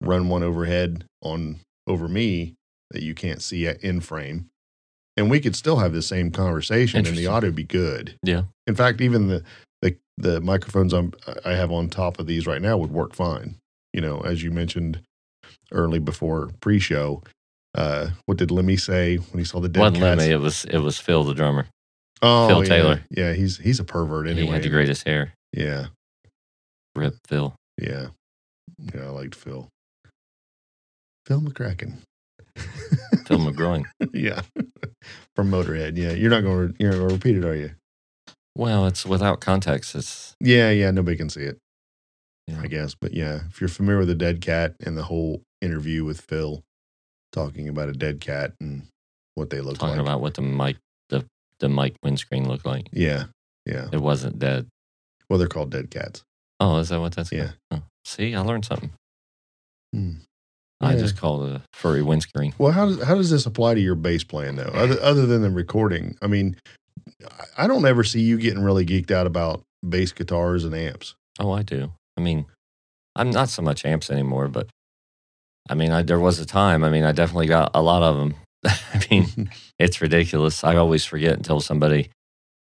run 0.00 0.28
one 0.28 0.42
overhead 0.42 1.04
on 1.22 1.58
over 1.86 2.08
me 2.08 2.54
that 2.92 3.02
you 3.02 3.14
can't 3.14 3.42
see 3.42 3.66
at 3.66 3.82
in 3.82 4.00
frame, 4.00 4.48
and 5.16 5.28
we 5.30 5.40
could 5.40 5.56
still 5.56 5.76
have 5.78 5.92
the 5.92 6.02
same 6.02 6.30
conversation, 6.30 7.04
and 7.06 7.16
the 7.16 7.26
audio 7.26 7.50
be 7.50 7.64
good. 7.64 8.14
Yeah. 8.22 8.44
In 8.66 8.74
fact, 8.74 9.00
even 9.00 9.26
the 9.28 9.42
the 10.18 10.40
microphones 10.40 10.92
I'm 10.92 11.12
I 11.44 11.52
have 11.52 11.70
on 11.70 11.88
top 11.88 12.18
of 12.18 12.26
these 12.26 12.46
right 12.46 12.60
now 12.60 12.76
would 12.76 12.90
work 12.90 13.14
fine. 13.14 13.56
You 13.92 14.00
know, 14.00 14.20
as 14.20 14.42
you 14.42 14.50
mentioned 14.50 15.00
early 15.72 15.98
before 15.98 16.50
pre-show, 16.60 17.22
uh, 17.74 18.10
what 18.26 18.38
did 18.38 18.50
Lemmy 18.50 18.76
say 18.76 19.16
when 19.16 19.38
he 19.38 19.44
saw 19.44 19.60
the 19.60 19.68
dead 19.68 19.94
cats? 19.94 20.00
Lemmy, 20.00 20.24
it 20.24 20.40
was 20.40 20.64
it 20.66 20.78
was 20.78 20.98
Phil 20.98 21.24
the 21.24 21.34
drummer. 21.34 21.66
Oh, 22.20 22.48
Phil 22.48 22.64
yeah. 22.64 22.68
Taylor. 22.68 23.00
Yeah, 23.10 23.32
he's 23.32 23.58
he's 23.58 23.80
a 23.80 23.84
pervert 23.84 24.26
anyway. 24.26 24.46
He 24.46 24.52
had 24.52 24.62
the 24.62 24.68
greatest 24.70 25.06
hair. 25.06 25.32
Yeah, 25.52 25.86
Rip 26.96 27.14
Phil. 27.26 27.54
yeah, 27.80 28.08
yeah. 28.92 29.04
I 29.04 29.08
liked 29.10 29.34
Phil. 29.34 29.68
Phil 31.26 31.40
McCracken. 31.40 31.98
Phil 33.26 33.38
McGroin. 33.38 33.84
yeah, 34.12 34.40
from 35.36 35.50
Motorhead. 35.50 35.96
Yeah, 35.96 36.12
you're 36.12 36.30
not 36.30 36.42
going 36.42 36.72
to 36.72 36.74
you're 36.78 36.90
not 36.90 36.98
going 36.98 37.08
to 37.08 37.14
repeat 37.14 37.36
it, 37.36 37.44
are 37.44 37.54
you? 37.54 37.70
Well, 38.58 38.86
it's 38.86 39.06
without 39.06 39.40
context. 39.40 39.94
It's 39.94 40.34
Yeah, 40.40 40.70
yeah. 40.70 40.90
Nobody 40.90 41.16
can 41.16 41.30
see 41.30 41.42
it. 41.44 41.58
know, 42.48 42.58
I 42.60 42.66
guess. 42.66 42.94
But 42.94 43.14
yeah, 43.14 43.42
if 43.48 43.60
you're 43.60 43.68
familiar 43.68 44.00
with 44.00 44.08
the 44.08 44.14
dead 44.14 44.40
cat 44.40 44.74
and 44.84 44.96
the 44.98 45.04
whole 45.04 45.42
interview 45.62 46.04
with 46.04 46.20
Phil, 46.20 46.62
talking 47.32 47.68
about 47.68 47.88
a 47.88 47.92
dead 47.92 48.20
cat 48.20 48.52
and 48.60 48.88
what 49.36 49.50
they 49.50 49.60
look 49.60 49.78
Talking 49.78 49.96
like. 49.96 50.00
about 50.00 50.20
what 50.20 50.34
the 50.34 50.42
mic 50.42 50.76
the 51.08 51.24
the 51.60 51.68
mic 51.68 51.94
windscreen 52.02 52.48
looked 52.48 52.66
like. 52.66 52.88
yeah, 52.92 53.24
yeah. 53.64 53.86
It 53.92 54.00
wasn't 54.00 54.38
dead. 54.40 54.66
Well, 55.30 55.38
they're 55.38 55.46
called 55.48 55.70
dead 55.70 55.90
cats. 55.90 56.22
Oh, 56.58 56.78
is 56.78 56.88
that 56.88 56.98
what 57.00 57.14
that's? 57.14 57.30
Yeah. 57.30 57.52
Oh, 57.70 57.82
see, 58.04 58.34
I 58.34 58.40
learned 58.40 58.64
something. 58.64 58.90
Hmm. 59.92 60.12
I 60.80 60.94
Yeah. 60.94 60.98
just 61.00 61.16
called 61.16 61.48
it 61.48 61.56
a 61.56 61.62
furry 61.72 62.02
windscreen. 62.02 62.54
Well, 62.58 62.72
how 62.72 62.86
does 62.86 63.02
how 63.02 63.14
does 63.14 63.30
this 63.30 63.46
apply 63.46 63.74
to 63.74 63.80
your 63.80 63.94
bass 63.94 64.24
playing 64.24 64.56
though? 64.56 64.72
Other 64.74 65.00
other 65.00 65.26
than 65.26 65.42
the 65.42 65.50
recording, 65.50 66.16
I 66.22 66.26
mean, 66.28 66.56
I- 67.56 67.66
don't 67.66 67.84
ever 67.86 68.04
see 68.04 68.20
you 68.20 68.38
getting 68.38 68.62
really 68.62 68.86
geeked 68.86 69.10
out 69.10 69.26
about 69.26 69.62
bass 69.86 70.12
guitars 70.12 70.64
and 70.64 70.74
amps. 70.74 71.14
Oh, 71.38 71.52
I 71.52 71.62
do. 71.62 71.92
I 72.16 72.20
mean, 72.20 72.46
I'm 73.14 73.30
not 73.30 73.48
so 73.48 73.62
much 73.62 73.84
amps 73.84 74.10
anymore, 74.10 74.48
but 74.48 74.68
I 75.68 75.74
mean, 75.74 75.92
I, 75.92 76.02
there 76.02 76.18
was 76.18 76.38
a 76.38 76.46
time. 76.46 76.82
I 76.82 76.90
mean, 76.90 77.04
I 77.04 77.12
definitely 77.12 77.46
got 77.46 77.70
a 77.74 77.82
lot 77.82 78.02
of 78.02 78.16
them. 78.16 78.34
I 78.66 79.04
mean, 79.10 79.50
it's 79.78 80.00
ridiculous. 80.00 80.64
I 80.64 80.76
always 80.76 81.04
forget 81.04 81.36
until 81.36 81.60
somebody 81.60 82.10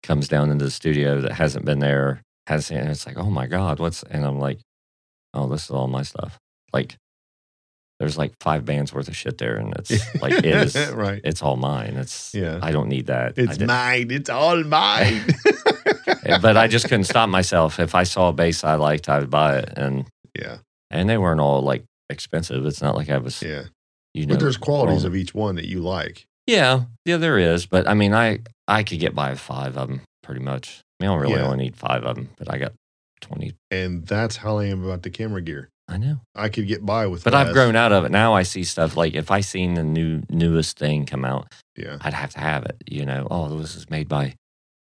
comes 0.03 0.27
down 0.27 0.51
into 0.51 0.65
the 0.65 0.71
studio 0.71 1.21
that 1.21 1.33
hasn't 1.33 1.65
been 1.65 1.79
there, 1.79 2.21
has 2.47 2.69
and 2.69 2.89
it's 2.89 3.05
like, 3.05 3.17
oh 3.17 3.29
my 3.29 3.47
god, 3.47 3.79
what's? 3.79 4.03
And 4.03 4.25
I'm 4.25 4.39
like, 4.39 4.59
oh, 5.33 5.47
this 5.47 5.65
is 5.65 5.71
all 5.71 5.87
my 5.87 6.03
stuff. 6.03 6.37
Like, 6.73 6.95
there's 7.99 8.17
like 8.17 8.33
five 8.41 8.65
bands 8.65 8.93
worth 8.93 9.07
of 9.07 9.15
shit 9.15 9.37
there, 9.37 9.55
and 9.57 9.73
it's 9.77 9.91
like 10.21 10.33
it 10.33 10.45
is. 10.45 10.75
right. 10.91 11.21
It's 11.23 11.41
all 11.41 11.55
mine. 11.55 11.95
It's 11.95 12.33
Yeah. 12.33 12.59
I 12.61 12.71
don't 12.71 12.89
need 12.89 13.07
that. 13.07 13.37
It's 13.37 13.59
mine. 13.59 14.11
It's 14.11 14.29
all 14.29 14.63
mine. 14.63 15.21
Eh, 16.27 16.39
but 16.41 16.57
I 16.57 16.67
just 16.67 16.85
couldn't 16.85 17.03
stop 17.03 17.29
myself. 17.29 17.79
If 17.79 17.93
I 17.93 18.01
saw 18.03 18.29
a 18.29 18.33
bass 18.33 18.63
I 18.63 18.75
liked, 18.75 19.09
I 19.09 19.19
would 19.19 19.29
buy 19.29 19.59
it, 19.59 19.73
and 19.77 20.05
yeah, 20.39 20.57
and 20.89 21.07
they 21.07 21.19
weren't 21.19 21.39
all 21.39 21.61
like 21.61 21.83
expensive. 22.09 22.65
It's 22.65 22.81
not 22.81 22.95
like 22.95 23.09
I 23.11 23.17
was, 23.19 23.41
yeah. 23.43 23.65
you 24.15 24.25
know. 24.25 24.33
But 24.33 24.39
there's 24.41 24.57
qualities 24.57 25.03
wrong. 25.03 25.11
of 25.11 25.15
each 25.15 25.35
one 25.35 25.55
that 25.55 25.65
you 25.65 25.81
like. 25.81 26.25
yeah, 26.47 26.85
yeah, 27.05 27.17
there 27.17 27.37
is. 27.37 27.67
But 27.67 27.87
I 27.87 27.93
mean, 27.93 28.13
I 28.13 28.39
I 28.67 28.81
could 28.81 28.99
get 28.99 29.13
by 29.13 29.29
with 29.31 29.39
five 29.39 29.77
of 29.77 29.87
them 29.87 30.01
pretty 30.23 30.41
much. 30.41 30.81
I 30.99 31.03
mean, 31.03 31.11
I 31.11 31.13
don't 31.13 31.21
really 31.21 31.35
Yeah. 31.35 31.45
only 31.47 31.65
need 31.65 31.75
five 31.75 32.03
of 32.03 32.15
them, 32.15 32.29
but 32.39 32.51
I 32.51 32.57
got 32.57 32.73
twenty. 33.21 33.53
And 33.69 34.07
that's 34.07 34.37
how 34.37 34.57
I 34.57 34.65
am 34.65 34.83
about 34.83 35.03
the 35.03 35.11
camera 35.11 35.41
gear. 35.43 35.69
I 35.87 35.97
know, 35.97 36.19
I 36.33 36.49
could 36.49 36.67
get 36.67 36.83
by 36.85 37.05
with 37.07 37.23
but 37.23 37.35
I've 37.35 37.53
grown 37.53 37.75
out 37.75 37.91
of 37.91 38.05
it. 38.05 38.11
Now 38.11 38.33
I 38.33 38.41
see 38.43 38.63
stuff 38.63 38.97
like 38.97 39.13
if 39.13 39.29
I 39.29 39.41
seen 39.41 39.75
the 39.75 39.83
new 39.83 40.23
newest 40.29 40.79
thing 40.79 41.05
come 41.05 41.23
out, 41.23 41.53
Yeah. 41.77 41.97
I'd 42.01 42.13
have 42.13 42.31
to 42.33 42.39
have 42.39 42.65
it. 42.65 42.75
You 42.89 43.05
know, 43.05 43.27
oh, 43.29 43.57
this 43.59 43.75
is 43.75 43.87
made 43.89 44.09
by 44.09 44.33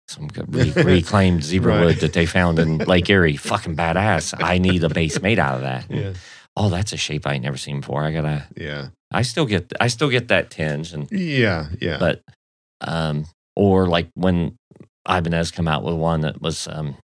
some 0.08 0.28
re- 0.48 0.72
reclaimed 0.72 1.44
zebra 1.44 1.76
Right. 1.76 1.84
wood 1.84 1.96
that 2.00 2.14
they 2.14 2.26
found 2.26 2.58
in 2.58 2.78
Lake 2.92 3.08
Erie. 3.10 3.36
Fucking 3.36 3.76
badass. 3.76 4.34
I 4.42 4.58
need 4.58 4.82
a 4.82 4.88
bass 4.88 5.22
made 5.22 5.38
out 5.38 5.54
of 5.56 5.60
that. 5.60 5.86
Yeah. 5.88 6.14
Oh, 6.56 6.68
that's 6.68 6.92
a 6.92 6.96
shape 6.96 7.26
I 7.28 7.34
ain't 7.34 7.44
never 7.44 7.56
seen 7.58 7.78
before. 7.80 8.02
I 8.02 8.10
gotta. 8.10 8.48
Yeah. 8.56 8.88
I 9.12 9.22
still 9.22 9.46
get. 9.46 9.72
I 9.80 9.86
still 9.86 10.08
get 10.10 10.28
that 10.28 10.50
tinge, 10.50 10.92
and 10.92 11.08
Yeah. 11.12 11.68
Yeah. 11.80 11.98
but 11.98 12.22
um, 12.80 13.26
or 13.54 13.86
like 13.86 14.08
when 14.14 14.56
Ibanez 15.08 15.52
come 15.52 15.68
out 15.68 15.84
with 15.84 15.94
one 15.94 16.22
that 16.22 16.42
was 16.42 16.66
um, 16.66 16.96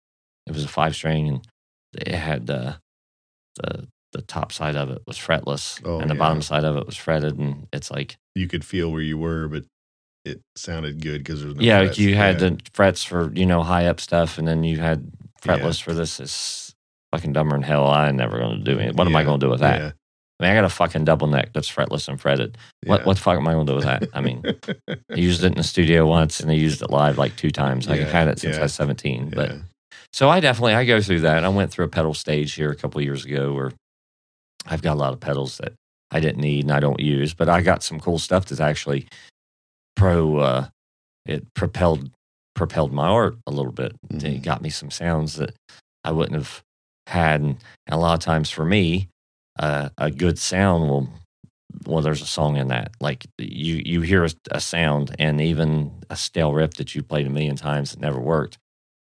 it 0.46 0.52
was 0.52 0.64
a 0.64 0.68
five 0.68 0.96
string 0.96 1.28
and 1.28 1.46
it 1.94 2.08
had 2.14 2.50
uh, 2.50 2.74
the 3.56 3.88
the 4.12 4.22
top 4.22 4.52
side 4.52 4.76
of 4.76 4.90
it 4.90 5.02
was 5.08 5.16
fretless 5.18 5.80
Oh, 5.84 5.98
and 5.98 6.08
the 6.08 6.14
yeah. 6.14 6.18
bottom 6.20 6.40
side 6.40 6.62
of 6.64 6.76
it 6.76 6.86
was 6.86 6.96
fretted, 6.96 7.36
and 7.38 7.66
it's 7.72 7.90
like 7.90 8.16
you 8.34 8.46
could 8.46 8.64
feel 8.64 8.90
where 8.92 9.02
you 9.02 9.18
were, 9.18 9.48
but 9.48 9.64
it 10.24 10.40
sounded 10.56 11.02
good 11.02 11.18
because 11.24 11.42
there's 11.42 11.56
no 11.56 11.60
yeah, 11.62 11.80
frets. 11.84 11.98
you 11.98 12.14
had 12.14 12.40
yeah. 12.40 12.50
the 12.50 12.60
frets 12.72 13.02
for 13.04 13.32
you 13.34 13.44
know 13.46 13.62
high 13.62 13.86
up 13.86 14.00
stuff, 14.00 14.38
and 14.38 14.46
then 14.46 14.62
you 14.64 14.78
had 14.78 15.10
Yeah. 15.44 15.56
fretless 15.58 15.82
for 15.82 15.92
this. 15.94 16.20
It's 16.20 16.74
fucking 17.12 17.32
dumber 17.32 17.54
than 17.56 17.62
hell. 17.62 17.86
I'm 17.88 18.16
never 18.16 18.38
going 18.38 18.58
to 18.58 18.64
do 18.64 18.78
it. 18.78 18.94
What 18.94 19.06
am 19.06 19.16
I 19.16 19.24
going 19.24 19.40
to 19.40 19.46
do 19.46 19.50
with 19.50 19.60
that? 19.60 19.80
Yeah. 19.80 19.90
I 20.40 20.42
mean, 20.42 20.50
I 20.52 20.54
got 20.56 20.64
a 20.64 20.68
fucking 20.68 21.04
double 21.04 21.26
neck 21.28 21.50
that's 21.52 21.70
fretless 21.70 22.08
and 22.08 22.20
fretted. 22.20 22.56
What 22.86 23.00
Yeah. 23.00 23.06
what 23.06 23.16
the 23.16 23.22
fuck 23.22 23.36
am 23.36 23.46
I 23.48 23.52
going 23.52 23.66
to 23.66 23.72
do 23.72 23.76
with 23.76 23.84
that? 23.84 24.08
I 24.14 24.20
mean, 24.20 24.42
I 24.88 25.14
used 25.14 25.42
it 25.44 25.48
in 25.48 25.54
the 25.54 25.62
studio 25.64 26.06
once, 26.06 26.40
and 26.40 26.50
I 26.50 26.54
used 26.54 26.82
it 26.82 26.90
live 26.90 27.18
like 27.18 27.36
two 27.36 27.50
times. 27.50 27.88
I've 27.88 27.98
Yeah, 28.00 28.06
had 28.10 28.28
it 28.28 28.38
since 28.38 28.54
yeah. 28.54 28.60
I 28.60 28.64
was 28.64 28.74
17. 28.74 29.30
But 29.30 29.50
Yeah. 29.50 29.58
So 30.14 30.30
I 30.30 30.38
definitely 30.38 30.74
I 30.74 30.84
go 30.84 31.00
through 31.00 31.20
that. 31.20 31.44
I 31.44 31.48
went 31.48 31.72
through 31.72 31.86
a 31.86 31.88
pedal 31.88 32.14
stage 32.14 32.52
here 32.52 32.70
a 32.70 32.76
couple 32.76 33.00
years 33.02 33.24
ago 33.24 33.52
where 33.52 33.72
I've 34.64 34.80
got 34.80 34.94
a 34.94 35.00
lot 35.00 35.12
of 35.12 35.18
pedals 35.18 35.58
that 35.58 35.72
I 36.12 36.20
didn't 36.20 36.40
need 36.40 36.62
and 36.66 36.72
I 36.72 36.78
don't 36.78 37.00
use, 37.00 37.34
but 37.34 37.48
I 37.48 37.62
got 37.62 37.82
some 37.82 37.98
cool 37.98 38.20
stuff 38.20 38.46
that's 38.46 38.60
actually 38.60 39.08
pro. 39.96 40.38
Uh, 40.38 40.66
it 41.26 41.52
propelled 41.54 42.10
propelled 42.54 42.92
my 42.92 43.08
art 43.08 43.34
a 43.48 43.50
little 43.50 43.72
bit. 43.72 43.96
It 44.08 44.18
Mhm. 44.22 44.42
got 44.44 44.62
me 44.62 44.70
some 44.70 44.92
sounds 44.92 45.34
that 45.34 45.52
I 46.04 46.12
wouldn't 46.12 46.36
have 46.36 46.62
had, 47.08 47.40
and 47.40 47.56
a 47.88 47.96
lot 47.96 48.14
of 48.14 48.20
times 48.20 48.50
for 48.50 48.64
me, 48.64 49.08
uh, 49.58 49.88
a 49.98 50.12
good 50.12 50.38
sound 50.38 50.88
will. 50.88 51.08
Well, 51.86 52.02
there's 52.02 52.22
a 52.22 52.26
song 52.26 52.56
in 52.56 52.68
that. 52.68 52.92
Like 53.00 53.26
you, 53.36 53.82
you 53.84 54.02
hear 54.02 54.24
a, 54.24 54.30
a 54.52 54.60
sound, 54.60 55.16
and 55.18 55.40
even 55.40 55.90
a 56.08 56.14
stale 56.14 56.52
riff 56.54 56.74
that 56.74 56.94
you 56.94 57.02
played 57.02 57.26
a 57.26 57.30
million 57.30 57.56
times 57.56 57.90
that 57.90 58.00
never 58.00 58.20
worked, 58.20 58.58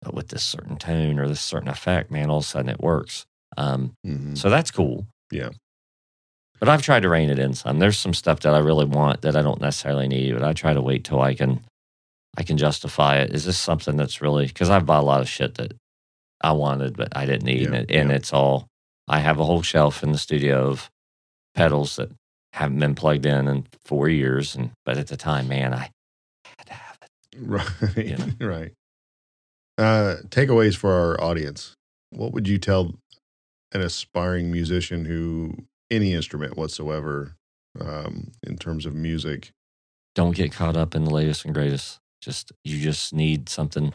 but 0.02 0.14
with 0.14 0.28
this 0.28 0.42
certain 0.42 0.76
tone 0.76 1.18
or 1.18 1.28
this 1.28 1.40
certain 1.40 1.68
effect, 1.68 2.10
man, 2.10 2.30
all 2.30 2.38
of 2.38 2.44
a 2.44 2.46
sudden 2.46 2.68
it 2.70 2.80
works. 2.80 3.26
Um, 3.56 3.94
Mhm. 4.06 4.36
so 4.36 4.50
that's 4.50 4.70
cool. 4.70 5.06
Yeah. 5.30 5.50
But 6.58 6.68
I've 6.70 6.82
tried 6.82 7.00
to 7.02 7.08
rein 7.08 7.28
it 7.30 7.38
in 7.38 7.54
some. 7.54 7.78
There's 7.78 7.98
some 7.98 8.14
stuff 8.14 8.40
that 8.40 8.54
I 8.54 8.58
really 8.58 8.86
want 8.86 9.22
that 9.22 9.36
I 9.36 9.42
don't 9.42 9.60
necessarily 9.60 10.08
need, 10.08 10.32
but 10.32 10.42
I 10.42 10.52
try 10.54 10.72
to 10.72 10.80
wait 10.82 11.04
till 11.04 11.20
I 11.20 11.34
can 11.34 11.64
I 12.38 12.42
can 12.42 12.58
justify 12.58 13.16
it. 13.16 13.30
Is 13.34 13.44
this 13.46 13.58
something 13.58 13.96
that's 13.96 14.20
really 14.20 14.46
because 14.46 14.68
I've 14.70 14.84
bought 14.86 15.02
a 15.02 15.06
lot 15.06 15.20
of 15.22 15.28
shit 15.28 15.54
that 15.56 15.72
I 16.42 16.52
wanted 16.52 16.96
but 16.96 17.16
I 17.16 17.24
didn't 17.24 17.44
need, 17.44 17.60
Yeah, 17.62 17.66
and, 17.68 17.74
it, 17.76 17.90
and 17.90 18.10
yeah. 18.10 18.16
it's 18.16 18.32
all 18.32 18.66
I 19.08 19.20
have 19.20 19.38
a 19.38 19.44
whole 19.44 19.62
shelf 19.62 20.02
in 20.02 20.12
the 20.12 20.18
studio 20.18 20.66
of 20.68 20.90
pedals 21.54 21.96
that 21.96 22.10
haven't 22.52 22.78
been 22.78 22.94
plugged 22.94 23.24
in 23.26 23.48
in 23.48 23.66
four 23.84 24.08
years, 24.08 24.54
and 24.54 24.70
but 24.84 24.98
at 24.98 25.06
the 25.08 25.16
time, 25.16 25.48
man, 25.48 25.72
I 25.74 25.90
had 26.58 26.66
to 26.66 26.72
have 26.74 26.98
it. 27.02 27.10
Right. 27.38 27.96
You 28.06 28.16
know? 28.16 28.46
right. 28.46 28.72
Uh, 29.78 30.16
takeaways 30.28 30.76
for 30.76 30.92
our 30.92 31.20
audience. 31.20 31.74
What 32.10 32.32
would 32.32 32.48
you 32.48 32.58
tell 32.58 32.94
an 33.72 33.80
aspiring 33.82 34.50
musician 34.50 35.04
who 35.04 35.54
any 35.90 36.14
instrument 36.14 36.56
whatsoever, 36.56 37.36
um, 37.78 38.32
in 38.42 38.56
terms 38.56 38.86
of 38.86 38.94
music? 38.94 39.50
Don't 40.14 40.34
get 40.34 40.52
caught 40.52 40.76
up 40.76 40.94
in 40.94 41.04
the 41.04 41.10
latest 41.10 41.44
and 41.44 41.54
greatest. 41.54 41.98
Just 42.22 42.52
you 42.64 42.80
just 42.80 43.12
need 43.12 43.48
something 43.48 43.92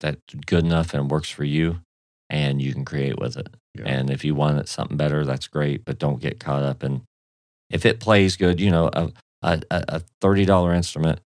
that's 0.00 0.20
good 0.46 0.64
enough 0.64 0.92
and 0.92 1.10
works 1.10 1.30
for 1.30 1.44
you, 1.44 1.80
and 2.28 2.60
you 2.60 2.72
can 2.72 2.84
create 2.84 3.18
with 3.18 3.36
it. 3.36 3.48
Yeah. 3.74 3.84
And 3.86 4.10
if 4.10 4.24
you 4.24 4.34
want 4.34 4.58
it 4.58 4.68
something 4.68 4.96
better, 4.96 5.24
that's 5.24 5.46
great. 5.46 5.84
But 5.84 5.98
don't 5.98 6.20
get 6.20 6.40
caught 6.40 6.64
up 6.64 6.82
in 6.82 7.02
if 7.70 7.86
it 7.86 8.00
plays 8.00 8.36
good. 8.36 8.60
You 8.60 8.70
know, 8.70 8.90
a 8.92 9.12
a, 9.42 9.60
a 9.70 10.02
thirty 10.20 10.44
dollar 10.44 10.74
instrument 10.74 11.20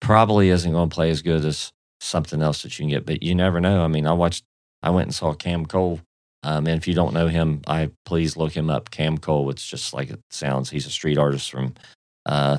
probably 0.00 0.48
isn't 0.48 0.72
going 0.72 0.88
to 0.88 0.94
play 0.94 1.10
as 1.10 1.20
good 1.20 1.44
as 1.44 1.72
something 2.02 2.42
else 2.42 2.62
that 2.62 2.78
you 2.78 2.82
can 2.84 2.90
get. 2.90 3.06
But 3.06 3.22
you 3.22 3.34
never 3.34 3.60
know. 3.60 3.82
I 3.82 3.88
mean, 3.88 4.06
I 4.06 4.12
watched. 4.12 4.44
I 4.82 4.90
went 4.90 5.06
and 5.06 5.14
saw 5.14 5.32
Cam 5.32 5.66
Cole. 5.66 6.00
Um, 6.44 6.66
and 6.66 6.76
if 6.76 6.88
you 6.88 6.94
don't 6.94 7.14
know 7.14 7.28
him, 7.28 7.62
I 7.68 7.90
please 8.04 8.36
look 8.36 8.52
him 8.52 8.68
up. 8.68 8.90
Cam 8.90 9.18
Cole. 9.18 9.48
It's 9.50 9.66
just 9.66 9.94
like 9.94 10.10
it 10.10 10.20
sounds. 10.30 10.70
He's 10.70 10.86
a 10.86 10.90
street 10.90 11.18
artist 11.18 11.50
from 11.50 11.74
uh, 12.26 12.58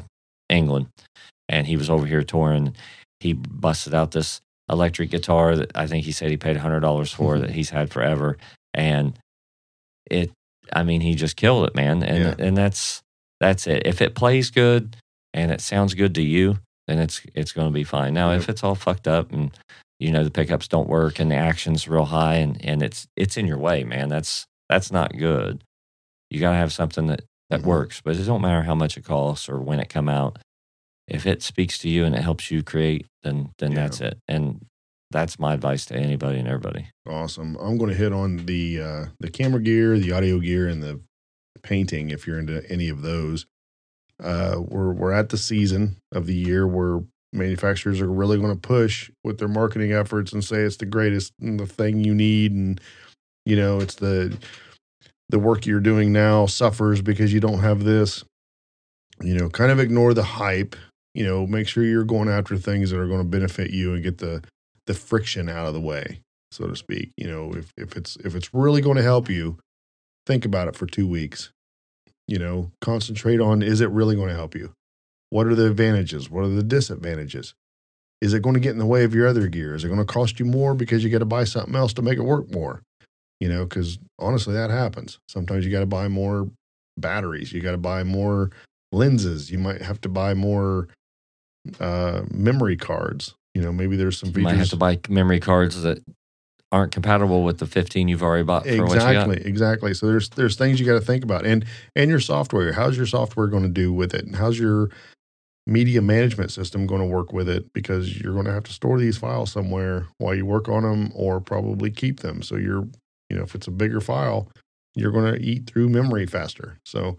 England, 0.50 0.88
and 1.50 1.68
he 1.68 1.76
was 1.76 1.90
over 1.90 2.06
here 2.06 2.24
touring. 2.24 2.76
He 3.20 3.34
busted 3.34 3.94
out 3.94 4.12
this 4.12 4.40
electric 4.70 5.10
guitar 5.12 5.58
that 5.58 5.72
I 5.76 5.88
think 5.88 6.06
he 6.06 6.14
said 6.14 6.30
he 6.32 6.38
paid 6.38 6.58
hundred 6.58 6.80
dollars 6.80 7.12
for 7.12 7.40
that 7.40 7.52
he's 7.52 7.72
had 7.72 7.92
forever, 7.92 8.38
and 8.74 9.18
it. 10.10 10.32
I 10.72 10.84
mean, 10.84 11.02
he 11.02 11.16
just 11.16 11.36
killed 11.36 11.68
it, 11.68 11.76
man. 11.76 12.02
And 12.04 12.24
Yeah. 12.40 12.46
and 12.46 12.56
that's 12.56 13.02
that's 13.42 13.68
it. 13.68 13.86
If 13.86 14.02
it 14.02 14.16
plays 14.16 14.50
good 14.50 14.96
and 15.34 15.52
it 15.52 15.60
sounds 15.60 15.94
good 15.94 16.16
to 16.16 16.22
you, 16.22 16.60
then 16.88 17.00
it's 17.00 17.22
it's 17.34 17.52
going 17.52 17.68
to 17.68 17.74
be 17.74 17.84
fine. 17.84 18.14
Now, 18.14 18.32
if 18.32 18.50
it's 18.50 18.64
all 18.64 18.76
fucked 18.76 19.08
up 19.08 19.32
and 19.32 19.52
you 20.00 20.12
know 20.12 20.24
the 20.24 20.32
pickups 20.32 20.68
don't 20.68 20.90
work 20.90 21.20
and 21.20 21.32
the 21.32 21.36
action's 21.36 21.88
real 21.88 22.06
high 22.06 22.36
and 22.36 22.64
and 22.66 22.82
it's 22.84 23.08
it's 23.16 23.38
in 23.38 23.48
your 23.48 23.58
way, 23.60 23.84
man, 23.84 24.10
that's 24.10 24.46
that's 24.70 24.92
not 24.92 25.18
good. 25.18 25.64
You 26.30 26.40
got 26.40 26.52
to 26.52 26.58
have 26.58 26.74
something 26.74 27.08
that 27.08 27.22
that 27.50 27.62
Mhm. 27.62 27.66
works, 27.66 28.02
but 28.04 28.16
it 28.16 28.24
don't 28.26 28.42
matter 28.42 28.64
how 28.64 28.76
much 28.76 28.98
it 28.98 29.04
costs 29.06 29.48
or 29.50 29.60
when 29.60 29.80
it 29.80 29.90
come 29.90 30.10
out. 30.10 30.40
If 31.08 31.26
it 31.28 31.44
speaks 31.44 31.78
to 31.80 31.90
you 31.90 32.06
and 32.06 32.16
it 32.16 32.22
helps 32.24 32.50
you 32.50 32.64
create, 32.64 33.06
then 33.24 33.52
then 33.60 33.72
Yeah. 33.74 33.84
that's 33.84 34.02
it. 34.02 34.18
And 34.28 34.66
that's 35.12 35.38
my 35.38 35.54
advice 35.54 35.86
to 35.86 35.96
anybody 35.96 36.40
and 36.40 36.48
everybody. 36.48 36.88
Awesome. 37.08 37.56
I'm 37.58 37.78
going 37.78 37.92
to 37.92 37.96
hit 37.98 38.12
on 38.14 38.46
the 38.46 38.82
uh, 38.82 39.06
the 39.20 39.30
camera 39.30 39.62
gear, 39.62 40.00
the 40.00 40.12
audio 40.12 40.40
gear, 40.40 40.68
and 40.68 40.82
the 40.82 41.02
painting. 41.62 42.10
If 42.10 42.26
you're 42.26 42.40
into 42.40 42.64
any 42.72 42.90
of 42.90 43.02
those, 43.04 43.46
uh, 44.22 44.56
we're 44.60 44.94
we're 44.94 45.12
at 45.12 45.30
the 45.30 45.38
season 45.38 45.98
of 46.12 46.26
the 46.26 46.36
year 46.36 46.68
where 46.68 47.02
manufacturers 47.32 48.00
are 48.00 48.12
really 48.12 48.38
going 48.38 48.54
to 48.54 48.60
push 48.60 49.10
with 49.24 49.40
their 49.40 49.48
marketing 49.48 49.92
efforts 49.92 50.34
and 50.34 50.44
say 50.44 50.58
it's 50.58 50.78
the 50.78 50.86
greatest 50.86 51.34
and 51.42 51.60
the 51.60 51.66
thing 51.66 52.04
you 52.04 52.14
need, 52.14 52.52
and 52.52 52.82
you 53.46 53.56
know 53.56 53.80
it's 53.80 53.96
the 53.96 54.38
the 55.30 55.40
work 55.40 55.66
you're 55.66 55.80
doing 55.80 56.12
now 56.12 56.46
suffers 56.46 57.02
because 57.02 57.34
you 57.34 57.40
don't 57.40 57.60
have 57.60 57.84
this. 57.84 58.24
You 59.22 59.36
know, 59.36 59.50
kind 59.50 59.72
of 59.72 59.80
ignore 59.80 60.14
the 60.14 60.24
hype. 60.24 60.76
You 61.14 61.24
know, 61.24 61.46
make 61.46 61.68
sure 61.68 61.84
you're 61.84 62.04
going 62.04 62.30
after 62.30 62.58
things 62.58 62.90
that 62.90 63.00
are 63.00 63.08
going 63.08 63.20
to 63.22 63.28
benefit 63.28 63.72
you 63.72 63.94
and 63.94 64.04
get 64.04 64.18
the 64.18 64.44
the 64.86 64.94
friction 64.94 65.48
out 65.48 65.68
of 65.68 65.74
the 65.74 65.80
way 65.80 66.20
so 66.54 66.68
to 66.68 66.76
speak. 66.76 67.12
You 67.18 67.28
know, 67.28 67.54
if 67.54 67.74
if 67.76 67.98
it's 67.98 68.16
if 68.18 68.36
it's 68.36 68.54
really 68.54 68.82
going 68.82 68.98
to 68.98 69.04
help 69.04 69.30
you, 69.30 69.58
think 70.26 70.46
about 70.46 70.68
it 70.68 70.76
for 70.76 70.86
two 70.86 71.08
weeks. 71.08 71.52
You 72.28 72.40
know, 72.40 72.72
concentrate 72.82 73.40
on 73.40 73.62
is 73.62 73.82
it 73.82 73.90
really 73.90 74.16
going 74.16 74.30
to 74.30 74.36
help 74.36 74.56
you? 74.56 74.74
What 75.30 75.48
are 75.48 75.56
the 75.56 75.68
advantages? 75.68 76.30
What 76.30 76.44
are 76.44 76.50
the 76.50 76.64
disadvantages? 76.64 77.54
Is 78.22 78.34
it 78.34 78.42
going 78.42 78.54
to 78.54 78.60
get 78.60 78.72
in 78.72 78.78
the 78.78 78.86
way 78.86 79.04
of 79.04 79.14
your 79.14 79.28
other 79.28 79.48
gear? 79.48 79.76
Is 79.76 79.84
it 79.84 79.90
going 79.90 80.00
to 80.00 80.06
cost 80.06 80.40
you 80.40 80.46
more 80.46 80.74
because 80.74 81.04
you 81.04 81.10
got 81.10 81.20
to 81.20 81.26
buy 81.26 81.44
something 81.44 81.76
else 81.76 81.94
to 81.94 82.02
make 82.02 82.18
it 82.18 82.24
work 82.24 82.50
more? 82.52 82.82
You 83.40 83.50
know, 83.50 83.66
because 83.66 84.00
honestly, 84.20 84.54
that 84.54 84.70
happens. 84.70 85.20
Sometimes 85.28 85.66
you 85.66 85.72
got 85.72 85.82
to 85.82 85.86
buy 85.86 86.08
more 86.08 86.50
batteries. 86.98 87.52
You 87.52 87.62
got 87.62 87.72
to 87.72 87.78
buy 87.78 88.04
more 88.04 88.52
lenses. 88.94 89.52
You 89.52 89.58
might 89.58 89.82
have 89.82 90.00
to 90.02 90.10
buy 90.10 90.34
more 90.34 90.88
uh, 91.80 92.22
memory 92.32 92.78
cards. 92.78 93.36
You 93.54 93.62
know, 93.62 93.74
maybe 93.74 93.98
there's 93.98 94.18
some 94.18 94.30
features. 94.30 94.38
You 94.38 94.44
might 94.44 94.58
have 94.58 94.70
to 94.70 94.78
buy 94.78 95.00
memory 95.10 95.40
cards 95.40 95.82
that 95.82 96.00
aren't 96.74 96.92
compatible 96.92 97.44
with 97.44 97.60
the 97.60 97.68
15 97.68 98.08
you've 98.08 98.24
already 98.24 98.44
bought 98.44 98.66
exactly 98.66 99.38
exactly. 99.46 99.94
So 99.94 100.08
there's 100.08 100.30
there's 100.30 100.56
things 100.56 100.80
you 100.80 100.86
got 100.88 100.94
to 100.94 101.06
think 101.06 101.24
about. 101.24 101.46
And 101.46 101.66
and 101.96 102.10
your 102.10 102.20
software 102.20 102.74
how's 102.74 102.98
your 102.98 103.06
software 103.06 103.46
going 103.46 103.64
to 103.64 103.70
do 103.70 103.94
with 103.94 104.16
it? 104.16 104.26
And 104.26 104.36
how's 104.36 104.58
your 104.58 104.90
media 105.68 106.02
management 106.02 106.52
system 106.52 106.88
going 106.88 107.00
to 107.00 107.08
work 107.08 107.32
with 107.32 107.48
it? 107.48 107.72
Because 107.74 108.20
you're 108.20 108.34
going 108.34 108.46
to 108.46 108.52
have 108.52 108.64
to 108.64 108.74
store 108.74 108.98
these 108.98 109.18
files 109.18 109.52
somewhere 109.52 110.08
while 110.18 110.34
you 110.34 110.48
work 110.48 110.68
on 110.68 110.82
them 110.82 111.12
or 111.16 111.40
probably 111.40 111.92
keep 111.92 112.22
them. 112.22 112.42
So 112.42 112.56
you're 112.56 112.88
you 113.30 113.38
know 113.38 113.44
if 113.44 113.54
it's 113.54 113.68
a 113.68 113.72
bigger 113.72 114.02
file 114.02 114.50
you're 114.96 115.12
going 115.12 115.34
to 115.34 115.42
eat 115.42 115.68
through 115.68 115.90
memory 115.90 116.26
faster. 116.26 116.80
So 116.86 117.18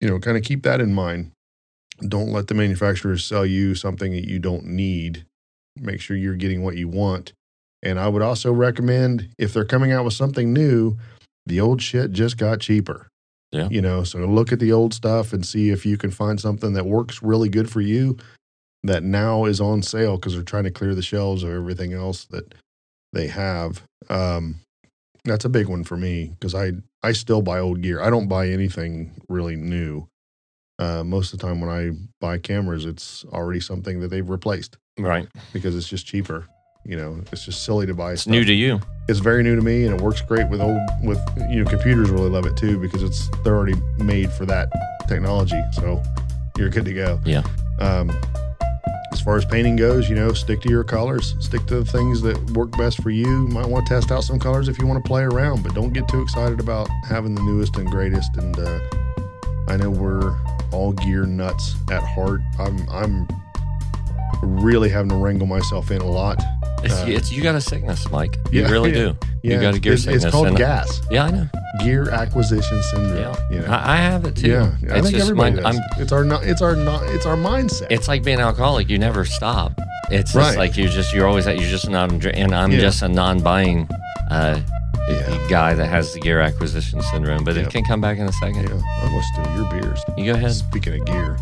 you 0.00 0.08
know 0.08 0.18
kind 0.18 0.36
of 0.36 0.42
keep 0.42 0.64
that 0.64 0.80
in 0.80 0.92
mind. 0.92 1.30
Don't 2.00 2.32
let 2.32 2.48
the 2.48 2.54
manufacturers 2.54 3.24
sell 3.24 3.46
you 3.46 3.76
something 3.76 4.10
that 4.12 4.26
you 4.26 4.40
don't 4.40 4.64
need. 4.64 5.26
Make 5.76 6.00
sure 6.00 6.16
you're 6.16 6.34
getting 6.34 6.64
what 6.64 6.76
you 6.76 6.88
want 6.88 7.34
and 7.82 7.98
I 7.98 8.08
would 8.08 8.22
also 8.22 8.52
recommend 8.52 9.28
if 9.38 9.52
they're 9.52 9.64
coming 9.64 9.92
out 9.92 10.04
with 10.04 10.14
something 10.14 10.52
new, 10.52 10.96
the 11.46 11.60
old 11.60 11.80
shit 11.82 12.12
just 12.12 12.36
got 12.38 12.60
cheaper. 12.60 13.08
Yeah. 13.52 13.68
You 13.70 13.80
know, 13.82 14.04
so 14.04 14.18
look 14.20 14.52
at 14.52 14.60
the 14.60 14.72
old 14.72 14.94
stuff 14.94 15.32
and 15.32 15.44
see 15.44 15.70
if 15.70 15.84
you 15.84 15.96
can 15.98 16.10
find 16.12 16.40
something 16.40 16.74
that 16.74 16.86
works 16.86 17.22
really 17.22 17.48
good 17.48 17.68
for 17.70 17.80
you 17.80 18.16
that 18.84 19.02
now 19.02 19.44
is 19.44 19.60
on 19.60 19.82
sale 19.82 20.16
because 20.16 20.34
they're 20.34 20.42
trying 20.42 20.64
to 20.64 20.70
clear 20.70 20.94
the 20.94 21.02
shelves 21.02 21.42
of 21.42 21.50
everything 21.50 21.92
else 21.92 22.24
that 22.26 22.54
they 23.12 23.26
have. 23.26 23.82
Um, 24.08 24.56
that's 25.24 25.44
a 25.44 25.48
big 25.50 25.66
one 25.68 25.84
for 25.84 25.96
me 25.96 26.28
because 26.38 26.54
I 26.54 26.72
I 27.02 27.12
still 27.12 27.42
buy 27.42 27.58
old 27.58 27.82
gear. 27.82 28.00
I 28.00 28.08
don't 28.08 28.28
buy 28.28 28.48
anything 28.48 29.12
really 29.28 29.56
new. 29.56 30.06
Uh, 30.78 31.02
most 31.04 31.32
of 31.34 31.38
the 31.40 31.46
time 31.46 31.60
when 31.60 31.68
I 31.70 31.90
buy 32.20 32.38
cameras, 32.38 32.86
it's 32.86 33.24
already 33.32 33.60
something 33.60 34.00
that 34.00 34.08
they've 34.08 34.28
replaced 34.28 34.76
Right. 34.98 35.28
because 35.52 35.76
it's 35.76 35.88
just 35.88 36.06
cheaper. 36.06 36.46
You 36.84 36.96
know, 36.96 37.20
it's 37.30 37.44
just 37.44 37.64
silly 37.64 37.86
to 37.86 37.94
buy. 37.94 38.12
It's 38.12 38.22
stuff. 38.22 38.32
new 38.32 38.44
to 38.44 38.52
you. 38.52 38.80
It's 39.08 39.18
very 39.18 39.42
new 39.42 39.56
to 39.56 39.62
me, 39.62 39.84
and 39.84 39.94
it 39.94 40.00
works 40.00 40.22
great 40.22 40.48
with 40.48 40.60
old 40.60 40.80
with 41.02 41.18
you 41.50 41.62
know 41.62 41.70
computers. 41.70 42.10
Really 42.10 42.30
love 42.30 42.46
it 42.46 42.56
too 42.56 42.78
because 42.78 43.02
it's 43.02 43.28
they're 43.44 43.56
already 43.56 43.78
made 43.98 44.32
for 44.32 44.46
that 44.46 44.70
technology. 45.08 45.60
So 45.72 46.02
you're 46.56 46.70
good 46.70 46.84
to 46.86 46.94
go. 46.94 47.20
Yeah. 47.24 47.42
Um, 47.80 48.10
as 49.12 49.20
far 49.20 49.36
as 49.36 49.44
painting 49.44 49.76
goes, 49.76 50.08
you 50.08 50.14
know, 50.14 50.32
stick 50.32 50.60
to 50.62 50.70
your 50.70 50.84
colors. 50.84 51.34
Stick 51.40 51.66
to 51.66 51.80
the 51.80 51.84
things 51.84 52.22
that 52.22 52.38
work 52.52 52.70
best 52.78 53.02
for 53.02 53.10
you. 53.10 53.26
you 53.26 53.48
might 53.48 53.66
want 53.66 53.86
to 53.86 53.94
test 53.94 54.12
out 54.12 54.24
some 54.24 54.38
colors 54.38 54.68
if 54.68 54.78
you 54.78 54.86
want 54.86 55.02
to 55.02 55.06
play 55.08 55.22
around, 55.22 55.62
but 55.62 55.74
don't 55.74 55.92
get 55.92 56.08
too 56.08 56.22
excited 56.22 56.60
about 56.60 56.88
having 57.08 57.34
the 57.34 57.42
newest 57.42 57.76
and 57.76 57.88
greatest. 57.90 58.36
And 58.36 58.58
uh, 58.58 58.80
I 59.68 59.76
know 59.76 59.90
we're 59.90 60.38
all 60.72 60.92
gear 60.92 61.26
nuts 61.26 61.74
at 61.90 62.02
heart. 62.02 62.40
I'm 62.58 62.88
I'm 62.88 63.28
really 64.42 64.88
having 64.88 65.10
to 65.10 65.16
wrangle 65.16 65.46
myself 65.46 65.90
in 65.90 66.00
a 66.00 66.06
lot. 66.06 66.40
It's, 66.82 66.94
Uh, 66.94 67.04
it's 67.08 67.32
you 67.32 67.42
got 67.42 67.54
a 67.54 67.60
sickness, 67.60 68.10
Mike. 68.10 68.38
You 68.50 68.62
Yeah, 68.62 68.70
really 68.70 68.90
yeah. 68.90 68.96
do. 68.96 69.16
Yeah, 69.42 69.54
you 69.54 69.60
got 69.60 69.74
a 69.74 69.78
gear 69.78 69.92
it's, 69.94 70.02
sickness. 70.04 70.24
it's 70.24 70.32
called 70.32 70.48
and- 70.48 70.56
gas, 70.56 71.00
Yeah, 71.10 71.24
I 71.24 71.30
know. 71.30 71.48
gear 71.82 72.10
acquisition 72.10 72.82
syndrome. 72.82 73.16
Yeah, 73.16 73.36
you 73.50 73.60
know? 73.60 73.66
I, 73.68 73.94
I 73.94 73.96
have 73.96 74.24
it 74.24 74.36
too. 74.36 74.48
yeah. 74.48 74.72
I 74.90 74.98
it's 74.98 75.10
think 75.10 75.18
everybody 75.22 75.56
my, 75.56 75.62
does. 75.70 75.76
I'm. 75.78 76.02
it's 76.02 76.12
our 76.12 76.24
not. 76.24 76.44
It's 76.44 76.62
our 76.62 76.76
not. 76.76 77.02
It's 77.08 77.26
our 77.26 77.36
mindset. 77.36 77.86
It's 77.90 78.08
like 78.08 78.22
being 78.22 78.40
alcoholic. 78.40 78.88
You 78.90 78.98
never 78.98 79.24
stop. 79.24 79.72
It's 80.10 80.34
Right. 80.34 80.44
just 80.46 80.58
like 80.58 80.76
you 80.76 80.88
just 80.88 81.14
you're 81.14 81.26
always 81.26 81.46
at 81.46 81.58
you're 81.58 81.68
just 81.70 81.88
not 81.88 82.10
and 82.26 82.54
I'm 82.54 82.72
just 82.72 83.02
a 83.02 83.08
non-buying 83.08 83.88
uh, 84.30 84.60
guy 85.48 85.74
that 85.74 85.86
has 85.86 86.12
the 86.14 86.20
gear 86.20 86.40
acquisition 86.40 87.00
syndrome. 87.02 87.44
But 87.44 87.56
it 87.56 87.70
can 87.70 87.84
come 87.84 88.00
back 88.00 88.18
in 88.18 88.26
a 88.26 88.32
second. 88.32 88.68
yeah, 88.68 88.80
I'm 89.02 89.08
gonna 89.10 89.22
steal 89.32 89.56
your 89.56 89.70
beers. 89.80 90.00
You 90.16 90.24
go 90.26 90.32
ahead. 90.32 90.52
Speaking 90.52 91.00
of 91.00 91.06
gear, 91.06 91.36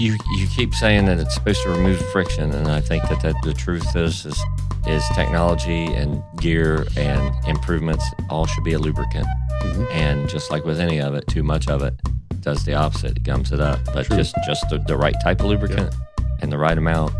You 0.00 0.16
you 0.32 0.46
keep 0.46 0.74
saying 0.74 1.04
that 1.06 1.18
it's 1.18 1.34
supposed 1.34 1.62
to 1.62 1.68
remove 1.68 2.00
friction, 2.10 2.50
and 2.52 2.68
I 2.68 2.80
think 2.80 3.02
that, 3.10 3.20
that 3.20 3.34
the 3.42 3.52
truth 3.52 3.94
is 3.94 4.24
is 4.24 4.42
is 4.86 5.04
technology 5.14 5.84
and 5.92 6.22
gear 6.38 6.86
and 6.96 7.34
improvements 7.46 8.02
all 8.30 8.46
should 8.46 8.64
be 8.64 8.72
a 8.72 8.78
lubricant. 8.78 9.26
Mhm. 9.62 9.92
And 9.92 10.28
just 10.28 10.50
like 10.50 10.64
with 10.64 10.80
any 10.80 11.00
of 11.02 11.14
it, 11.14 11.26
too 11.28 11.42
much 11.42 11.68
of 11.68 11.82
it 11.82 11.94
does 12.40 12.64
the 12.64 12.72
opposite. 12.72 13.18
It 13.18 13.24
gums 13.24 13.52
it 13.52 13.60
up. 13.60 13.78
But 13.92 14.06
True. 14.06 14.16
just 14.16 14.34
just 14.46 14.64
the, 14.70 14.78
the 14.78 14.96
right 14.96 15.14
type 15.22 15.40
of 15.40 15.46
lubricant 15.46 15.94
and 16.40 16.50
the 16.50 16.56
right 16.56 16.78
amount 16.78 17.12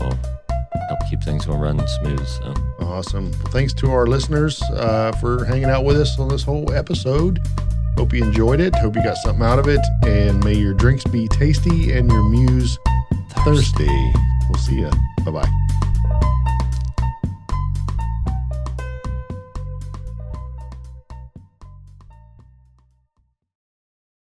will 0.00 0.18
help 0.88 0.98
keep 1.08 1.22
things 1.22 1.46
going 1.46 1.60
running 1.60 1.86
smooth. 1.86 2.26
So 2.26 2.54
awesome. 2.80 3.30
Well, 3.30 3.52
thanks 3.52 3.72
to 3.74 3.90
our 3.92 4.06
listeners 4.08 4.60
uh, 4.74 5.12
for 5.20 5.44
hanging 5.44 5.70
out 5.70 5.84
with 5.84 5.96
us 6.00 6.18
on 6.18 6.28
this 6.28 6.42
whole 6.42 6.72
episode. 6.72 7.38
Hope 7.96 8.12
you 8.12 8.24
enjoyed 8.24 8.60
it. 8.60 8.74
Hope 8.76 8.96
you 8.96 9.02
got 9.02 9.16
something 9.16 9.44
out 9.44 9.58
of 9.58 9.68
it. 9.68 9.80
And 10.04 10.44
may 10.44 10.54
your 10.54 10.74
drinks 10.74 11.04
be 11.04 11.28
tasty 11.28 11.92
and 11.92 12.10
your 12.10 12.22
muse 12.22 12.78
thirsty. 13.44 14.12
We'll 14.48 14.58
see 14.58 14.80
you. 14.80 14.90
Bye 15.24 15.30
bye. 15.30 16.22